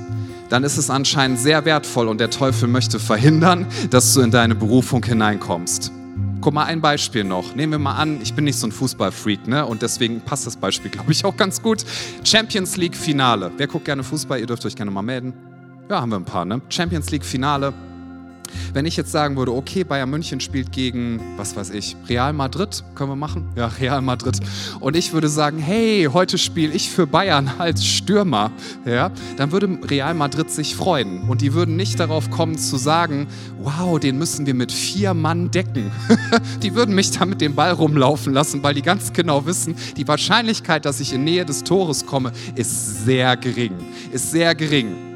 dann 0.48 0.64
ist 0.64 0.78
es 0.78 0.88
anscheinend 0.88 1.38
sehr 1.38 1.66
wertvoll 1.66 2.08
und 2.08 2.22
der 2.22 2.30
Teufel 2.30 2.68
möchte 2.68 2.98
verhindern, 2.98 3.66
dass 3.90 4.14
du 4.14 4.22
in 4.22 4.30
deine 4.30 4.54
Berufung 4.54 5.04
hineinkommst. 5.04 5.92
Guck 6.40 6.54
mal, 6.54 6.64
ein 6.64 6.80
Beispiel 6.80 7.24
noch. 7.24 7.56
Nehmen 7.56 7.72
wir 7.72 7.78
mal 7.80 7.96
an, 7.96 8.20
ich 8.22 8.32
bin 8.32 8.44
nicht 8.44 8.58
so 8.58 8.68
ein 8.68 8.72
Fußballfreak, 8.72 9.48
ne? 9.48 9.66
Und 9.66 9.82
deswegen 9.82 10.20
passt 10.20 10.46
das 10.46 10.56
Beispiel, 10.56 10.90
glaube 10.90 11.10
ich, 11.10 11.24
auch 11.24 11.36
ganz 11.36 11.60
gut. 11.60 11.84
Champions 12.22 12.76
League 12.76 12.96
Finale. 12.96 13.50
Wer 13.56 13.66
guckt 13.66 13.86
gerne 13.86 14.04
Fußball? 14.04 14.38
Ihr 14.38 14.46
dürft 14.46 14.64
euch 14.64 14.76
gerne 14.76 14.90
mal 14.92 15.02
melden. 15.02 15.32
Ja, 15.90 16.00
haben 16.00 16.10
wir 16.10 16.16
ein 16.16 16.24
paar, 16.24 16.44
ne? 16.44 16.60
Champions 16.68 17.10
League 17.10 17.24
Finale. 17.24 17.74
Wenn 18.72 18.86
ich 18.86 18.96
jetzt 18.96 19.12
sagen 19.12 19.36
würde, 19.36 19.52
okay, 19.52 19.84
Bayern 19.84 20.10
München 20.10 20.40
spielt 20.40 20.72
gegen, 20.72 21.20
was 21.36 21.56
weiß 21.56 21.70
ich, 21.70 21.96
Real 22.08 22.32
Madrid, 22.32 22.84
können 22.94 23.10
wir 23.10 23.16
machen? 23.16 23.48
Ja, 23.56 23.66
Real 23.80 24.02
Madrid. 24.02 24.38
Und 24.80 24.96
ich 24.96 25.12
würde 25.12 25.28
sagen, 25.28 25.58
hey, 25.58 26.08
heute 26.12 26.38
spiele 26.38 26.72
ich 26.72 26.90
für 26.90 27.06
Bayern 27.06 27.50
als 27.58 27.84
Stürmer, 27.84 28.50
ja, 28.84 29.10
dann 29.36 29.52
würde 29.52 29.78
Real 29.88 30.14
Madrid 30.14 30.50
sich 30.50 30.74
freuen. 30.74 31.22
Und 31.28 31.40
die 31.40 31.54
würden 31.54 31.76
nicht 31.76 32.00
darauf 32.00 32.30
kommen 32.30 32.58
zu 32.58 32.76
sagen, 32.76 33.26
wow, 33.60 33.98
den 33.98 34.18
müssen 34.18 34.46
wir 34.46 34.54
mit 34.54 34.72
vier 34.72 35.14
Mann 35.14 35.50
decken. 35.50 35.90
die 36.62 36.74
würden 36.74 36.94
mich 36.94 37.10
da 37.10 37.24
mit 37.24 37.40
dem 37.40 37.54
Ball 37.54 37.72
rumlaufen 37.72 38.32
lassen, 38.32 38.62
weil 38.62 38.74
die 38.74 38.82
ganz 38.82 39.12
genau 39.12 39.46
wissen, 39.46 39.74
die 39.96 40.06
Wahrscheinlichkeit, 40.06 40.84
dass 40.84 41.00
ich 41.00 41.12
in 41.12 41.24
Nähe 41.24 41.44
des 41.44 41.64
Tores 41.64 42.06
komme, 42.06 42.32
ist 42.54 43.04
sehr 43.04 43.36
gering. 43.36 43.74
Ist 44.12 44.30
sehr 44.30 44.54
gering. 44.54 45.07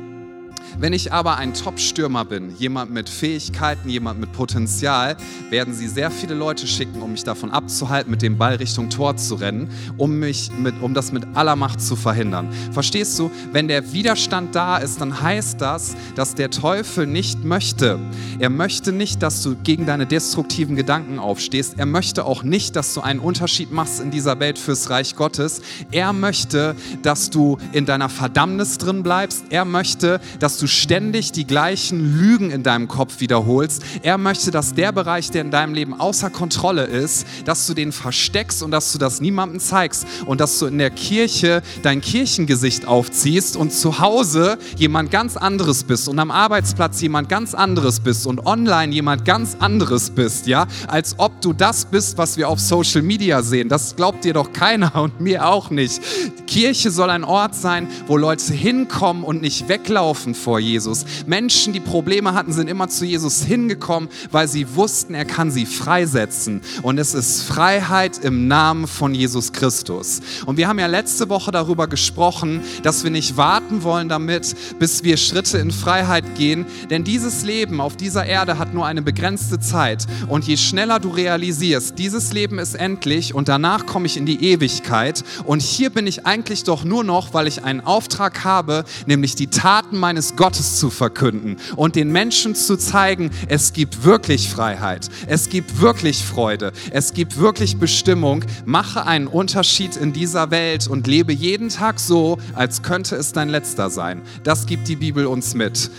Wenn 0.78 0.92
ich 0.92 1.12
aber 1.12 1.36
ein 1.36 1.54
Top-Stürmer 1.54 2.24
bin, 2.24 2.54
jemand 2.56 2.90
mit 2.90 3.08
Fähigkeiten, 3.08 3.88
jemand 3.88 4.20
mit 4.20 4.32
Potenzial, 4.32 5.16
werden 5.50 5.74
sie 5.74 5.86
sehr 5.86 6.10
viele 6.10 6.34
Leute 6.34 6.66
schicken, 6.66 7.02
um 7.02 7.12
mich 7.12 7.24
davon 7.24 7.50
abzuhalten, 7.50 8.10
mit 8.10 8.22
dem 8.22 8.38
Ball 8.38 8.56
Richtung 8.56 8.88
Tor 8.88 9.16
zu 9.16 9.34
rennen, 9.34 9.70
um, 9.98 10.18
mich 10.18 10.50
mit, 10.58 10.74
um 10.80 10.94
das 10.94 11.12
mit 11.12 11.26
aller 11.34 11.56
Macht 11.56 11.80
zu 11.80 11.94
verhindern. 11.94 12.48
Verstehst 12.72 13.18
du? 13.18 13.30
Wenn 13.52 13.68
der 13.68 13.92
Widerstand 13.92 14.54
da 14.54 14.78
ist, 14.78 15.00
dann 15.00 15.20
heißt 15.20 15.60
das, 15.60 15.94
dass 16.14 16.34
der 16.34 16.50
Teufel 16.50 17.06
nicht 17.06 17.44
möchte. 17.44 17.98
Er 18.38 18.50
möchte 18.50 18.92
nicht, 18.92 19.22
dass 19.22 19.42
du 19.42 19.56
gegen 19.56 19.86
deine 19.86 20.06
destruktiven 20.06 20.74
Gedanken 20.74 21.18
aufstehst. 21.18 21.74
Er 21.76 21.86
möchte 21.86 22.24
auch 22.24 22.42
nicht, 22.42 22.76
dass 22.76 22.94
du 22.94 23.02
einen 23.02 23.20
Unterschied 23.20 23.72
machst 23.72 24.00
in 24.00 24.10
dieser 24.10 24.40
Welt 24.40 24.58
fürs 24.58 24.90
Reich 24.90 25.16
Gottes. 25.16 25.60
Er 25.90 26.12
möchte, 26.12 26.74
dass 27.02 27.30
du 27.30 27.58
in 27.72 27.86
deiner 27.86 28.08
Verdammnis 28.08 28.78
drin 28.78 29.02
bleibst. 29.02 29.44
Er 29.50 29.64
möchte, 29.64 30.20
dass 30.40 30.58
du 30.58 30.61
du 30.62 30.68
ständig 30.68 31.32
die 31.32 31.46
gleichen 31.46 32.18
Lügen 32.18 32.50
in 32.50 32.62
deinem 32.62 32.86
Kopf 32.86 33.20
wiederholst. 33.20 33.82
Er 34.02 34.16
möchte, 34.16 34.50
dass 34.52 34.74
der 34.74 34.92
Bereich, 34.92 35.30
der 35.30 35.42
in 35.42 35.50
deinem 35.50 35.74
Leben 35.74 35.98
außer 35.98 36.30
Kontrolle 36.30 36.84
ist, 36.84 37.26
dass 37.44 37.66
du 37.66 37.74
den 37.74 37.90
versteckst 37.90 38.62
und 38.62 38.70
dass 38.70 38.92
du 38.92 38.98
das 38.98 39.20
niemandem 39.20 39.58
zeigst 39.58 40.06
und 40.26 40.40
dass 40.40 40.58
du 40.58 40.66
in 40.66 40.78
der 40.78 40.90
Kirche 40.90 41.62
dein 41.82 42.00
Kirchengesicht 42.00 42.86
aufziehst 42.86 43.56
und 43.56 43.72
zu 43.72 43.98
Hause 43.98 44.58
jemand 44.76 45.10
ganz 45.10 45.36
anderes 45.36 45.82
bist 45.82 46.08
und 46.08 46.18
am 46.18 46.30
Arbeitsplatz 46.30 47.00
jemand 47.00 47.28
ganz 47.28 47.54
anderes 47.54 48.00
bist 48.00 48.26
und 48.26 48.46
online 48.46 48.92
jemand 48.92 49.24
ganz 49.24 49.56
anderes 49.58 50.10
bist, 50.10 50.46
ja, 50.46 50.66
als 50.86 51.18
ob 51.18 51.40
du 51.40 51.52
das 51.52 51.86
bist, 51.86 52.18
was 52.18 52.36
wir 52.36 52.48
auf 52.48 52.60
Social 52.60 53.02
Media 53.02 53.42
sehen. 53.42 53.68
Das 53.68 53.96
glaubt 53.96 54.24
dir 54.24 54.34
doch 54.34 54.52
keiner 54.52 54.94
und 55.02 55.20
mir 55.20 55.48
auch 55.48 55.70
nicht. 55.70 56.00
Kirche 56.46 56.90
soll 56.90 57.10
ein 57.10 57.24
Ort 57.24 57.54
sein, 57.54 57.88
wo 58.06 58.16
Leute 58.16 58.52
hinkommen 58.52 59.24
und 59.24 59.42
nicht 59.42 59.68
weglaufen 59.68 60.34
vor 60.34 60.51
vor 60.52 60.60
Jesus. 60.60 61.06
Menschen, 61.26 61.72
die 61.72 61.80
Probleme 61.80 62.34
hatten, 62.34 62.52
sind 62.52 62.68
immer 62.68 62.86
zu 62.86 63.06
Jesus 63.06 63.42
hingekommen, 63.42 64.10
weil 64.30 64.48
sie 64.48 64.76
wussten, 64.76 65.14
er 65.14 65.24
kann 65.24 65.50
sie 65.50 65.64
freisetzen. 65.64 66.60
Und 66.82 66.98
es 66.98 67.14
ist 67.14 67.44
Freiheit 67.44 68.18
im 68.22 68.48
Namen 68.48 68.86
von 68.86 69.14
Jesus 69.14 69.54
Christus. 69.54 70.20
Und 70.44 70.58
wir 70.58 70.68
haben 70.68 70.78
ja 70.78 70.88
letzte 70.88 71.30
Woche 71.30 71.52
darüber 71.52 71.86
gesprochen, 71.86 72.60
dass 72.82 73.02
wir 73.02 73.10
nicht 73.10 73.38
warten 73.38 73.82
wollen 73.82 74.10
damit, 74.10 74.54
bis 74.78 75.04
wir 75.04 75.16
Schritte 75.16 75.56
in 75.56 75.70
Freiheit 75.70 76.34
gehen. 76.34 76.66
Denn 76.90 77.02
dieses 77.02 77.44
Leben 77.44 77.80
auf 77.80 77.96
dieser 77.96 78.26
Erde 78.26 78.58
hat 78.58 78.74
nur 78.74 78.84
eine 78.84 79.00
begrenzte 79.00 79.58
Zeit. 79.58 80.06
Und 80.28 80.46
je 80.46 80.58
schneller 80.58 81.00
du 81.00 81.08
realisierst, 81.08 81.98
dieses 81.98 82.34
Leben 82.34 82.58
ist 82.58 82.74
endlich 82.74 83.34
und 83.34 83.48
danach 83.48 83.86
komme 83.86 84.04
ich 84.04 84.18
in 84.18 84.26
die 84.26 84.44
Ewigkeit. 84.52 85.24
Und 85.44 85.62
hier 85.62 85.88
bin 85.88 86.06
ich 86.06 86.26
eigentlich 86.26 86.64
doch 86.64 86.84
nur 86.84 87.04
noch, 87.04 87.32
weil 87.32 87.46
ich 87.46 87.64
einen 87.64 87.80
Auftrag 87.80 88.44
habe, 88.44 88.84
nämlich 89.06 89.34
die 89.34 89.46
Taten 89.46 89.96
meines 89.96 90.36
Gottes 90.36 90.41
Gottes 90.42 90.80
zu 90.80 90.90
verkünden 90.90 91.56
und 91.76 91.94
den 91.94 92.10
Menschen 92.10 92.56
zu 92.56 92.76
zeigen, 92.76 93.30
es 93.46 93.72
gibt 93.72 94.02
wirklich 94.02 94.48
Freiheit, 94.48 95.08
es 95.28 95.48
gibt 95.48 95.80
wirklich 95.80 96.24
Freude, 96.24 96.72
es 96.90 97.14
gibt 97.14 97.38
wirklich 97.38 97.76
Bestimmung. 97.76 98.44
Mache 98.64 99.06
einen 99.06 99.28
Unterschied 99.28 99.96
in 99.96 100.12
dieser 100.12 100.50
Welt 100.50 100.88
und 100.88 101.06
lebe 101.06 101.32
jeden 101.32 101.68
Tag 101.68 102.00
so, 102.00 102.38
als 102.54 102.82
könnte 102.82 103.14
es 103.14 103.30
dein 103.30 103.50
letzter 103.50 103.88
sein. 103.88 104.20
Das 104.42 104.66
gibt 104.66 104.88
die 104.88 104.96
Bibel 104.96 105.26
uns 105.26 105.54
mit. 105.54 105.92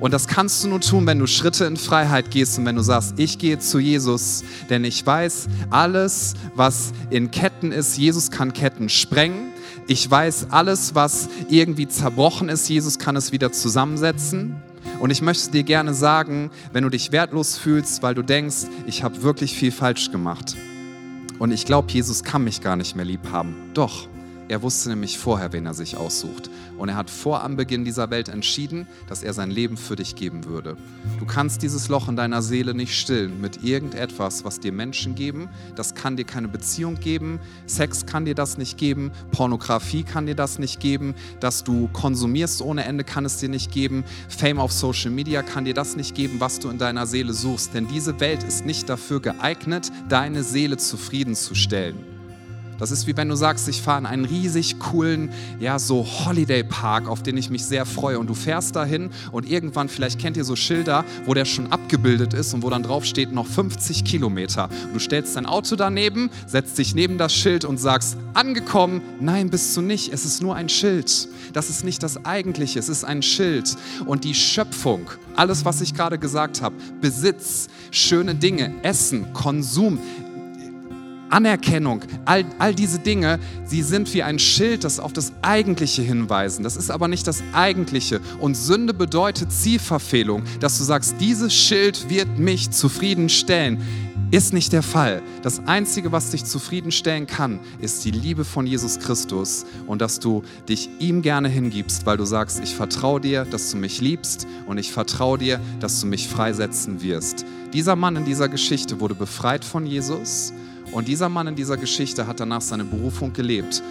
Und 0.00 0.12
das 0.12 0.26
kannst 0.26 0.64
du 0.64 0.68
nur 0.70 0.80
tun, 0.80 1.06
wenn 1.06 1.20
du 1.20 1.28
Schritte 1.28 1.64
in 1.64 1.76
Freiheit 1.76 2.32
gehst 2.32 2.58
und 2.58 2.66
wenn 2.66 2.74
du 2.74 2.82
sagst, 2.82 3.14
ich 3.18 3.38
gehe 3.38 3.60
zu 3.60 3.78
Jesus, 3.78 4.42
denn 4.70 4.82
ich 4.82 5.06
weiß, 5.06 5.46
alles, 5.70 6.34
was 6.56 6.92
in 7.10 7.30
Ketten 7.30 7.70
ist, 7.70 7.96
Jesus 7.96 8.32
kann 8.32 8.52
Ketten 8.52 8.88
sprengen. 8.88 9.53
Ich 9.86 10.10
weiß, 10.10 10.48
alles, 10.50 10.94
was 10.94 11.28
irgendwie 11.50 11.86
zerbrochen 11.86 12.48
ist, 12.48 12.68
Jesus 12.68 12.98
kann 12.98 13.16
es 13.16 13.32
wieder 13.32 13.52
zusammensetzen. 13.52 14.56
Und 15.00 15.10
ich 15.10 15.20
möchte 15.20 15.50
dir 15.50 15.62
gerne 15.62 15.92
sagen, 15.92 16.50
wenn 16.72 16.84
du 16.84 16.90
dich 16.90 17.12
wertlos 17.12 17.58
fühlst, 17.58 18.02
weil 18.02 18.14
du 18.14 18.22
denkst, 18.22 18.66
ich 18.86 19.02
habe 19.02 19.22
wirklich 19.22 19.54
viel 19.54 19.72
falsch 19.72 20.10
gemacht 20.10 20.56
und 21.38 21.50
ich 21.50 21.66
glaube, 21.66 21.90
Jesus 21.90 22.22
kann 22.22 22.44
mich 22.44 22.60
gar 22.60 22.76
nicht 22.76 22.96
mehr 22.96 23.04
lieb 23.04 23.30
haben. 23.30 23.56
Doch, 23.74 24.08
er 24.48 24.62
wusste 24.62 24.90
nämlich 24.90 25.18
vorher, 25.18 25.52
wen 25.52 25.64
er 25.64 25.74
sich 25.74 25.96
aussucht. 25.96 26.50
Und 26.76 26.90
er 26.90 26.96
hat 26.96 27.08
vor 27.08 27.42
Anbeginn 27.42 27.84
dieser 27.84 28.10
Welt 28.10 28.28
entschieden, 28.28 28.86
dass 29.08 29.22
er 29.22 29.32
sein 29.32 29.50
Leben 29.50 29.76
für 29.76 29.96
dich 29.96 30.16
geben 30.16 30.44
würde. 30.44 30.76
Du 31.18 31.24
kannst 31.24 31.62
dieses 31.62 31.88
Loch 31.88 32.08
in 32.08 32.16
deiner 32.16 32.42
Seele 32.42 32.74
nicht 32.74 32.98
stillen 32.98 33.40
mit 33.40 33.62
irgendetwas, 33.62 34.44
was 34.44 34.60
dir 34.60 34.72
Menschen 34.72 35.14
geben. 35.14 35.48
Das 35.76 35.94
kann 35.94 36.16
dir 36.16 36.24
keine 36.24 36.48
Beziehung 36.48 37.00
geben. 37.00 37.40
Sex 37.66 38.04
kann 38.04 38.24
dir 38.26 38.34
das 38.34 38.58
nicht 38.58 38.76
geben. 38.76 39.12
Pornografie 39.32 40.02
kann 40.02 40.26
dir 40.26 40.34
das 40.34 40.58
nicht 40.58 40.78
geben. 40.78 41.14
Dass 41.40 41.64
du 41.64 41.88
konsumierst 41.92 42.60
ohne 42.60 42.84
Ende 42.84 43.04
kann 43.04 43.24
es 43.24 43.38
dir 43.38 43.48
nicht 43.48 43.72
geben. 43.72 44.04
Fame 44.28 44.58
auf 44.58 44.72
Social 44.72 45.10
Media 45.10 45.42
kann 45.42 45.64
dir 45.64 45.74
das 45.74 45.96
nicht 45.96 46.14
geben, 46.14 46.40
was 46.40 46.58
du 46.58 46.68
in 46.68 46.78
deiner 46.78 47.06
Seele 47.06 47.32
suchst. 47.32 47.72
Denn 47.72 47.88
diese 47.88 48.20
Welt 48.20 48.42
ist 48.42 48.66
nicht 48.66 48.88
dafür 48.88 49.20
geeignet, 49.20 49.90
deine 50.08 50.42
Seele 50.42 50.76
zufriedenzustellen. 50.76 52.13
Das 52.78 52.90
ist 52.90 53.06
wie 53.06 53.16
wenn 53.16 53.28
du 53.28 53.36
sagst, 53.36 53.68
ich 53.68 53.82
fahre 53.82 54.00
in 54.00 54.06
einen 54.06 54.24
riesig 54.24 54.78
coolen, 54.78 55.30
ja, 55.60 55.78
so 55.78 56.04
Holiday 56.04 56.64
Park, 56.64 57.08
auf 57.08 57.22
den 57.22 57.36
ich 57.36 57.50
mich 57.50 57.64
sehr 57.64 57.86
freue. 57.86 58.18
Und 58.18 58.28
du 58.28 58.34
fährst 58.34 58.76
dahin 58.76 59.10
und 59.32 59.48
irgendwann, 59.48 59.88
vielleicht 59.88 60.18
kennt 60.18 60.36
ihr 60.36 60.44
so 60.44 60.56
Schilder, 60.56 61.04
wo 61.24 61.34
der 61.34 61.44
schon 61.44 61.72
abgebildet 61.72 62.34
ist 62.34 62.54
und 62.54 62.62
wo 62.62 62.70
dann 62.70 62.82
drauf 62.82 63.04
steht, 63.04 63.32
noch 63.32 63.46
50 63.46 64.04
Kilometer. 64.04 64.68
Und 64.86 64.94
du 64.94 64.98
stellst 64.98 65.36
dein 65.36 65.46
Auto 65.46 65.76
daneben, 65.76 66.30
setzt 66.46 66.78
dich 66.78 66.94
neben 66.94 67.18
das 67.18 67.34
Schild 67.34 67.64
und 67.64 67.78
sagst, 67.78 68.16
angekommen. 68.34 69.00
Nein, 69.20 69.50
bist 69.50 69.76
du 69.76 69.80
nicht. 69.80 70.12
Es 70.12 70.24
ist 70.24 70.42
nur 70.42 70.56
ein 70.56 70.68
Schild. 70.68 71.28
Das 71.52 71.70
ist 71.70 71.84
nicht 71.84 72.02
das 72.02 72.24
Eigentliche. 72.24 72.78
Es 72.78 72.88
ist 72.88 73.04
ein 73.04 73.22
Schild. 73.22 73.76
Und 74.06 74.24
die 74.24 74.34
Schöpfung, 74.34 75.10
alles, 75.36 75.64
was 75.64 75.80
ich 75.80 75.94
gerade 75.94 76.18
gesagt 76.18 76.62
habe, 76.62 76.74
Besitz, 77.00 77.68
schöne 77.90 78.34
Dinge, 78.34 78.74
Essen, 78.82 79.32
Konsum, 79.32 79.98
Anerkennung, 81.30 82.02
all, 82.24 82.44
all 82.58 82.74
diese 82.74 82.98
Dinge, 82.98 83.38
sie 83.64 83.82
sind 83.82 84.12
wie 84.14 84.22
ein 84.22 84.38
Schild, 84.38 84.84
das 84.84 85.00
auf 85.00 85.12
das 85.12 85.32
Eigentliche 85.42 86.02
hinweisen. 86.02 86.62
Das 86.62 86.76
ist 86.76 86.90
aber 86.90 87.08
nicht 87.08 87.26
das 87.26 87.42
Eigentliche. 87.52 88.20
Und 88.40 88.56
Sünde 88.56 88.94
bedeutet 88.94 89.52
Zielverfehlung, 89.52 90.42
dass 90.60 90.78
du 90.78 90.84
sagst, 90.84 91.16
dieses 91.20 91.54
Schild 91.54 92.08
wird 92.08 92.38
mich 92.38 92.70
zufriedenstellen. 92.70 93.82
Ist 94.30 94.52
nicht 94.52 94.72
der 94.72 94.82
Fall. 94.82 95.22
Das 95.42 95.60
Einzige, 95.66 96.10
was 96.10 96.30
dich 96.30 96.44
zufriedenstellen 96.44 97.26
kann, 97.26 97.60
ist 97.80 98.04
die 98.04 98.10
Liebe 98.10 98.44
von 98.44 98.66
Jesus 98.66 98.98
Christus 98.98 99.64
und 99.86 100.00
dass 100.00 100.18
du 100.18 100.42
dich 100.68 100.88
ihm 100.98 101.22
gerne 101.22 101.48
hingibst, 101.48 102.04
weil 102.04 102.16
du 102.16 102.24
sagst, 102.24 102.60
ich 102.60 102.74
vertraue 102.74 103.20
dir, 103.20 103.44
dass 103.44 103.70
du 103.70 103.76
mich 103.76 104.00
liebst 104.00 104.48
und 104.66 104.78
ich 104.78 104.90
vertraue 104.90 105.38
dir, 105.38 105.60
dass 105.78 106.00
du 106.00 106.06
mich 106.06 106.26
freisetzen 106.26 107.00
wirst. 107.02 107.44
Dieser 107.72 107.94
Mann 107.94 108.16
in 108.16 108.24
dieser 108.24 108.48
Geschichte 108.48 108.98
wurde 108.98 109.14
befreit 109.14 109.64
von 109.64 109.86
Jesus 109.86 110.52
und 110.94 111.08
dieser 111.08 111.28
Mann 111.28 111.48
in 111.48 111.56
dieser 111.56 111.76
Geschichte 111.76 112.28
hat 112.28 112.38
danach 112.38 112.60
seine 112.60 112.84
Berufung 112.84 113.32
gelebt, 113.32 113.82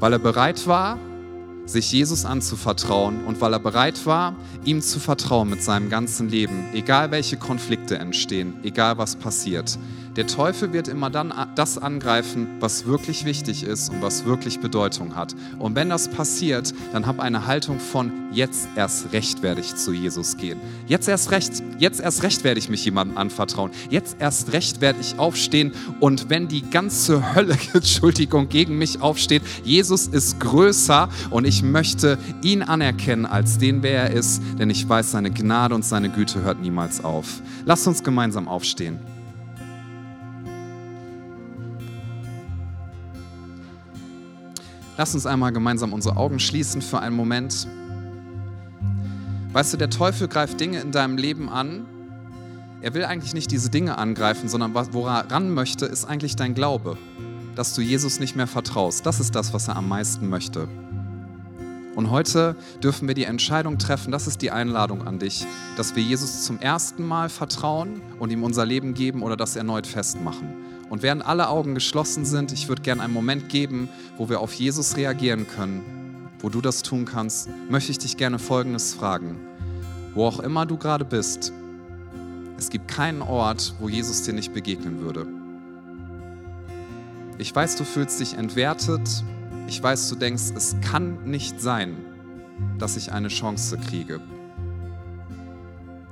weil 0.00 0.12
er 0.12 0.18
bereit 0.18 0.66
war, 0.66 0.98
sich 1.66 1.92
Jesus 1.92 2.24
anzuvertrauen 2.24 3.24
und 3.24 3.40
weil 3.40 3.52
er 3.52 3.60
bereit 3.60 4.04
war, 4.06 4.34
ihm 4.64 4.80
zu 4.80 4.98
vertrauen 4.98 5.48
mit 5.48 5.62
seinem 5.62 5.88
ganzen 5.88 6.28
Leben, 6.28 6.64
egal 6.74 7.12
welche 7.12 7.36
Konflikte 7.36 7.96
entstehen, 7.96 8.54
egal 8.64 8.98
was 8.98 9.14
passiert. 9.14 9.78
Der 10.16 10.26
Teufel 10.26 10.74
wird 10.74 10.88
immer 10.88 11.08
dann 11.08 11.32
das 11.54 11.78
angreifen, 11.78 12.46
was 12.60 12.84
wirklich 12.84 13.24
wichtig 13.24 13.62
ist 13.62 13.88
und 13.88 14.02
was 14.02 14.26
wirklich 14.26 14.60
Bedeutung 14.60 15.16
hat. 15.16 15.34
Und 15.58 15.74
wenn 15.74 15.88
das 15.88 16.08
passiert, 16.08 16.74
dann 16.92 17.06
hab 17.06 17.18
eine 17.18 17.46
Haltung 17.46 17.80
von 17.80 18.12
jetzt 18.30 18.68
erst 18.76 19.14
recht 19.14 19.42
werde 19.42 19.62
ich 19.62 19.74
zu 19.74 19.90
Jesus 19.92 20.36
gehen. 20.36 20.60
Jetzt 20.86 21.08
erst 21.08 21.30
recht, 21.30 21.62
jetzt 21.78 21.98
erst 21.98 22.22
recht 22.24 22.44
werde 22.44 22.58
ich 22.58 22.68
mich 22.68 22.84
jemandem 22.84 23.16
anvertrauen. 23.16 23.70
Jetzt 23.88 24.16
erst 24.18 24.52
recht 24.52 24.82
werde 24.82 25.00
ich 25.00 25.18
aufstehen 25.18 25.72
und 25.98 26.28
wenn 26.28 26.46
die 26.46 26.62
ganze 26.62 27.34
Hölle, 27.34 27.56
Entschuldigung, 27.72 28.50
gegen 28.50 28.76
mich 28.76 29.00
aufsteht, 29.00 29.42
Jesus 29.64 30.08
ist 30.08 30.40
größer 30.40 31.08
und 31.30 31.46
ich 31.46 31.62
möchte 31.62 32.18
ihn 32.42 32.62
anerkennen 32.62 33.24
als 33.24 33.56
den, 33.56 33.82
wer 33.82 34.02
er 34.02 34.10
ist, 34.10 34.42
denn 34.58 34.68
ich 34.68 34.86
weiß, 34.86 35.12
seine 35.12 35.30
Gnade 35.30 35.74
und 35.74 35.86
seine 35.86 36.10
Güte 36.10 36.42
hört 36.42 36.60
niemals 36.60 37.02
auf. 37.02 37.40
Lasst 37.64 37.86
uns 37.86 38.02
gemeinsam 38.02 38.46
aufstehen. 38.46 38.98
Lass 44.96 45.14
uns 45.14 45.26
einmal 45.26 45.52
gemeinsam 45.52 45.92
unsere 45.92 46.16
Augen 46.16 46.38
schließen 46.38 46.82
für 46.82 47.00
einen 47.00 47.16
Moment. 47.16 47.66
Weißt 49.52 49.72
du, 49.72 49.76
der 49.76 49.90
Teufel 49.90 50.28
greift 50.28 50.60
Dinge 50.60 50.80
in 50.80 50.92
deinem 50.92 51.16
Leben 51.16 51.48
an. 51.48 51.86
Er 52.82 52.94
will 52.94 53.04
eigentlich 53.04 53.34
nicht 53.34 53.50
diese 53.50 53.70
Dinge 53.70 53.96
angreifen, 53.96 54.48
sondern 54.48 54.74
woran 54.74 55.26
ran 55.28 55.54
möchte, 55.54 55.86
ist 55.86 56.04
eigentlich 56.04 56.36
dein 56.36 56.54
Glaube, 56.54 56.98
dass 57.54 57.74
du 57.74 57.80
Jesus 57.80 58.20
nicht 58.20 58.36
mehr 58.36 58.46
vertraust. 58.46 59.06
Das 59.06 59.20
ist 59.20 59.34
das, 59.34 59.54
was 59.54 59.68
er 59.68 59.76
am 59.76 59.88
meisten 59.88 60.28
möchte. 60.28 60.68
Und 61.94 62.10
heute 62.10 62.56
dürfen 62.82 63.06
wir 63.06 63.14
die 63.14 63.24
Entscheidung 63.24 63.76
treffen, 63.78 64.12
das 64.12 64.26
ist 64.26 64.40
die 64.40 64.50
Einladung 64.50 65.06
an 65.06 65.18
dich, 65.18 65.46
dass 65.76 65.94
wir 65.94 66.02
Jesus 66.02 66.44
zum 66.44 66.58
ersten 66.58 67.06
Mal 67.06 67.28
vertrauen 67.28 68.00
und 68.18 68.32
ihm 68.32 68.44
unser 68.44 68.64
Leben 68.64 68.94
geben 68.94 69.22
oder 69.22 69.36
das 69.36 69.56
erneut 69.56 69.86
festmachen. 69.86 70.71
Und 70.92 71.02
während 71.02 71.24
alle 71.24 71.48
Augen 71.48 71.74
geschlossen 71.74 72.26
sind, 72.26 72.52
ich 72.52 72.68
würde 72.68 72.82
gerne 72.82 73.00
einen 73.00 73.14
Moment 73.14 73.48
geben, 73.48 73.88
wo 74.18 74.28
wir 74.28 74.40
auf 74.40 74.52
Jesus 74.52 74.94
reagieren 74.94 75.46
können, 75.48 76.28
wo 76.38 76.50
du 76.50 76.60
das 76.60 76.82
tun 76.82 77.06
kannst, 77.06 77.48
möchte 77.70 77.92
ich 77.92 77.96
dich 77.96 78.18
gerne 78.18 78.38
Folgendes 78.38 78.92
fragen. 78.92 79.40
Wo 80.12 80.26
auch 80.26 80.38
immer 80.40 80.66
du 80.66 80.76
gerade 80.76 81.06
bist, 81.06 81.50
es 82.58 82.68
gibt 82.68 82.88
keinen 82.88 83.22
Ort, 83.22 83.74
wo 83.80 83.88
Jesus 83.88 84.24
dir 84.24 84.34
nicht 84.34 84.52
begegnen 84.52 85.00
würde. 85.00 85.26
Ich 87.38 87.56
weiß, 87.56 87.76
du 87.76 87.84
fühlst 87.84 88.20
dich 88.20 88.34
entwertet. 88.34 89.24
Ich 89.68 89.82
weiß, 89.82 90.10
du 90.10 90.16
denkst, 90.16 90.52
es 90.54 90.76
kann 90.82 91.24
nicht 91.24 91.58
sein, 91.58 91.96
dass 92.78 92.98
ich 92.98 93.12
eine 93.12 93.28
Chance 93.28 93.78
kriege. 93.78 94.20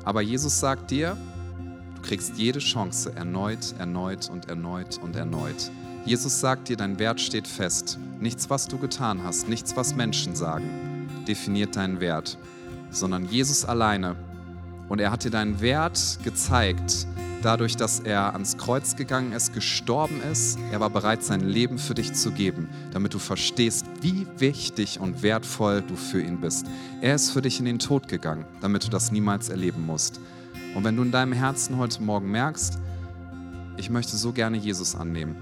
Aber 0.06 0.22
Jesus 0.22 0.58
sagt 0.58 0.90
dir, 0.90 1.18
Du 2.00 2.08
kriegst 2.08 2.38
jede 2.38 2.60
Chance 2.60 3.12
erneut, 3.14 3.74
erneut 3.78 4.30
und 4.30 4.48
erneut 4.48 4.98
und 5.02 5.16
erneut. 5.16 5.70
Jesus 6.06 6.40
sagt 6.40 6.70
dir, 6.70 6.76
dein 6.78 6.98
Wert 6.98 7.20
steht 7.20 7.46
fest. 7.46 7.98
Nichts, 8.18 8.48
was 8.48 8.68
du 8.68 8.78
getan 8.78 9.22
hast, 9.22 9.50
nichts, 9.50 9.76
was 9.76 9.94
Menschen 9.94 10.34
sagen, 10.34 11.08
definiert 11.28 11.76
deinen 11.76 12.00
Wert, 12.00 12.38
sondern 12.90 13.26
Jesus 13.26 13.66
alleine. 13.66 14.16
Und 14.88 14.98
er 14.98 15.10
hat 15.10 15.24
dir 15.24 15.30
deinen 15.30 15.60
Wert 15.60 16.20
gezeigt, 16.24 17.06
dadurch, 17.42 17.76
dass 17.76 18.00
er 18.00 18.32
ans 18.32 18.56
Kreuz 18.56 18.96
gegangen 18.96 19.32
ist, 19.32 19.52
gestorben 19.52 20.22
ist. 20.22 20.58
Er 20.72 20.80
war 20.80 20.88
bereit, 20.88 21.22
sein 21.22 21.40
Leben 21.40 21.78
für 21.78 21.94
dich 21.94 22.14
zu 22.14 22.30
geben, 22.32 22.70
damit 22.92 23.12
du 23.12 23.18
verstehst, 23.18 23.84
wie 24.00 24.26
wichtig 24.38 25.00
und 25.00 25.22
wertvoll 25.22 25.82
du 25.82 25.96
für 25.96 26.22
ihn 26.22 26.40
bist. 26.40 26.66
Er 27.02 27.14
ist 27.14 27.30
für 27.30 27.42
dich 27.42 27.58
in 27.58 27.66
den 27.66 27.78
Tod 27.78 28.08
gegangen, 28.08 28.46
damit 28.62 28.86
du 28.86 28.88
das 28.88 29.12
niemals 29.12 29.50
erleben 29.50 29.84
musst. 29.84 30.18
Und 30.74 30.84
wenn 30.84 30.96
du 30.96 31.02
in 31.02 31.10
deinem 31.10 31.32
Herzen 31.32 31.76
heute 31.78 32.02
Morgen 32.02 32.30
merkst, 32.30 32.78
ich 33.76 33.90
möchte 33.90 34.16
so 34.16 34.32
gerne 34.32 34.56
Jesus 34.56 34.94
annehmen, 34.94 35.36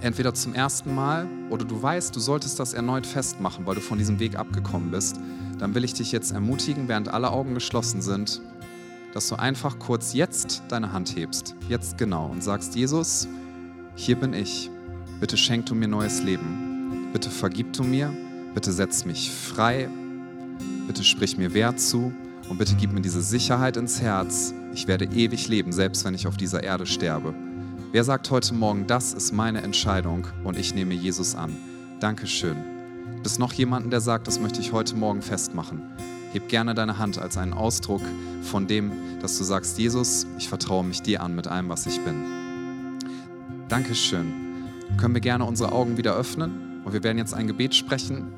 entweder 0.00 0.34
zum 0.34 0.54
ersten 0.54 0.94
Mal 0.94 1.26
oder 1.50 1.64
du 1.64 1.82
weißt, 1.82 2.14
du 2.14 2.20
solltest 2.20 2.58
das 2.58 2.72
erneut 2.72 3.06
festmachen, 3.06 3.66
weil 3.66 3.74
du 3.74 3.80
von 3.80 3.98
diesem 3.98 4.18
Weg 4.18 4.36
abgekommen 4.36 4.90
bist, 4.90 5.20
dann 5.58 5.74
will 5.74 5.84
ich 5.84 5.94
dich 5.94 6.12
jetzt 6.12 6.32
ermutigen, 6.32 6.88
während 6.88 7.08
alle 7.08 7.30
Augen 7.30 7.54
geschlossen 7.54 8.00
sind, 8.02 8.40
dass 9.12 9.28
du 9.28 9.36
einfach 9.36 9.78
kurz 9.78 10.12
jetzt 10.12 10.62
deine 10.68 10.92
Hand 10.92 11.16
hebst, 11.16 11.54
jetzt 11.68 11.98
genau, 11.98 12.26
und 12.26 12.42
sagst, 12.42 12.74
Jesus, 12.74 13.28
hier 13.94 14.16
bin 14.16 14.32
ich, 14.34 14.70
bitte 15.20 15.36
schenk 15.36 15.66
du 15.66 15.74
mir 15.74 15.88
neues 15.88 16.22
Leben, 16.22 17.08
bitte 17.12 17.30
vergib 17.30 17.72
du 17.72 17.82
mir, 17.82 18.12
bitte 18.54 18.72
setz 18.72 19.04
mich 19.04 19.30
frei, 19.30 19.88
bitte 20.86 21.04
sprich 21.04 21.38
mir 21.38 21.54
Wert 21.54 21.80
zu 21.80 22.12
und 22.48 22.58
bitte 22.58 22.74
gib 22.74 22.92
mir 22.92 23.00
diese 23.00 23.22
Sicherheit 23.22 23.76
ins 23.76 24.00
Herz. 24.00 24.54
Ich 24.72 24.86
werde 24.86 25.06
ewig 25.06 25.48
leben, 25.48 25.72
selbst 25.72 26.04
wenn 26.04 26.14
ich 26.14 26.26
auf 26.26 26.36
dieser 26.36 26.62
Erde 26.62 26.86
sterbe. 26.86 27.34
Wer 27.92 28.04
sagt 28.04 28.30
heute 28.30 28.54
Morgen, 28.54 28.86
das 28.86 29.14
ist 29.14 29.32
meine 29.32 29.62
Entscheidung 29.62 30.26
und 30.44 30.58
ich 30.58 30.74
nehme 30.74 30.94
Jesus 30.94 31.34
an? 31.34 31.56
Dankeschön. 32.00 32.56
Bist 33.22 33.38
noch 33.38 33.52
jemanden, 33.52 33.90
der 33.90 34.00
sagt, 34.00 34.26
das 34.26 34.38
möchte 34.38 34.60
ich 34.60 34.72
heute 34.72 34.94
Morgen 34.96 35.22
festmachen? 35.22 35.82
Heb 36.32 36.48
gerne 36.48 36.74
deine 36.74 36.98
Hand 36.98 37.18
als 37.18 37.36
einen 37.36 37.54
Ausdruck 37.54 38.02
von 38.42 38.66
dem, 38.66 38.92
dass 39.20 39.38
du 39.38 39.44
sagst, 39.44 39.78
Jesus, 39.78 40.26
ich 40.38 40.48
vertraue 40.48 40.84
mich 40.84 41.02
dir 41.02 41.22
an 41.22 41.34
mit 41.34 41.46
allem, 41.46 41.68
was 41.68 41.86
ich 41.86 41.98
bin. 42.00 42.16
Dankeschön. 43.68 44.32
Können 44.98 45.14
wir 45.14 45.20
gerne 45.20 45.44
unsere 45.44 45.72
Augen 45.72 45.96
wieder 45.96 46.14
öffnen 46.14 46.82
und 46.84 46.92
wir 46.92 47.02
werden 47.02 47.18
jetzt 47.18 47.34
ein 47.34 47.46
Gebet 47.46 47.74
sprechen, 47.74 48.28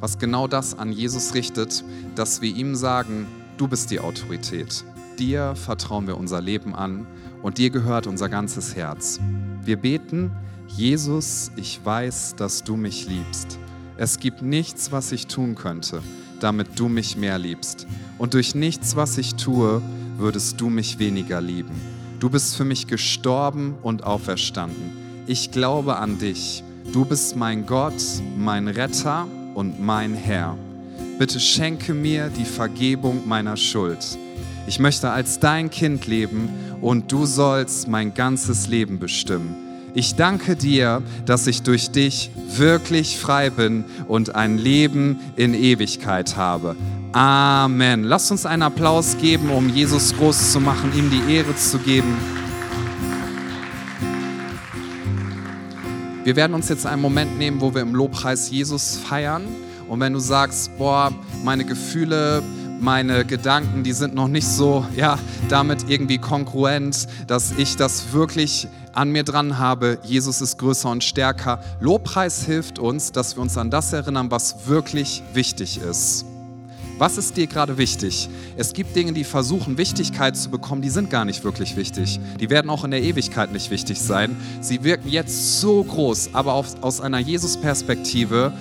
was 0.00 0.18
genau 0.18 0.48
das 0.48 0.76
an 0.78 0.92
Jesus 0.92 1.34
richtet, 1.34 1.84
dass 2.14 2.42
wir 2.42 2.54
ihm 2.54 2.74
sagen, 2.74 3.26
Du 3.56 3.68
bist 3.68 3.90
die 3.92 4.00
Autorität. 4.00 4.84
Dir 5.18 5.54
vertrauen 5.54 6.08
wir 6.08 6.16
unser 6.16 6.40
Leben 6.40 6.74
an 6.74 7.06
und 7.40 7.58
dir 7.58 7.70
gehört 7.70 8.08
unser 8.08 8.28
ganzes 8.28 8.74
Herz. 8.74 9.20
Wir 9.62 9.76
beten, 9.76 10.32
Jesus, 10.66 11.52
ich 11.54 11.80
weiß, 11.84 12.34
dass 12.36 12.64
du 12.64 12.76
mich 12.76 13.06
liebst. 13.08 13.58
Es 13.96 14.18
gibt 14.18 14.42
nichts, 14.42 14.90
was 14.90 15.12
ich 15.12 15.28
tun 15.28 15.54
könnte, 15.54 16.02
damit 16.40 16.80
du 16.80 16.88
mich 16.88 17.16
mehr 17.16 17.38
liebst. 17.38 17.86
Und 18.18 18.34
durch 18.34 18.56
nichts, 18.56 18.96
was 18.96 19.18
ich 19.18 19.36
tue, 19.36 19.80
würdest 20.18 20.60
du 20.60 20.68
mich 20.68 20.98
weniger 20.98 21.40
lieben. 21.40 21.74
Du 22.18 22.30
bist 22.30 22.56
für 22.56 22.64
mich 22.64 22.88
gestorben 22.88 23.76
und 23.82 24.02
auferstanden. 24.02 24.90
Ich 25.28 25.52
glaube 25.52 25.96
an 25.96 26.18
dich. 26.18 26.64
Du 26.92 27.04
bist 27.04 27.36
mein 27.36 27.66
Gott, 27.66 28.02
mein 28.36 28.66
Retter 28.66 29.28
und 29.54 29.80
mein 29.80 30.14
Herr 30.14 30.58
bitte 31.18 31.40
schenke 31.40 31.94
mir 31.94 32.28
die 32.28 32.44
Vergebung 32.44 33.26
meiner 33.26 33.56
Schuld. 33.56 34.18
Ich 34.66 34.78
möchte 34.78 35.10
als 35.10 35.38
dein 35.38 35.70
Kind 35.70 36.06
leben 36.06 36.48
und 36.80 37.12
du 37.12 37.26
sollst 37.26 37.88
mein 37.88 38.14
ganzes 38.14 38.66
Leben 38.68 38.98
bestimmen. 38.98 39.56
Ich 39.96 40.16
danke 40.16 40.56
dir, 40.56 41.02
dass 41.24 41.46
ich 41.46 41.62
durch 41.62 41.90
dich 41.90 42.30
wirklich 42.56 43.16
frei 43.16 43.50
bin 43.50 43.84
und 44.08 44.34
ein 44.34 44.58
Leben 44.58 45.20
in 45.36 45.54
Ewigkeit 45.54 46.36
habe. 46.36 46.74
Amen. 47.12 48.02
Lasst 48.02 48.32
uns 48.32 48.44
einen 48.44 48.62
Applaus 48.62 49.16
geben, 49.18 49.50
um 49.50 49.68
Jesus 49.68 50.16
groß 50.16 50.50
zu 50.50 50.58
machen, 50.58 50.90
ihm 50.98 51.10
die 51.10 51.32
Ehre 51.32 51.54
zu 51.54 51.78
geben. 51.78 52.16
Wir 56.24 56.34
werden 56.34 56.54
uns 56.54 56.68
jetzt 56.70 56.86
einen 56.86 57.02
Moment 57.02 57.38
nehmen, 57.38 57.60
wo 57.60 57.72
wir 57.72 57.82
im 57.82 57.94
Lobpreis 57.94 58.50
Jesus 58.50 58.96
feiern. 58.96 59.44
Und 59.88 60.00
wenn 60.00 60.12
du 60.12 60.18
sagst, 60.18 60.76
boah, 60.78 61.12
meine 61.44 61.64
Gefühle, 61.64 62.42
meine 62.80 63.24
Gedanken, 63.24 63.82
die 63.82 63.92
sind 63.92 64.14
noch 64.14 64.28
nicht 64.28 64.46
so, 64.46 64.84
ja, 64.96 65.18
damit 65.48 65.88
irgendwie 65.88 66.18
kongruent, 66.18 67.06
dass 67.26 67.52
ich 67.56 67.76
das 67.76 68.12
wirklich 68.12 68.68
an 68.92 69.10
mir 69.10 69.24
dran 69.24 69.58
habe, 69.58 69.98
Jesus 70.04 70.40
ist 70.40 70.58
größer 70.58 70.90
und 70.90 71.02
stärker. 71.02 71.60
Lobpreis 71.80 72.44
hilft 72.44 72.78
uns, 72.78 73.12
dass 73.12 73.36
wir 73.36 73.42
uns 73.42 73.56
an 73.56 73.70
das 73.70 73.92
erinnern, 73.92 74.30
was 74.30 74.66
wirklich 74.68 75.22
wichtig 75.32 75.78
ist. 75.78 76.24
Was 76.96 77.18
ist 77.18 77.36
dir 77.36 77.48
gerade 77.48 77.76
wichtig? 77.76 78.28
Es 78.56 78.72
gibt 78.72 78.94
Dinge, 78.94 79.12
die 79.12 79.24
versuchen, 79.24 79.78
Wichtigkeit 79.78 80.36
zu 80.36 80.48
bekommen, 80.48 80.80
die 80.80 80.90
sind 80.90 81.10
gar 81.10 81.24
nicht 81.24 81.42
wirklich 81.42 81.76
wichtig. 81.76 82.20
Die 82.38 82.50
werden 82.50 82.70
auch 82.70 82.84
in 82.84 82.92
der 82.92 83.02
Ewigkeit 83.02 83.52
nicht 83.52 83.72
wichtig 83.72 84.00
sein. 84.00 84.36
Sie 84.60 84.84
wirken 84.84 85.08
jetzt 85.08 85.60
so 85.60 85.82
groß, 85.82 86.30
aber 86.34 86.52
aus 86.52 87.00
einer 87.00 87.18
Jesus-Perspektive 87.18 88.52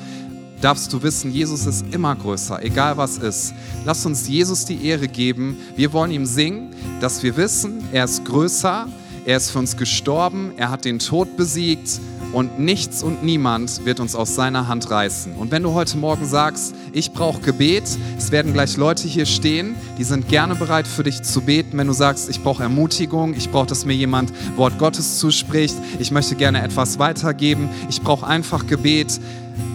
darfst 0.63 0.93
du 0.93 1.03
wissen, 1.03 1.31
Jesus 1.31 1.65
ist 1.65 1.85
immer 1.91 2.15
größer, 2.15 2.63
egal 2.63 2.95
was 2.95 3.17
ist. 3.17 3.53
Lass 3.83 4.05
uns 4.05 4.29
Jesus 4.29 4.63
die 4.63 4.85
Ehre 4.85 5.09
geben. 5.09 5.57
Wir 5.75 5.91
wollen 5.91 6.11
ihm 6.11 6.25
singen, 6.25 6.69
dass 7.01 7.21
wir 7.21 7.35
wissen, 7.35 7.83
er 7.91 8.05
ist 8.05 8.23
größer, 8.23 8.87
er 9.25 9.37
ist 9.37 9.51
für 9.51 9.59
uns 9.59 9.75
gestorben, 9.75 10.53
er 10.55 10.69
hat 10.69 10.85
den 10.85 10.99
Tod 10.99 11.35
besiegt 11.35 11.99
und 12.31 12.59
nichts 12.59 13.03
und 13.03 13.23
niemand 13.23 13.85
wird 13.85 13.99
uns 13.99 14.15
aus 14.15 14.35
seiner 14.35 14.67
Hand 14.69 14.89
reißen. 14.89 15.33
Und 15.33 15.51
wenn 15.51 15.63
du 15.63 15.73
heute 15.73 15.97
Morgen 15.97 16.25
sagst, 16.25 16.73
ich 16.93 17.11
brauche 17.11 17.41
Gebet, 17.41 17.83
es 18.17 18.31
werden 18.31 18.53
gleich 18.53 18.77
Leute 18.77 19.07
hier 19.07 19.25
stehen, 19.25 19.75
die 19.97 20.03
sind 20.03 20.29
gerne 20.29 20.55
bereit 20.55 20.87
für 20.87 21.03
dich 21.03 21.23
zu 21.23 21.41
beten. 21.41 21.77
Wenn 21.77 21.87
du 21.87 21.93
sagst, 21.93 22.29
ich 22.29 22.41
brauche 22.41 22.61
Ermutigung, 22.61 23.33
ich 23.33 23.49
brauche, 23.49 23.65
dass 23.65 23.83
mir 23.83 23.95
jemand 23.95 24.31
Wort 24.55 24.77
Gottes 24.77 25.17
zuspricht, 25.17 25.75
ich 25.99 26.11
möchte 26.11 26.35
gerne 26.35 26.61
etwas 26.61 26.99
weitergeben, 26.99 27.67
ich 27.89 28.01
brauche 28.01 28.27
einfach 28.27 28.67
Gebet, 28.67 29.19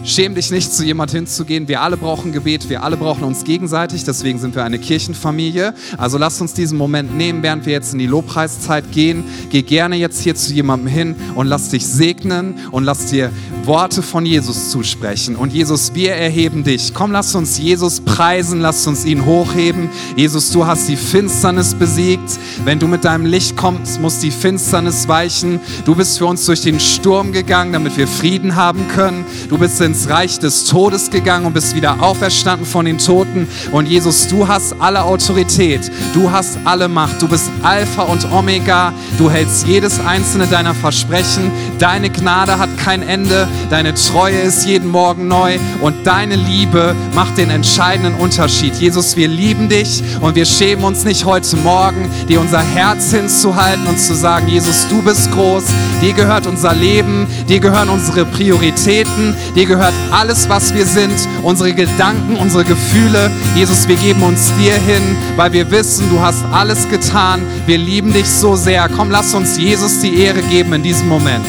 Schäm 0.05 0.35
dich 0.35 0.51
nicht, 0.51 0.73
zu 0.73 0.85
jemand 0.85 1.11
hinzugehen. 1.11 1.69
Wir 1.69 1.83
alle 1.83 1.97
brauchen 1.97 2.33
Gebet, 2.33 2.71
wir 2.71 2.83
alle 2.83 2.97
brauchen 2.97 3.25
uns 3.25 3.45
gegenseitig, 3.45 4.05
deswegen 4.05 4.39
sind 4.39 4.55
wir 4.55 4.65
eine 4.65 4.79
Kirchenfamilie. 4.79 5.75
Also 5.99 6.19
lass 6.19 6.41
uns 6.41 6.55
diesen 6.55 6.79
Moment 6.79 7.17
nehmen, 7.17 7.43
während 7.43 7.67
wir 7.67 7.75
jetzt 7.75 7.93
in 7.93 7.99
die 7.99 8.07
Lobpreiszeit 8.07 8.91
gehen. 8.93 9.25
Geh 9.51 9.63
gerne 9.63 9.97
jetzt 9.97 10.23
hier 10.23 10.35
zu 10.35 10.55
jemandem 10.55 10.89
hin 10.89 11.17
und 11.35 11.47
lass 11.47 11.69
dich 11.71 11.87
segnen 11.87 12.55
und 12.71 12.85
lass 12.85 13.07
dir 13.07 13.31
Worte 13.65 14.03
von 14.03 14.25
Jesus 14.25 14.71
zusprechen. 14.71 15.37
Und 15.37 15.53
Jesus, 15.53 15.95
wir 15.95 16.15
erheben 16.15 16.65
dich. 16.65 16.95
Komm, 16.95 17.08
lass 17.11 17.35
uns 17.35 17.59
Jesus 17.59 18.01
preisen, 18.01 18.61
lass 18.61 18.87
uns 18.87 19.05
ihn 19.05 19.25
hochheben. 19.25 19.89
Jesus, 20.17 20.51
du 20.51 20.67
hast 20.67 20.89
die 20.89 20.97
Finsternis 20.97 21.75
besiegt. 21.75 22.39
Wenn 22.65 22.79
du 22.79 22.87
mit 22.87 23.05
deinem 23.05 23.27
Licht 23.27 23.57
kommst, 23.57 24.01
muss 24.01 24.19
die 24.19 24.31
Finsternis 24.31 25.09
weichen. 25.09 25.61
Du 25.85 25.95
bist 25.95 26.19
für 26.19 26.27
uns 26.27 26.47
durch 26.47 26.63
den 26.63 26.81
Sturm 26.81 27.33
gegangen, 27.33 27.73
damit 27.73 27.97
wir 27.97 28.09
Frieden 28.09 28.57
haben 28.57 28.87
können. 28.89 29.25
Du 29.49 29.59
bist 29.59 29.81
ins 29.81 30.09
Reich 30.09 30.39
des 30.39 30.65
Todes 30.65 31.11
gegangen 31.11 31.47
und 31.47 31.53
bist 31.53 31.75
wieder 31.75 32.03
auferstanden 32.03 32.67
von 32.67 32.85
den 32.85 32.99
Toten. 32.99 33.49
Und 33.73 33.87
Jesus, 33.87 34.29
du 34.29 34.49
hast 34.49 34.75
alle 34.79 35.03
Autorität, 35.03 35.91
du 36.15 36.31
hast 36.31 36.59
alle 36.65 36.89
Macht, 36.89 37.21
du 37.23 37.29
bist 37.29 37.51
Alpha 37.63 38.03
und 38.03 38.31
Omega, 38.33 38.93
du 39.19 39.31
hältst 39.31 39.67
jedes 39.67 40.01
einzelne 40.01 40.47
deiner 40.47 40.75
Versprechen. 40.75 41.51
Deine 41.79 42.11
Gnade 42.11 42.59
hat 42.59 42.77
kein 42.79 43.03
Ende, 43.03 43.49
deine 43.71 43.95
Treue 43.95 44.39
ist 44.39 44.67
jeden 44.67 44.89
Morgen 44.91 45.29
neu 45.29 45.59
und 45.81 46.07
deine 46.07 46.37
Liebe 46.37 46.95
macht 47.15 47.39
den 47.39 47.51
entscheidenden 47.51 48.15
Unterschied. 48.15 48.75
Jesus, 48.77 49.17
wir 49.17 49.29
lieben 49.29 49.69
dich 49.69 50.03
und 50.21 50.35
wir 50.35 50.45
schämen 50.45 50.85
uns 50.85 51.05
nicht 51.05 51.25
heute 51.25 51.57
Morgen, 51.59 52.09
dir 52.29 52.41
unser 52.41 52.61
Herz 52.61 53.11
hinzuhalten 53.11 53.87
und 53.87 53.99
zu 53.99 54.15
sagen, 54.15 54.49
Jesus, 54.49 54.87
du 54.89 55.03
bist 55.03 55.31
groß, 55.33 55.65
dir 56.01 56.13
gehört 56.13 56.47
unser 56.47 56.75
Leben, 56.75 57.27
dir 57.49 57.61
gehören 57.61 57.89
unsere 57.89 58.25
Prioritäten, 58.25 59.35
dir 59.55 59.67
gehört 59.67 59.95
alles, 60.11 60.49
was 60.49 60.75
wir 60.75 60.87
sind, 60.87 61.15
unsere 61.43 61.73
Gedanken, 61.73 62.37
unsere 62.37 62.65
Gefühle. 62.65 63.31
Jesus, 63.55 63.89
wir 63.89 63.97
geben 63.97 64.23
uns 64.23 64.53
dir 64.59 64.75
hin, 64.75 65.03
weil 65.37 65.53
wir 65.53 65.71
wissen, 65.71 66.09
du 66.11 66.21
hast 66.21 66.45
alles 66.53 66.89
getan. 66.89 67.43
Wir 67.67 67.79
lieben 67.79 68.13
dich 68.13 68.29
so 68.29 68.57
sehr. 68.57 68.89
Komm, 68.89 69.11
lass 69.11 69.35
uns 69.35 69.59
Jesus 69.59 70.01
die 70.01 70.21
Ehre 70.21 70.43
geben 70.43 70.73
in 70.73 70.83
diesem 70.83 71.09
Moment. 71.09 71.47